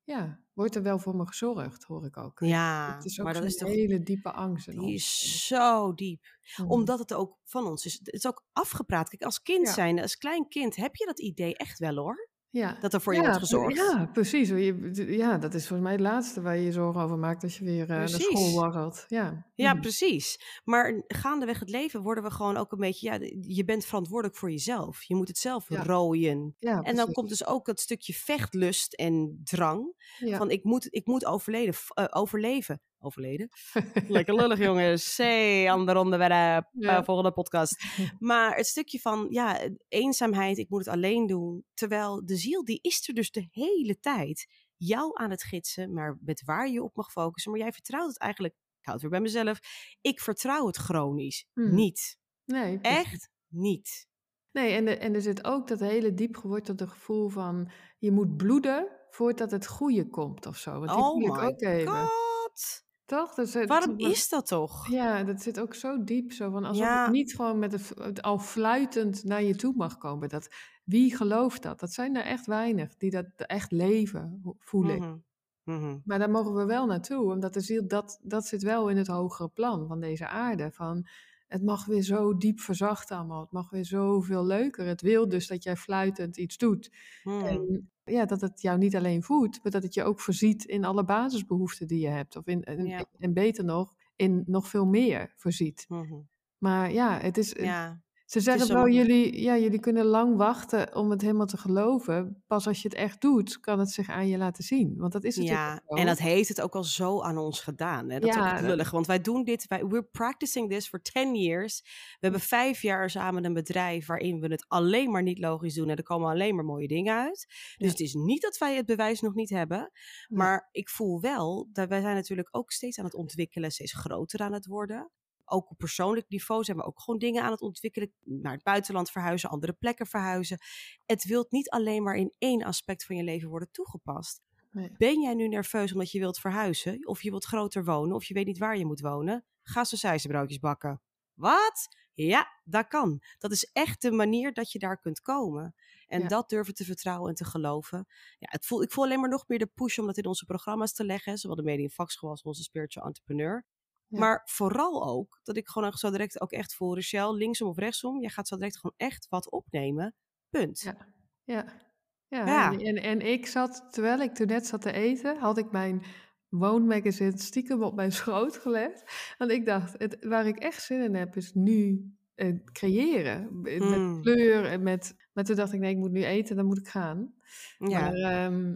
ja, 0.04 0.40
wordt 0.54 0.76
er 0.76 0.84
wel 0.84 1.00
voor 1.00 1.16
me 1.16 1.28
gezorgd, 1.28 1.84
hoor 1.84 2.06
ik 2.06 2.18
ook. 2.18 2.40
Ja, 2.40 2.96
het 2.96 3.06
is 3.06 3.20
ook 3.20 3.26
maar 3.26 3.34
dat 3.34 3.44
is 3.44 3.58
toch 3.58 3.70
hele 3.70 4.04
diepe 4.04 4.32
angst. 4.32 4.72
Die 4.72 4.94
is 4.94 5.48
zo 5.48 5.94
diep. 5.94 6.26
Mhm. 6.56 6.72
Omdat 6.72 7.00
het 7.00 7.14
ook 7.14 7.38
van 7.44 7.68
ons 7.68 7.86
is. 7.86 7.94
Het 7.94 8.14
is 8.14 8.28
ook 8.28 8.46
afgepraat. 8.52 9.10
Kijk, 9.10 9.24
als 9.24 9.42
kind 9.42 9.70
zijn, 9.70 10.00
als 10.00 10.18
klein 10.18 10.48
kind 10.48 10.76
heb 10.76 10.96
je 10.96 11.06
dat 11.06 11.20
idee 11.20 11.56
echt 11.56 11.80
wel 11.80 11.96
hoor. 11.96 12.30
Ja. 12.50 12.78
Dat 12.80 12.94
er 12.94 13.02
voor 13.02 13.16
je 13.16 13.20
wordt 13.20 13.38
gezorgd. 13.38 13.78
Ja, 13.78 14.10
precies. 14.14 14.50
Ja, 14.94 15.38
dat 15.38 15.54
is 15.54 15.68
volgens 15.68 15.82
mij 15.82 15.92
het 15.92 16.02
laatste 16.02 16.42
waar 16.42 16.58
je 16.58 16.64
je 16.64 16.72
zorgen 16.72 17.02
over 17.02 17.18
maakt 17.18 17.44
als 17.44 17.58
je 17.58 17.66
weer 17.66 17.82
uh, 17.82 17.88
naar 17.88 18.10
school 18.10 18.54
warrelt. 18.54 19.06
Ja, 19.08 19.46
ja 19.56 19.72
mhm. 19.72 19.82
precies. 19.82 20.40
Maar 20.64 21.04
gaandeweg 21.08 21.60
het 21.60 21.70
leven 21.70 22.02
worden 22.02 22.24
we 22.24 22.32
gewoon 22.32 22.58
ook 22.58 22.72
een 22.72 22.80
beetje... 22.80 23.08
Ja, 23.08 23.28
je 23.42 23.66
bent 23.66 23.86
verantwoordelijk 23.86 24.38
voor 24.38 24.52
jezelf. 24.52 25.04
Je 25.04 25.16
moet 25.16 25.28
het 25.28 25.38
zelf 25.38 25.70
rooien. 25.70 26.56
Ja, 26.60 26.82
en 26.82 26.96
dan 26.96 27.12
komt 27.12 27.30
dus 27.30 27.46
ook 27.46 27.66
dat 27.66 27.80
stukje 27.80 28.14
vechtlust 28.14 28.94
en 28.94 29.42
drang. 29.44 29.94
Van 30.20 30.50
ik 30.50 30.64
moet, 30.64 30.88
ik 30.90 31.06
moet 31.06 31.26
overleden, 31.26 31.74
uh, 32.00 32.06
overleven 32.10 32.82
overleden. 33.00 33.50
Lekker 34.08 34.36
lullig, 34.36 34.60
jongens. 34.60 35.18
Hey, 35.18 35.72
ander 35.72 35.98
onderwerp. 35.98 36.70
Ja. 36.72 36.98
Uh, 36.98 37.04
volgende 37.04 37.32
podcast. 37.32 37.84
Maar 38.20 38.56
het 38.56 38.68
stukje 38.68 39.00
van, 39.00 39.28
ja, 39.30 39.70
eenzaamheid, 39.88 40.58
ik 40.58 40.70
moet 40.70 40.86
het 40.86 40.94
alleen 40.94 41.28
doen. 41.28 41.66
Terwijl 41.74 42.26
de 42.26 42.36
ziel, 42.36 42.64
die 42.64 42.80
is 42.82 43.08
er 43.08 43.14
dus 43.14 43.32
de 43.32 43.48
hele 43.52 44.00
tijd. 44.00 44.48
Jou 44.78 45.12
aan 45.14 45.30
het 45.30 45.44
gidsen, 45.44 45.94
maar 45.94 46.18
met 46.22 46.44
waar 46.46 46.70
je 46.70 46.84
op 46.84 46.96
mag 46.96 47.12
focussen. 47.12 47.52
Maar 47.52 47.62
jij 47.62 47.72
vertrouwt 47.72 48.08
het 48.08 48.20
eigenlijk, 48.20 48.54
ik 48.54 48.86
hou 48.86 48.94
het 48.94 49.02
weer 49.02 49.12
bij 49.12 49.22
mezelf. 49.22 49.60
Ik 50.02 50.20
vertrouw 50.20 50.68
het 50.68 50.78
chronisch. 50.78 51.46
Hmm. 51.54 51.74
Niet. 51.74 52.18
Nee. 52.46 52.80
Echt 52.82 53.30
niet. 53.48 54.08
Nee, 54.52 54.74
en, 54.74 54.86
de, 54.86 54.98
en 54.98 55.14
er 55.14 55.22
zit 55.22 55.44
ook 55.44 55.68
dat 55.68 55.80
hele 55.80 56.14
diep 56.14 56.36
gewortelde 56.36 56.88
gevoel 56.88 57.30
van 57.30 57.72
je 58.00 58.12
moet 58.12 58.38
bloeden 58.38 58.88
voordat 59.10 59.52
het 59.52 59.68
goede 59.68 60.10
komt 60.10 60.46
of 60.46 60.58
zo. 60.58 60.72
Want 60.72 60.90
die 60.90 61.00
oh 61.00 61.22
ik 61.22 61.32
my 61.32 61.48
ook 61.48 61.62
even. 61.62 62.08
god. 62.08 62.86
Toch? 63.08 63.34
Dat 63.34 63.50
zit, 63.50 63.68
Waarom 63.68 63.98
dat- 63.98 64.12
is 64.12 64.30
dat 64.30 64.48
toch? 64.48 64.88
Ja, 64.90 65.24
dat 65.24 65.42
zit 65.42 65.60
ook 65.60 65.74
zo 65.74 66.04
diep. 66.04 66.32
Zo 66.32 66.52
van 66.52 66.64
alsof 66.66 66.84
Ja. 66.86 67.02
het 67.04 67.12
niet 67.12 67.36
gewoon 67.36 67.60
met 67.60 67.72
het, 67.72 67.94
het 68.02 68.22
al 68.22 68.40
fluitend 68.40 69.24
naar 69.24 69.44
je 69.44 69.56
toe 69.56 69.74
mag 69.76 69.98
komen. 69.98 70.30
Dat, 70.30 70.48
wie 70.84 71.16
gelooft 71.16 71.64
dat? 71.64 71.80
Dat 71.80 71.94
zijn 71.94 72.16
er 72.16 72.24
echt 72.24 72.46
weinig 72.46 72.96
die 72.98 73.12
dat 73.12 73.26
echt 73.36 73.72
leven, 73.72 74.42
voel 74.60 74.86
ik. 74.90 75.00
Mhm. 75.00 75.16
Mhm. 75.64 75.98
Maar 76.06 76.20
daar 76.20 76.30
mogen 76.30 76.56
we 76.56 76.66
wel 76.66 76.86
naartoe, 76.86 77.34
omdat 77.34 77.54
de 77.54 77.62
ziel, 77.62 77.88
dat, 77.88 78.20
dat 78.24 78.46
zit 78.46 78.64
wel 78.64 78.90
in 78.90 78.98
het 78.98 79.08
hogere 79.08 79.50
plan 79.50 79.88
van 79.88 80.00
deze 80.00 80.28
aarde. 80.28 80.72
Van, 80.72 81.08
het 81.48 81.64
mag 81.64 81.86
weer 81.86 82.02
zo 82.02 82.38
diep 82.38 82.60
verzachten 82.60 83.18
allemaal, 83.18 83.42
het 83.42 83.52
mag 83.52 83.70
weer 83.70 83.86
zoveel 83.86 84.46
leuker. 84.46 84.86
Het 84.86 85.02
wil 85.02 85.28
dus 85.30 85.48
dat 85.48 85.64
jij 85.64 85.76
fluitend 85.78 86.38
iets 86.38 86.58
doet. 86.58 86.92
En 87.24 87.90
ja, 88.04 88.26
dat 88.26 88.42
het 88.42 88.62
jou 88.62 88.78
niet 88.78 88.96
alleen 88.96 89.24
voedt, 89.24 89.64
maar 89.64 89.72
dat 89.72 89.84
het 89.84 89.94
je 89.94 90.04
ook 90.04 90.20
voorziet 90.20 90.66
in 90.66 90.86
alle 90.86 91.04
basisbehoeften 91.06 91.88
die 91.88 92.00
je 92.00 92.08
hebt. 92.08 92.36
Of 92.36 92.46
in, 92.48 92.64
en, 92.64 92.86
Ja. 92.86 93.06
en 93.20 93.34
beter 93.34 93.64
nog, 93.64 93.94
in 94.16 94.44
nog 94.46 94.68
veel 94.68 94.86
meer 94.86 95.34
voorziet. 95.36 95.86
Mhm. 95.88 96.16
Maar 96.58 96.92
ja, 96.92 97.20
het 97.20 97.38
is, 97.38 97.52
Ja. 97.52 98.02
Ze 98.28 98.40
zeggen 98.40 98.68
wel, 98.68 98.78
makkelijk. 98.78 99.08
jullie, 99.08 99.42
ja, 99.42 99.58
jullie 99.58 99.80
kunnen 99.80 100.06
lang 100.06 100.38
wachten 100.38 100.96
om 100.96 101.10
het 101.10 101.22
helemaal 101.22 101.46
te 101.46 101.58
geloven. 101.58 102.44
Pas 102.48 102.68
als 102.68 102.82
je 102.82 102.88
het 102.88 102.98
echt 102.98 103.22
doet, 103.22 103.60
kan 103.60 103.80
het 103.80 103.92
zich 103.92 104.10
aan 104.10 104.28
je 104.28 104.38
laten 104.38 104.64
zien. 104.64 104.94
Want 104.98 105.12
dat 105.14 105.24
is 105.24 105.36
natuurlijk 105.36 105.62
Ja, 105.66 105.82
ook 105.86 105.98
en 105.98 106.06
dat 106.06 106.18
heeft 106.18 106.50
het 106.50 106.62
ook 106.62 106.76
al 106.76 106.84
zo 106.84 107.22
aan 107.22 107.38
ons 107.38 107.60
gedaan. 107.60 108.10
Hè? 108.10 108.20
Dat 108.20 108.30
is 108.30 108.36
Ja, 108.36 108.50
ook 108.50 108.60
dat- 108.60 108.70
lullig, 108.70 108.92
want 108.92 109.08
wij 109.08 109.22
doen 109.22 109.44
dit, 109.44 109.68
wij, 109.68 109.86
we're 109.86 110.04
practicing 110.04 110.70
this 110.70 110.88
for 110.88 111.02
10 111.02 111.36
years. 111.36 111.82
We 111.84 112.18
hebben 112.20 112.40
vijf 112.42 112.82
jaar 112.82 113.10
samen 113.10 113.46
een 113.46 113.54
bedrijf 113.54 114.06
waarin 114.08 114.40
we 114.40 114.48
het 114.48 114.66
alleen 114.68 115.12
maar 115.12 115.24
niet 115.24 115.40
logisch 115.40 115.74
doen 115.74 115.90
en 115.90 115.98
er 115.98 116.04
komen 116.04 116.30
alleen 116.30 116.56
maar 116.56 116.66
mooie 116.66 116.88
dingen 116.88 117.16
uit. 117.16 117.46
Dus 117.48 117.76
Ja. 117.78 117.88
het 117.88 118.00
is 118.00 118.14
niet 118.14 118.42
dat 118.42 118.58
wij 118.58 118.76
het 118.76 118.86
bewijs 118.86 119.22
nog 119.22 119.34
niet 119.34 119.50
hebben, 119.50 119.92
maar 120.28 120.68
ik 120.72 120.90
voel 120.90 121.22
wel 121.22 121.70
dat 121.72 121.90
wij 121.90 122.02
zijn 122.02 122.16
natuurlijk 122.16 122.48
ook 122.52 122.72
steeds 122.72 123.00
aan 123.00 123.06
het 123.06 123.16
ontwikkelen, 123.16 123.72
steeds 123.72 123.94
groter 123.94 124.40
aan 124.40 124.54
het 124.54 124.66
worden. 124.66 125.12
Ook 125.50 125.70
op 125.70 125.78
persoonlijk 125.78 126.30
niveau 126.30 126.64
zijn 126.64 126.78
we 126.78 126.84
ook 126.84 127.00
gewoon 127.00 127.20
dingen 127.20 127.44
aan 127.44 127.52
het 127.52 127.62
ontwikkelen. 127.62 128.12
Naar 128.24 128.54
het 128.54 128.64
buitenland 128.64 129.12
verhuizen, 129.12 129.50
andere 129.50 129.74
plekken 129.74 130.08
verhuizen. 130.08 130.58
Het 131.06 131.26
wilt 131.26 131.52
niet 131.52 131.70
alleen 131.70 132.04
maar 132.04 132.16
in 132.16 132.34
één 132.38 132.64
aspect 132.64 133.06
van 133.06 133.16
je 133.16 133.24
leven 133.24 133.50
worden 133.50 133.72
toegepast. 133.72 134.42
Nee. 134.72 134.92
Ben 134.98 135.22
jij 135.22 135.34
nu 135.34 135.48
nerveus 135.48 135.92
omdat 135.92 136.12
je 136.12 136.20
wilt 136.20 136.40
verhuizen? 136.40 137.08
Of 137.08 137.22
je 137.22 137.30
wilt 137.30 137.46
groter 137.46 137.86
wonen? 137.86 138.16
Of 138.16 138.24
je 138.24 138.34
weet 138.34 138.46
niet 138.46 138.58
waar 138.58 138.78
je 138.78 138.86
moet 138.86 139.00
wonen? 139.00 139.46
Ga 139.64 139.84
broodjes 140.28 140.60
bakken. 140.60 141.02
Wat? 141.34 141.88
Ja, 142.14 142.48
dat 142.64 142.88
kan. 142.88 143.22
Dat 143.38 143.52
is 143.52 143.70
echt 143.74 144.02
de 144.02 144.12
manier 144.12 144.54
dat 144.54 144.72
je 144.72 144.80
daar 144.80 145.00
kunt 145.00 145.22
komen. 145.22 145.76
En 146.08 146.22
Ja. 146.22 146.28
dat 146.28 146.50
durven 146.50 146.74
te 146.74 146.84
vertrouwen 146.86 147.30
en 147.30 147.36
te 147.36 147.46
geloven. 147.46 148.06
Ja, 148.40 148.48
het 148.52 148.66
voel, 148.66 148.82
ik 148.84 148.92
voel 148.92 149.04
alleen 149.04 149.20
maar 149.20 149.30
nog 149.30 149.48
meer 149.48 149.60
de 149.60 149.66
push 149.66 149.98
om 149.98 150.06
dat 150.06 150.18
in 150.18 150.26
onze 150.26 150.46
programma's 150.46 150.94
te 150.94 151.06
leggen. 151.06 151.38
Zowel 151.38 151.56
de 151.56 151.64
Media 151.64 151.88
Vakschool 151.88 152.30
als 152.30 152.42
onze 152.42 152.64
Spiritual 152.64 153.06
Entrepreneur. 153.06 153.66
Ja. 154.08 154.20
Maar 154.20 154.42
vooral 154.46 155.08
ook 155.08 155.40
dat 155.44 155.58
ik 155.58 155.68
gewoon 155.68 155.94
zo 155.94 156.10
direct 156.10 156.42
ook 156.42 156.52
echt 156.52 156.76
voel, 156.76 156.96
Rochelle, 156.96 157.38
linksom 157.38 157.68
of 157.68 157.78
rechtsom, 157.78 158.20
jij 158.20 158.30
gaat 158.30 158.48
zo 158.48 158.56
direct 158.56 158.78
gewoon 158.78 158.96
echt 158.98 159.28
wat 159.30 159.52
opnemen. 159.52 160.16
Punt. 160.50 160.80
Ja. 160.80 161.08
Ja. 161.44 161.86
Ja, 162.28 162.46
Ja. 162.46 162.72
En, 162.72 162.96
en, 162.96 163.22
ik 163.22 163.48
zat, 163.48 163.88
terwijl 163.90 164.20
ik 164.20 164.34
toen 164.34 164.48
net 164.48 164.68
zat 164.68 164.82
te 164.82 164.92
eten, 164.92 165.38
had 165.38 165.58
ik 165.58 165.72
mijn 165.72 166.04
woonmagazine 166.50 167.40
stiekem 167.40 167.84
op 167.84 167.96
mijn 167.96 168.12
schoot 168.12 168.58
gelegd. 168.58 169.04
Want 169.38 169.52
ik 169.52 169.66
dacht, 169.66 169.94
het, 169.98 170.18
waar 170.20 170.48
ik 170.48 170.58
echt 170.58 170.84
zin 170.84 171.04
in 171.04 171.16
heb, 171.16 171.36
is 171.36 171.54
nu 171.54 172.12
eh, 172.36 172.56
creëren. 172.72 173.48
Mm. 173.52 173.62
Met 173.62 174.22
kleur 174.22 174.66
en 174.66 174.84
met... 174.84 175.16
Maar 175.34 175.44
toen 175.44 175.56
dacht 175.56 175.74
ik, 175.74 175.80
nee, 175.80 175.92
ik 175.92 175.98
moet 175.98 176.12
nu 176.12 176.24
eten, 176.24 176.56
dan 176.56 176.66
moet 176.66 176.78
ik 176.78 176.88
gaan. 176.88 177.34
Ja, 177.78 178.00
Maar 178.00 178.14
ehm, 178.14 178.76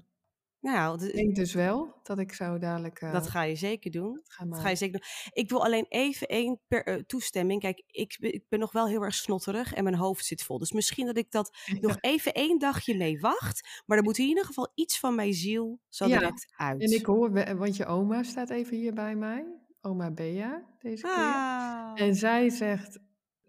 nou, 0.62 1.06
ik 1.06 1.14
denk 1.14 1.36
dus 1.36 1.54
wel 1.54 1.94
dat 2.04 2.20
ik 2.20 2.34
zo 2.34 2.58
dadelijk 2.58 3.02
eh, 3.02 3.12
dat 3.12 3.28
ga 3.28 3.42
je 3.44 3.56
zeker 3.56 3.92
doen. 3.92 4.22
ga 4.24 4.46
Dat 4.46 4.60
ga 4.60 4.70
je 4.70 4.76
zeker 4.76 5.00
doen. 5.00 5.10
Ik 5.44 5.50
wil 5.50 5.64
alleen 5.64 5.86
even 5.90 6.28
één 6.28 6.60
per, 6.68 6.86
eh, 6.86 6.96
toestemming. 6.96 7.62
Kijk, 7.62 7.84
ik, 7.88 8.18
ben- 8.20 8.34
ik 8.34 8.44
ben 8.50 8.60
nog 8.60 8.72
wel 8.72 8.88
heel 8.88 9.02
erg 9.02 9.14
snotterig 9.14 9.74
en 9.74 9.84
mijn 9.84 9.96
hoofd 9.96 10.26
zit 10.26 10.44
vol. 10.44 10.58
Dus 10.58 10.72
misschien 10.72 11.06
dat 11.06 11.18
ik 11.18 11.32
dat 11.32 11.58
nog 11.82 11.98
even 12.00 12.34
één 12.34 12.60
dagje 12.60 12.98
mee 12.98 13.20
wacht. 13.20 13.82
Maar 13.86 13.98
er 13.98 14.04
moet 14.04 14.18
in 14.18 14.28
ieder 14.28 14.46
geval 14.46 14.72
iets 14.76 15.00
van 15.00 15.16
mijn 15.16 15.34
ziel 15.34 15.80
zo 15.90 16.08
Ja, 16.08 16.18
direct 16.20 16.54
uit. 16.58 16.82
En 16.82 16.92
ik 16.92 17.06
hoor, 17.06 17.32
we- 17.32 17.56
want 17.56 17.76
je 17.76 17.86
oma 17.86 18.24
staat 18.24 18.50
even 18.50 18.78
hier 18.78 18.94
bij 18.94 19.16
mij. 19.16 19.46
Oma 19.82 20.12
Bea, 20.12 20.64
deze 20.80 21.02
keer. 21.04 21.12
Ah. 21.12 21.92
En 21.96 22.16
zij 22.16 22.50
zegt, 22.50 23.00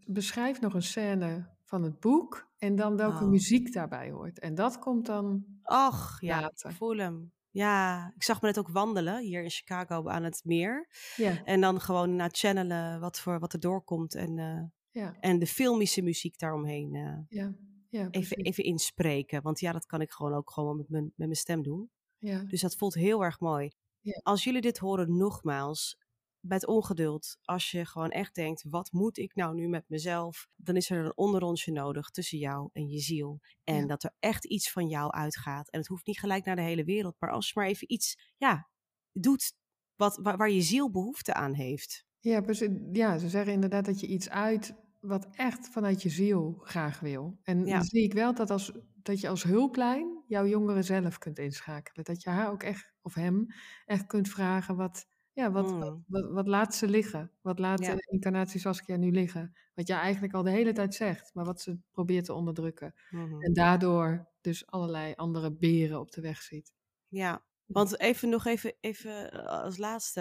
beschrijf 0.04 0.60
nog 0.60 0.74
een 0.74 0.82
scène 0.82 1.48
van 1.64 1.82
het 1.82 2.00
boek 2.00 2.50
en 2.62 2.76
dan 2.76 2.96
welke 2.96 3.24
Oh. 3.24 3.30
muziek 3.30 3.72
daarbij 3.72 4.10
hoort. 4.10 4.38
En 4.38 4.54
dat 4.54 4.78
komt 4.78 5.06
dan 5.06 5.44
Och, 5.62 6.16
ja, 6.20 6.40
later. 6.40 6.70
ik 6.70 6.76
voel 6.76 6.96
hem. 6.96 7.32
Ja, 7.50 8.06
ik 8.14 8.22
zag 8.22 8.40
me 8.40 8.46
net 8.46 8.58
ook 8.58 8.68
wandelen 8.68 9.22
hier 9.22 9.42
in 9.42 9.50
Chicago 9.50 10.08
aan 10.08 10.22
het 10.22 10.40
meer. 10.44 10.88
Ja, 11.16 11.44
En 11.44 11.60
dan 11.60 11.80
gewoon 11.80 12.16
naar 12.16 12.28
channelen 12.32 13.00
wat, 13.00 13.20
voor, 13.20 13.38
wat 13.38 13.52
er 13.52 13.60
doorkomt. 13.60 14.14
En, 14.14 14.38
eh, 14.38 14.62
ja, 15.02 15.16
en 15.20 15.38
de 15.38 15.46
filmische 15.46 16.02
muziek 16.02 16.38
daaromheen 16.38 16.94
eh, 16.94 17.18
ja, 17.38 17.54
ja, 17.88 18.08
even, 18.10 18.36
even 18.36 18.64
inspreken. 18.64 19.42
Want 19.42 19.60
ja, 19.60 19.72
dat 19.72 19.86
kan 19.86 20.00
ik 20.00 20.10
gewoon 20.10 20.34
ook 20.34 20.50
gewoon 20.50 20.76
met 20.76 20.88
mijn, 20.88 21.04
met 21.04 21.12
mijn 21.16 21.34
stem 21.34 21.62
doen. 21.62 21.90
Ja, 22.18 22.44
Dus 22.44 22.60
dat 22.60 22.76
voelt 22.76 22.94
heel 22.94 23.24
erg 23.24 23.40
mooi. 23.40 23.70
Ja. 24.00 24.20
Als 24.22 24.44
jullie 24.44 24.60
dit 24.60 24.78
horen, 24.78 25.16
nogmaals, 25.16 25.98
met 26.42 26.66
ongeduld, 26.66 27.36
als 27.42 27.70
je 27.70 27.86
gewoon 27.86 28.10
echt 28.10 28.34
denkt, 28.34 28.64
wat 28.68 28.92
moet 28.92 29.18
ik 29.18 29.34
nou 29.34 29.54
nu 29.54 29.68
met 29.68 29.84
mezelf? 29.88 30.48
Dan 30.56 30.76
is 30.76 30.90
er 30.90 31.04
een 31.04 31.16
onderrondje 31.16 31.72
nodig 31.72 32.08
tussen 32.10 32.38
jou 32.38 32.70
en 32.72 32.88
je 32.88 32.98
ziel. 32.98 33.40
En 33.64 33.76
Ja. 33.80 33.86
dat 33.86 34.02
er 34.02 34.14
echt 34.18 34.44
iets 34.44 34.70
van 34.72 34.88
jou 34.88 35.10
uitgaat. 35.10 35.70
En 35.70 35.78
het 35.78 35.88
hoeft 35.88 36.06
niet 36.06 36.18
gelijk 36.18 36.44
naar 36.44 36.56
de 36.56 36.62
hele 36.62 36.84
wereld, 36.84 37.16
maar 37.18 37.30
als 37.30 37.46
je 37.46 37.52
maar 37.54 37.66
even 37.66 37.92
iets, 37.92 38.32
ja, 38.36 38.68
doet 39.12 39.54
wat, 39.96 40.18
waar, 40.22 40.36
waar 40.36 40.50
je 40.50 40.62
ziel 40.62 40.90
behoefte 40.90 41.34
aan 41.34 41.54
heeft. 41.54 42.04
ja, 42.20 42.40
precies. 42.40 42.68
ja, 42.92 43.18
ze 43.18 43.28
zeggen 43.28 43.52
inderdaad 43.52 43.84
dat 43.84 44.00
je 44.00 44.06
iets 44.06 44.28
uit 44.30 44.74
wat 45.00 45.26
echt 45.30 45.68
vanuit 45.68 46.02
je 46.02 46.08
ziel 46.08 46.60
graag 46.62 47.00
wil. 47.00 47.38
En 47.42 47.64
Ja. 47.66 47.72
dan 47.76 47.84
zie 47.84 48.02
ik 48.02 48.12
wel 48.12 48.34
dat, 48.34 48.50
als, 48.50 48.72
dat 48.94 49.20
je 49.20 49.28
als 49.28 49.42
hulplijn 49.42 50.22
jouw 50.26 50.46
jongeren 50.46 50.84
zelf 50.84 51.18
kunt 51.18 51.38
inschakelen. 51.38 52.04
Dat 52.04 52.22
je 52.22 52.30
haar 52.30 52.50
ook 52.50 52.62
echt, 52.62 52.92
of 53.02 53.14
hem, 53.14 53.46
echt 53.84 54.06
kunt 54.06 54.28
vragen 54.28 54.76
wat... 54.76 55.06
Ja, 55.36 55.50
wat, 55.50 55.72
wat, 55.78 55.92
Mm. 55.94 56.04
wat, 56.06 56.30
wat 56.32 56.46
laat 56.46 56.74
ze 56.74 56.88
liggen? 56.88 57.30
Wat 57.40 57.58
laat 57.58 57.80
Ja. 57.80 57.94
de 57.94 58.06
incarnatie 58.10 58.60
Saskia 58.60 58.96
nu 58.96 59.10
liggen? 59.10 59.52
Wat 59.74 59.86
jij 59.86 59.98
eigenlijk 59.98 60.34
al 60.34 60.42
de 60.42 60.50
hele 60.50 60.72
tijd 60.72 60.94
zegt, 60.94 61.34
maar 61.34 61.44
wat 61.44 61.60
ze 61.60 61.78
probeert 61.90 62.24
te 62.24 62.32
onderdrukken. 62.32 62.94
Mhm. 63.10 63.42
En 63.42 63.52
daardoor 63.52 64.28
dus 64.40 64.66
allerlei 64.66 65.12
andere 65.14 65.52
beren 65.52 66.00
op 66.00 66.10
de 66.12 66.20
weg 66.20 66.42
ziet. 66.42 66.72
Ja, 67.08 67.44
want 67.66 68.00
even 68.00 68.28
nog 68.28 68.44
even, 68.46 68.74
even 68.80 69.30
eh, 69.32 69.46
als 69.46 69.76
laatste. 69.76 70.20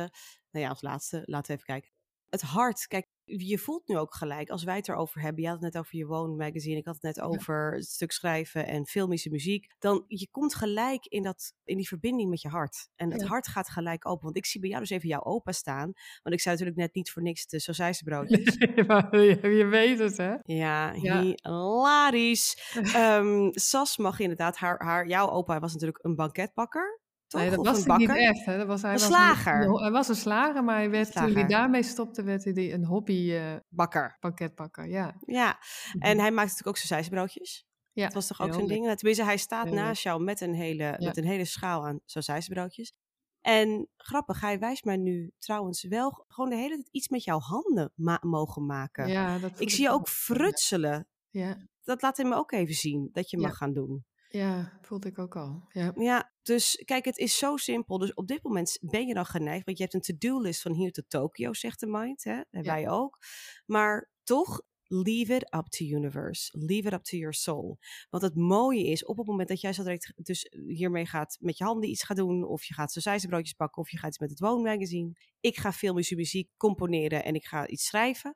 Nou 0.52 0.65
ja, 0.65 0.69
als 0.69 0.82
laatste, 0.82 1.21
laten 1.26 1.47
we 1.47 1.54
even 1.54 1.65
kijken. 1.74 1.91
Het 2.30 2.41
hart, 2.41 2.88
kijk, 2.88 3.08
je 3.38 3.58
voelt 3.58 3.88
nu 3.88 3.98
ook 3.98 4.15
gelijk, 4.15 4.50
als 4.50 4.63
wij 4.63 4.76
het 4.76 4.88
erover 4.88 5.22
hebben. 5.22 5.41
Je 5.41 5.50
had 5.50 5.62
het 5.62 5.74
net 5.74 5.84
over 5.84 5.98
je 5.98 6.06
woonmagazine, 6.06 6.78
ik 6.78 6.86
had 6.86 6.94
het 7.02 7.04
net 7.15 7.22
over 7.22 7.74
het 7.74 7.86
stuk 7.86 8.12
schrijven 8.12 8.67
en 8.67 8.86
filmische 8.88 9.30
muziek. 9.30 9.65
Dan, 9.80 10.04
je 10.08 10.28
komt 10.32 10.56
gelijk 10.56 11.06
in, 11.06 11.24
dat, 11.24 11.54
in 11.63 11.78
die 11.78 11.88
verbinding 11.88 12.30
met 12.30 12.41
je 12.41 12.48
hart. 12.50 12.88
En 12.96 13.12
het 13.12 13.22
Ja. 13.22 13.28
hart 13.28 13.48
gaat 13.48 13.70
gelijk 13.70 14.08
open. 14.08 14.24
Want 14.24 14.38
ik 14.38 14.46
zie 14.46 14.60
bij 14.62 14.70
jou 14.70 14.82
dus 14.82 14.89
even 14.91 15.08
jouw 15.10 15.24
opa 15.24 15.52
staan. 15.52 15.91
Want 16.24 16.36
ik 16.36 16.41
zei 16.41 16.56
natuurlijk 16.56 16.82
net 16.82 16.96
niet 16.96 17.12
voor 17.12 17.22
niks 17.22 17.48
de 17.48 17.60
sausijzenbroodjes. 17.60 18.58
Maar 18.88 19.17
je, 19.20 19.48
je 19.50 19.65
weet 19.65 20.00
het, 20.00 20.17
hè? 20.17 20.36
Ja, 20.44 20.94
Ja. 20.94 21.22
hilarisch. 21.22 22.72
Ehm, 22.96 23.50
Sas 23.52 23.98
mag 23.98 24.20
inderdaad, 24.20 24.58
haar, 24.58 24.84
haar, 24.84 25.08
jouw 25.08 25.30
opa 25.30 25.60
was 25.60 25.74
natuurlijk 25.74 26.04
een 26.06 26.15
banketbakker. 26.15 27.01
Toch? 27.32 27.41
Nee, 27.41 27.50
dat 27.50 27.60
Of 27.60 27.65
was 27.65 27.86
hij 27.86 27.98
niet 27.98 28.08
bakker? 28.08 28.26
echt. 28.26 28.46
Hè? 28.46 28.58
Dat 28.58 28.67
was, 28.67 28.82
hij 28.82 28.91
Een 28.94 28.98
was 29.00 29.08
slager. 29.08 29.62
Een, 29.65 29.80
hij 29.82 29.91
was 29.91 30.08
een 30.08 30.15
slager, 30.15 30.63
maar 30.63 30.76
hij 30.76 30.89
werd, 30.89 31.12
toen 31.12 31.34
hij 31.34 31.48
daarmee 31.48 31.84
stopte, 31.84 32.24
werd 32.24 32.44
hij 32.44 32.74
een 32.74 32.86
hobby 32.86 33.32
eh 33.32 33.56
Bakker. 33.70 34.17
pakketbakker. 34.20 34.88
Ja. 34.88 35.15
Ja, 35.26 35.60
en 36.00 36.20
hij 36.20 36.32
maakt 36.32 36.50
natuurlijk 36.50 36.67
ook 36.67 36.78
sausijzenbroodjes. 36.78 37.65
ja. 37.91 38.04
Dat 38.06 38.13
was 38.13 38.28
toch 38.28 38.41
ook 38.41 38.54
zo'n 38.54 38.67
ding? 38.67 38.96
Tenminste, 38.96 39.24
hij 39.24 39.38
staat 39.38 39.65
Heel 39.65 39.74
naast 39.74 40.04
jou 40.04 40.24
met 40.24 40.41
een, 40.41 40.54
hele, 40.54 40.96
met 41.00 41.17
een 41.17 41.26
hele 41.26 41.46
schaal 41.46 41.88
aan 41.88 42.00
sausijzenbroodjes. 42.06 42.94
En 43.41 43.88
grappig, 43.98 44.41
hij 44.41 44.60
wijst 44.60 44.84
mij 44.84 44.98
nu 44.98 45.32
trouwens 45.38 45.84
wel 45.84 46.26
gewoon 46.28 46.50
de 46.50 46.56
hele 46.56 46.76
tijd 46.76 46.88
iets 46.91 47.10
met 47.10 47.24
jouw 47.24 47.39
handen 47.39 47.91
ma- 47.96 48.20
mogen 48.22 48.65
maken. 48.65 49.08
Ja, 49.08 49.38
dat 49.39 49.60
ik 49.60 49.70
zie 49.70 49.84
je 49.84 49.89
ook 49.89 50.08
frutselen. 50.08 51.08
Ja, 51.30 51.58
Dat 51.84 52.02
laat 52.02 52.17
hij 52.17 52.26
me 52.26 52.36
ook 52.36 52.52
even 52.52 52.74
zien, 52.74 53.10
dat 53.12 53.30
je 53.30 53.38
mag 53.38 53.58
gaan 53.58 53.74
doen. 53.74 54.06
Ja, 54.32 54.78
voelde 54.82 55.08
ik 55.08 55.20
ook 55.20 55.36
al. 55.36 55.65
Ja. 55.70 55.91
Ja, 55.96 56.32
dus 56.44 56.82
kijk, 56.86 57.06
het 57.06 57.17
is 57.17 57.38
zo 57.38 57.58
simpel. 57.58 57.98
Dus 57.98 58.13
op 58.13 58.28
dit 58.28 58.44
moment 58.44 58.78
ben 58.82 59.08
je 59.08 59.13
dan 59.13 59.26
geneigd, 59.26 59.65
want 59.65 59.78
je 59.78 59.84
hebt 59.84 59.96
een 59.96 60.02
to-do-list 60.17 60.62
van 60.62 60.74
hier 60.74 60.91
tot 60.91 61.10
Tokio, 61.10 61.54
zegt 61.54 61.80
de 61.80 61.88
mind. 61.88 62.24
Hè? 62.24 62.34
En 62.50 62.63
Ja. 62.63 62.74
wij 62.74 62.89
ook. 62.89 63.17
Maar 63.65 64.10
toch, 64.24 64.62
leave 64.84 65.34
it 65.36 65.54
up 65.56 65.65
to 65.67 65.86
universe. 65.86 66.58
Leave 66.58 66.88
it 66.88 66.94
up 66.94 67.04
to 67.04 67.17
your 67.17 67.34
soul. 67.34 67.78
Want 68.10 68.24
het 68.24 68.36
mooie 68.36 68.84
is, 68.86 69.06
op 69.06 69.17
het 69.17 69.28
moment 69.28 69.48
dat 69.50 69.62
jij 69.62 69.74
zo 69.74 69.84
direct 69.84 70.13
dus 70.15 70.48
hiermee 70.67 71.06
gaat 71.06 71.38
met 71.39 71.58
je 71.58 71.63
handen 71.63 71.89
iets 71.89 72.04
gaan 72.04 72.15
doen, 72.15 72.44
of 72.44 72.63
je 72.63 72.74
gaat 72.74 73.26
broodjes 73.28 73.56
bakken, 73.56 73.82
of 73.82 73.89
je 73.89 73.98
gaat 73.98 74.10
iets 74.10 74.20
met 74.20 74.30
het 74.30 74.39
woonmagazine. 74.39 75.14
Ik 75.39 75.58
ga 75.58 75.72
filmische 75.74 76.16
muziek 76.16 76.49
componeren 76.58 77.24
en 77.24 77.36
ik 77.36 77.45
ga 77.45 77.68
iets 77.68 77.86
schrijven. 77.86 78.34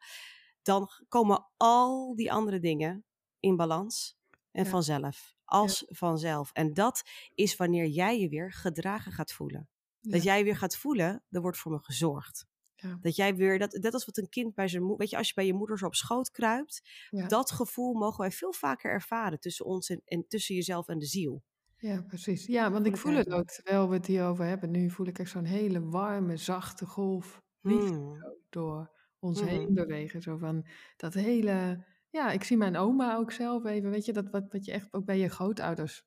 Dan 0.61 0.87
komen 1.07 1.51
al 1.57 2.15
die 2.15 2.31
andere 2.31 2.59
dingen 2.59 3.05
in 3.39 3.55
balans 3.55 4.17
en 4.51 4.63
Ja. 4.63 4.69
vanzelf. 4.69 5.34
Als 5.45 5.83
vanzelf. 5.87 6.51
En 6.53 6.73
dat 6.73 7.01
is 7.33 7.55
wanneer 7.55 7.85
jij 7.87 8.19
je 8.19 8.29
weer 8.29 8.53
gedragen 8.53 9.11
gaat 9.11 9.31
voelen. 9.33 9.69
Dat 10.01 10.23
jij 10.23 10.43
weer 10.43 10.55
gaat 10.57 10.77
voelen, 10.77 11.23
er 11.29 11.41
wordt 11.41 11.57
voor 11.57 11.71
me 11.71 11.79
gezorgd. 11.79 12.45
Ja. 12.75 12.97
Dat 13.01 13.15
jij 13.15 13.35
weer, 13.35 13.59
dat, 13.59 13.71
dat 13.81 13.93
is 13.93 14.05
wat 14.05 14.17
een 14.17 14.29
kind 14.29 14.53
bij 14.53 14.67
zijn 14.67 14.81
moeder, 14.81 14.99
weet 14.99 15.09
je, 15.09 15.17
als 15.17 15.27
je 15.27 15.33
bij 15.33 15.45
je 15.45 15.53
moeder 15.53 15.77
zo 15.77 15.85
op 15.85 15.95
schoot 15.95 16.31
kruipt, 16.31 16.81
dat 17.27 17.51
gevoel 17.51 17.93
mogen 17.93 18.19
wij 18.19 18.31
veel 18.31 18.53
vaker 18.53 18.91
ervaren 18.91 19.39
tussen 19.39 19.65
ons 19.65 19.89
en, 19.89 20.01
en 20.05 20.27
tussen 20.27 20.55
jezelf 20.55 20.87
en 20.87 20.99
de 20.99 21.05
ziel. 21.05 21.43
Ja, 21.77 22.01
precies. 22.01 22.45
Ja, 22.45 22.71
want 22.71 22.85
ik 22.85 22.97
voel 22.97 23.13
het 23.13 23.29
ook, 23.31 23.47
terwijl 23.49 23.89
we 23.89 23.95
het 23.95 24.05
hierover 24.05 24.45
hebben. 24.45 24.71
Nu 24.71 24.89
voel 24.89 25.07
ik 25.07 25.19
echt 25.19 25.29
zo'n 25.29 25.45
hele 25.45 25.85
warme, 25.85 26.37
zachte 26.37 26.85
golf 26.85 27.41
liefde 27.61 27.95
Hmm. 27.95 28.35
door 28.49 28.91
ons 29.19 29.41
Mhm. 29.41 29.49
heen 29.49 29.73
bewegen. 29.73 30.21
Zo 30.21 30.37
van 30.37 30.67
dat 30.97 31.13
hele... 31.13 31.85
Ja, 32.15 32.31
ik 32.31 32.43
zie 32.43 32.57
mijn 32.57 32.77
oma 32.77 33.15
ook 33.15 33.31
zelf 33.31 33.65
even, 33.65 33.89
weet 33.89 34.05
je, 34.05 34.13
dat 34.13 34.29
wat, 34.29 34.45
wat 34.51 34.65
je 34.65 34.71
echt 34.71 34.93
ook 34.93 35.05
bij 35.05 35.17
je 35.19 35.29
grootouders 35.29 36.03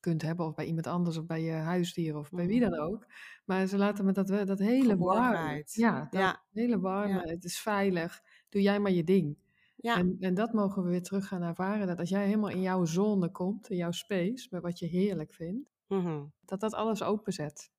kunt 0.00 0.22
hebben, 0.22 0.46
of 0.46 0.54
bij 0.54 0.64
iemand 0.66 0.86
anders, 0.86 1.16
of 1.16 1.26
bij 1.26 1.42
je 1.42 1.52
huisdier, 1.52 2.16
of 2.16 2.30
bij 2.30 2.46
wie 2.46 2.60
dan 2.60 2.70
Mhm. 2.70 2.80
ook. 2.80 3.06
Maar 3.44 3.66
ze 3.66 3.76
laten 3.76 4.04
me 4.04 4.12
dat, 4.12 4.26
dat 4.28 4.58
hele 4.58 4.88
Geborgenheid. 4.90 5.72
ja, 5.74 6.00
dat 6.10 6.20
Ja. 6.20 6.42
hele 6.52 6.80
warme, 6.80 7.20
het 7.30 7.44
is 7.44 7.58
veilig, 7.60 8.22
doe 8.48 8.62
jij 8.62 8.78
maar 8.80 8.90
je 8.92 9.04
ding. 9.04 9.38
Ja, 9.76 9.96
En, 9.96 10.16
en 10.20 10.34
dat 10.34 10.52
mogen 10.52 10.82
we 10.82 10.90
weer 10.90 11.02
terug 11.02 11.26
gaan 11.26 11.42
ervaren. 11.42 11.86
Dat 11.86 11.98
als 11.98 12.08
jij 12.08 12.24
helemaal 12.24 12.50
in 12.50 12.60
jouw 12.62 12.84
zone 12.84 13.30
komt, 13.30 13.70
in 13.70 13.76
jouw 13.76 13.90
space, 13.90 14.46
met 14.50 14.62
wat 14.62 14.78
je 14.78 14.86
heerlijk 14.86 15.34
vindt, 15.34 15.70
mhm. 15.86 16.24
dat 16.44 16.60
dat 16.60 16.74
alles 16.74 17.02
openzet. 17.02 17.70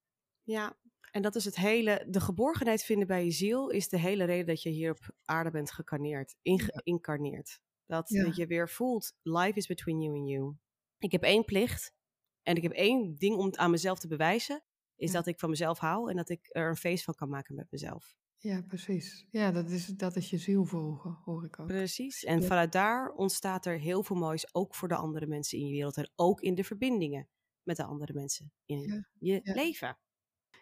ja. 0.42 0.76
En 1.10 1.22
dat 1.22 1.34
is 1.34 1.44
het 1.44 1.56
hele, 1.56 2.06
de 2.08 2.20
geborgenheid 2.20 2.82
vinden 2.82 3.06
bij 3.06 3.24
je 3.24 3.30
ziel 3.30 3.68
is 3.68 3.88
de 3.88 3.98
hele 3.98 4.24
reden 4.24 4.46
dat 4.46 4.62
je 4.62 4.68
hier 4.70 4.90
op 4.90 4.98
aarde 5.24 5.50
bent 5.50 5.70
gecarneerd, 5.72 6.34
ingeïncarneerd. 6.42 7.60
Dat, 7.86 8.08
Ja. 8.08 8.24
dat 8.24 8.36
je 8.36 8.46
weer 8.46 8.68
voelt, 8.68 9.14
life 9.22 9.58
is 9.58 9.66
between 9.66 10.00
you 10.00 10.18
and 10.18 10.28
you. 10.28 10.56
Ik 10.98 11.12
heb 11.12 11.22
één 11.22 11.44
plicht 11.44 11.94
en 12.42 12.56
ik 12.56 12.62
heb 12.62 12.72
één 12.72 13.14
ding 13.16 13.36
om 13.36 13.54
aan 13.54 13.70
mezelf 13.70 13.98
te 13.98 14.08
bewijzen, 14.08 14.62
is 14.96 15.12
Ja. 15.12 15.16
dat 15.18 15.26
ik 15.26 15.38
van 15.38 15.50
mezelf 15.50 15.78
hou 15.78 16.10
en 16.10 16.16
dat 16.16 16.28
ik 16.28 16.48
er 16.48 16.68
een 16.68 16.76
feest 16.76 17.04
van 17.04 17.14
kan 17.14 17.28
maken 17.28 17.54
met 17.54 17.66
mezelf. 17.70 18.16
Ja, 18.38 18.62
precies. 18.62 19.26
Ja, 19.30 19.50
dat 19.50 19.70
is, 19.70 19.86
dat 19.86 20.16
is 20.16 20.30
je 20.30 20.38
ziel 20.38 20.64
volgen, 20.64 21.18
hoor 21.24 21.44
ik 21.44 21.58
ook. 21.58 21.66
Precies. 21.66 22.24
En 22.24 22.40
Ja. 22.40 22.46
vanuit 22.46 22.72
daar 22.72 23.10
ontstaat 23.12 23.66
er 23.66 23.78
heel 23.78 24.02
veel 24.02 24.16
moois, 24.16 24.54
ook 24.54 24.74
voor 24.74 24.88
de 24.88 24.94
andere 24.96 25.26
mensen 25.26 25.58
in 25.58 25.66
je 25.66 25.72
wereld 25.72 25.96
en 25.96 26.10
ook 26.14 26.40
in 26.40 26.54
de 26.54 26.64
verbindingen 26.64 27.28
met 27.62 27.76
de 27.76 27.84
andere 27.84 28.12
mensen 28.12 28.52
in 28.64 29.04
je 29.18 29.40
leven. 29.42 29.98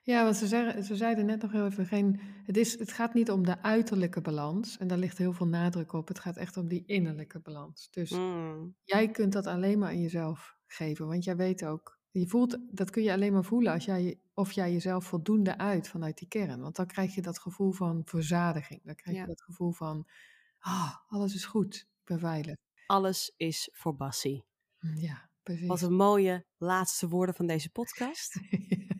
Ja, 0.03 0.25
want 0.25 0.37
ze, 0.37 0.47
zeggen, 0.47 0.85
ze 0.85 0.97
zeiden 0.97 1.27
net 1.27 1.43
nog 1.43 1.53
heel 1.53 1.67
even, 1.67 1.87
geen, 1.87 2.21
het, 2.45 2.57
is, 2.57 2.79
het 2.79 2.93
gaat 2.93 3.15
niet 3.15 3.31
om 3.31 3.45
de 3.45 3.63
uiterlijke 3.63 4.21
balans. 4.21 4.79
En 4.79 4.87
daar 4.89 4.99
ligt 4.99 5.19
heel 5.19 5.33
veel 5.33 5.47
nadruk 5.47 5.93
op. 5.93 6.09
Het 6.09 6.19
gaat 6.19 6.37
echt 6.37 6.57
om 6.57 6.69
die 6.69 6.85
innerlijke 6.87 7.41
balans. 7.41 7.91
Dus 7.91 8.11
Mm. 8.11 8.77
jij 8.85 9.11
kunt 9.11 9.33
dat 9.33 9.47
alleen 9.47 9.79
maar 9.79 9.89
aan 9.89 10.01
jezelf 10.01 10.57
geven. 10.67 11.07
Want 11.07 11.25
jij 11.25 11.37
weet 11.37 11.65
ook, 11.65 11.99
je 12.11 12.27
voelt, 12.29 12.59
dat 12.71 12.91
kun 12.91 13.03
je 13.03 13.13
alleen 13.13 13.33
maar 13.33 13.45
voelen 13.45 13.73
als 13.73 13.85
jij, 13.85 14.21
of 14.35 14.53
jij 14.53 14.73
jezelf 14.73 15.05
voldoende 15.05 15.59
uit 15.59 15.89
vanuit 15.89 16.19
die 16.19 16.29
kern. 16.29 16.61
Want 16.61 16.77
dan 16.77 16.87
krijg 16.87 17.15
je 17.15 17.23
dat 17.23 17.39
gevoel 17.39 17.73
van 17.73 18.03
verzadiging. 18.05 18.85
Dan 18.85 18.95
krijg 18.95 19.17
Ja. 19.17 19.23
je 19.23 19.29
dat 19.29 19.43
gevoel 19.43 19.73
van, 19.73 20.09
ah, 20.59 20.95
alles 21.07 21.35
is 21.35 21.45
goed, 21.45 21.75
ik 21.77 22.05
ben 22.05 22.19
veilig. 22.19 22.57
Alles 22.87 23.33
is 23.37 23.69
voor 23.73 23.97
Bassie. 23.97 24.45
Ja, 24.95 25.31
precies. 25.43 25.67
Wat 25.67 25.83
een 25.83 25.95
mooie 25.95 26.45
laatste 26.57 27.09
woorden 27.09 27.35
van 27.35 27.47
deze 27.47 27.71
podcast. 27.71 28.35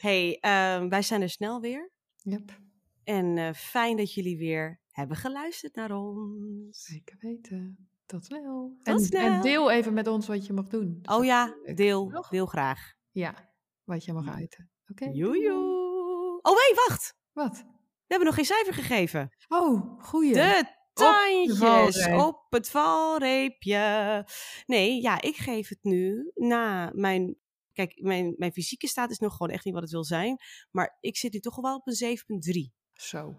hey, 0.00 0.38
ehm, 0.40 0.88
wij 0.88 1.02
zijn 1.02 1.22
er 1.22 1.30
snel 1.30 1.60
weer. 1.60 1.90
yep, 2.22 2.58
En 3.04 3.38
eh, 3.38 3.52
fijn 3.52 3.96
dat 3.96 4.14
jullie 4.14 4.38
weer 4.38 4.80
hebben 4.90 5.16
geluisterd 5.16 5.74
naar 5.74 5.90
ons. 5.96 6.82
zeker 6.84 7.16
weten. 7.18 7.88
Tot 8.06 8.24
snel. 8.24 8.76
Tot 8.82 9.14
en, 9.14 9.20
en 9.20 9.40
deel 9.40 9.70
even 9.70 9.94
met 9.94 10.06
ons 10.06 10.26
wat 10.26 10.46
je 10.46 10.52
mag 10.52 10.66
doen. 10.66 10.98
Oh 11.02 11.24
ja, 11.24 11.54
deel, 11.74 12.26
deel 12.30 12.46
graag. 12.46 12.94
Ja, 13.10 13.52
wat 13.84 14.04
je 14.04 14.12
mag 14.12 14.28
uiten. 14.34 14.70
Oké. 14.90 15.04
Joejoe. 15.12 16.38
Oh 16.42 16.52
nee, 16.54 16.74
wacht. 16.88 17.14
Wat? 17.32 17.56
We 17.56 18.16
hebben 18.16 18.26
nog 18.26 18.34
geen 18.34 18.44
cijfer 18.44 18.74
gegeven. 18.74 19.30
Oh, 19.48 20.00
goeie. 20.02 20.32
De 20.32 20.64
tandjes 20.92 22.06
op 22.06 22.46
het 22.50 22.70
valreepje. 22.70 24.26
Nee, 24.66 25.02
ja, 25.02 25.20
ik 25.20 25.36
geef 25.36 25.68
het 25.68 25.78
nu 25.82 26.30
na 26.34 26.90
mijn... 26.94 27.36
Kijk, 27.72 28.00
mijn, 28.02 28.34
mijn 28.36 28.52
fysieke 28.52 28.86
staat 28.88 29.10
is 29.10 29.18
nog 29.18 29.36
gewoon 29.36 29.52
echt 29.52 29.64
niet 29.64 29.74
wat 29.74 29.82
het 29.82 29.92
wil 29.92 30.04
zijn. 30.04 30.36
Maar 30.70 30.96
ik 31.00 31.16
zit 31.16 31.32
nu 31.32 31.38
toch 31.40 31.56
wel 31.60 31.74
op 31.76 31.86
een 31.86 31.94
7,3. 31.94 32.72
Zo. 32.92 33.38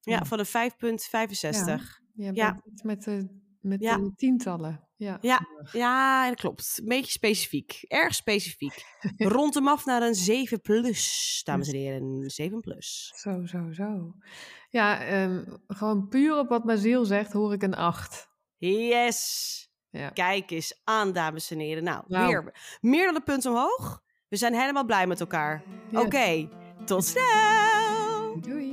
Ja, 0.00 0.12
Ja. 0.16 0.24
van 0.24 0.38
een 0.38 0.46
5,65. 0.46 2.00
Je 2.14 2.30
Ja. 2.34 2.62
iets 2.72 2.82
met, 2.82 3.02
de, 3.04 3.28
met 3.60 3.80
Ja. 3.80 3.96
de 3.96 4.12
tientallen. 4.16 4.88
Ja. 4.96 5.18
Ja. 5.20 5.46
Ja, 5.72 6.28
dat 6.28 6.38
klopt. 6.38 6.78
Een 6.82 6.88
beetje 6.88 7.10
specifiek. 7.10 7.84
Erg 7.88 8.14
specifiek. 8.14 8.84
Rond 9.16 9.54
hem 9.54 9.68
af 9.68 9.84
naar 9.84 10.02
een 10.02 10.14
7 10.14 10.60
plus, 10.60 11.40
dames 11.44 11.68
en 11.68 11.74
heren. 11.78 12.30
7 12.30 12.60
plus. 12.60 13.12
Zo, 13.16 13.46
zo, 13.46 13.72
zo. 13.72 14.14
Ja, 14.70 15.04
ehm, 15.04 15.44
gewoon 15.66 16.08
puur 16.08 16.38
op 16.38 16.48
wat 16.48 16.64
mijn 16.64 16.78
ziel 16.78 17.04
zegt, 17.04 17.32
hoor 17.32 17.52
ik 17.52 17.62
een 17.62 17.74
acht. 17.74 18.28
Yes! 18.56 19.70
Ja. 19.92 20.08
Kijk 20.08 20.50
eens 20.50 20.80
aan, 20.84 21.12
dames 21.12 21.50
en 21.50 21.58
heren. 21.58 21.84
Nou, 21.84 22.02
Nou. 22.06 22.26
weer 22.26 22.52
meer 22.80 23.04
dan 23.06 23.14
een 23.14 23.22
punt 23.22 23.46
omhoog. 23.46 24.02
We 24.28 24.36
zijn 24.36 24.54
helemaal 24.54 24.84
blij 24.84 25.06
met 25.06 25.20
elkaar. 25.20 25.62
Oké, 25.92 26.48
tot 26.84 27.04
snel! 27.04 28.40
Doei. 28.40 28.71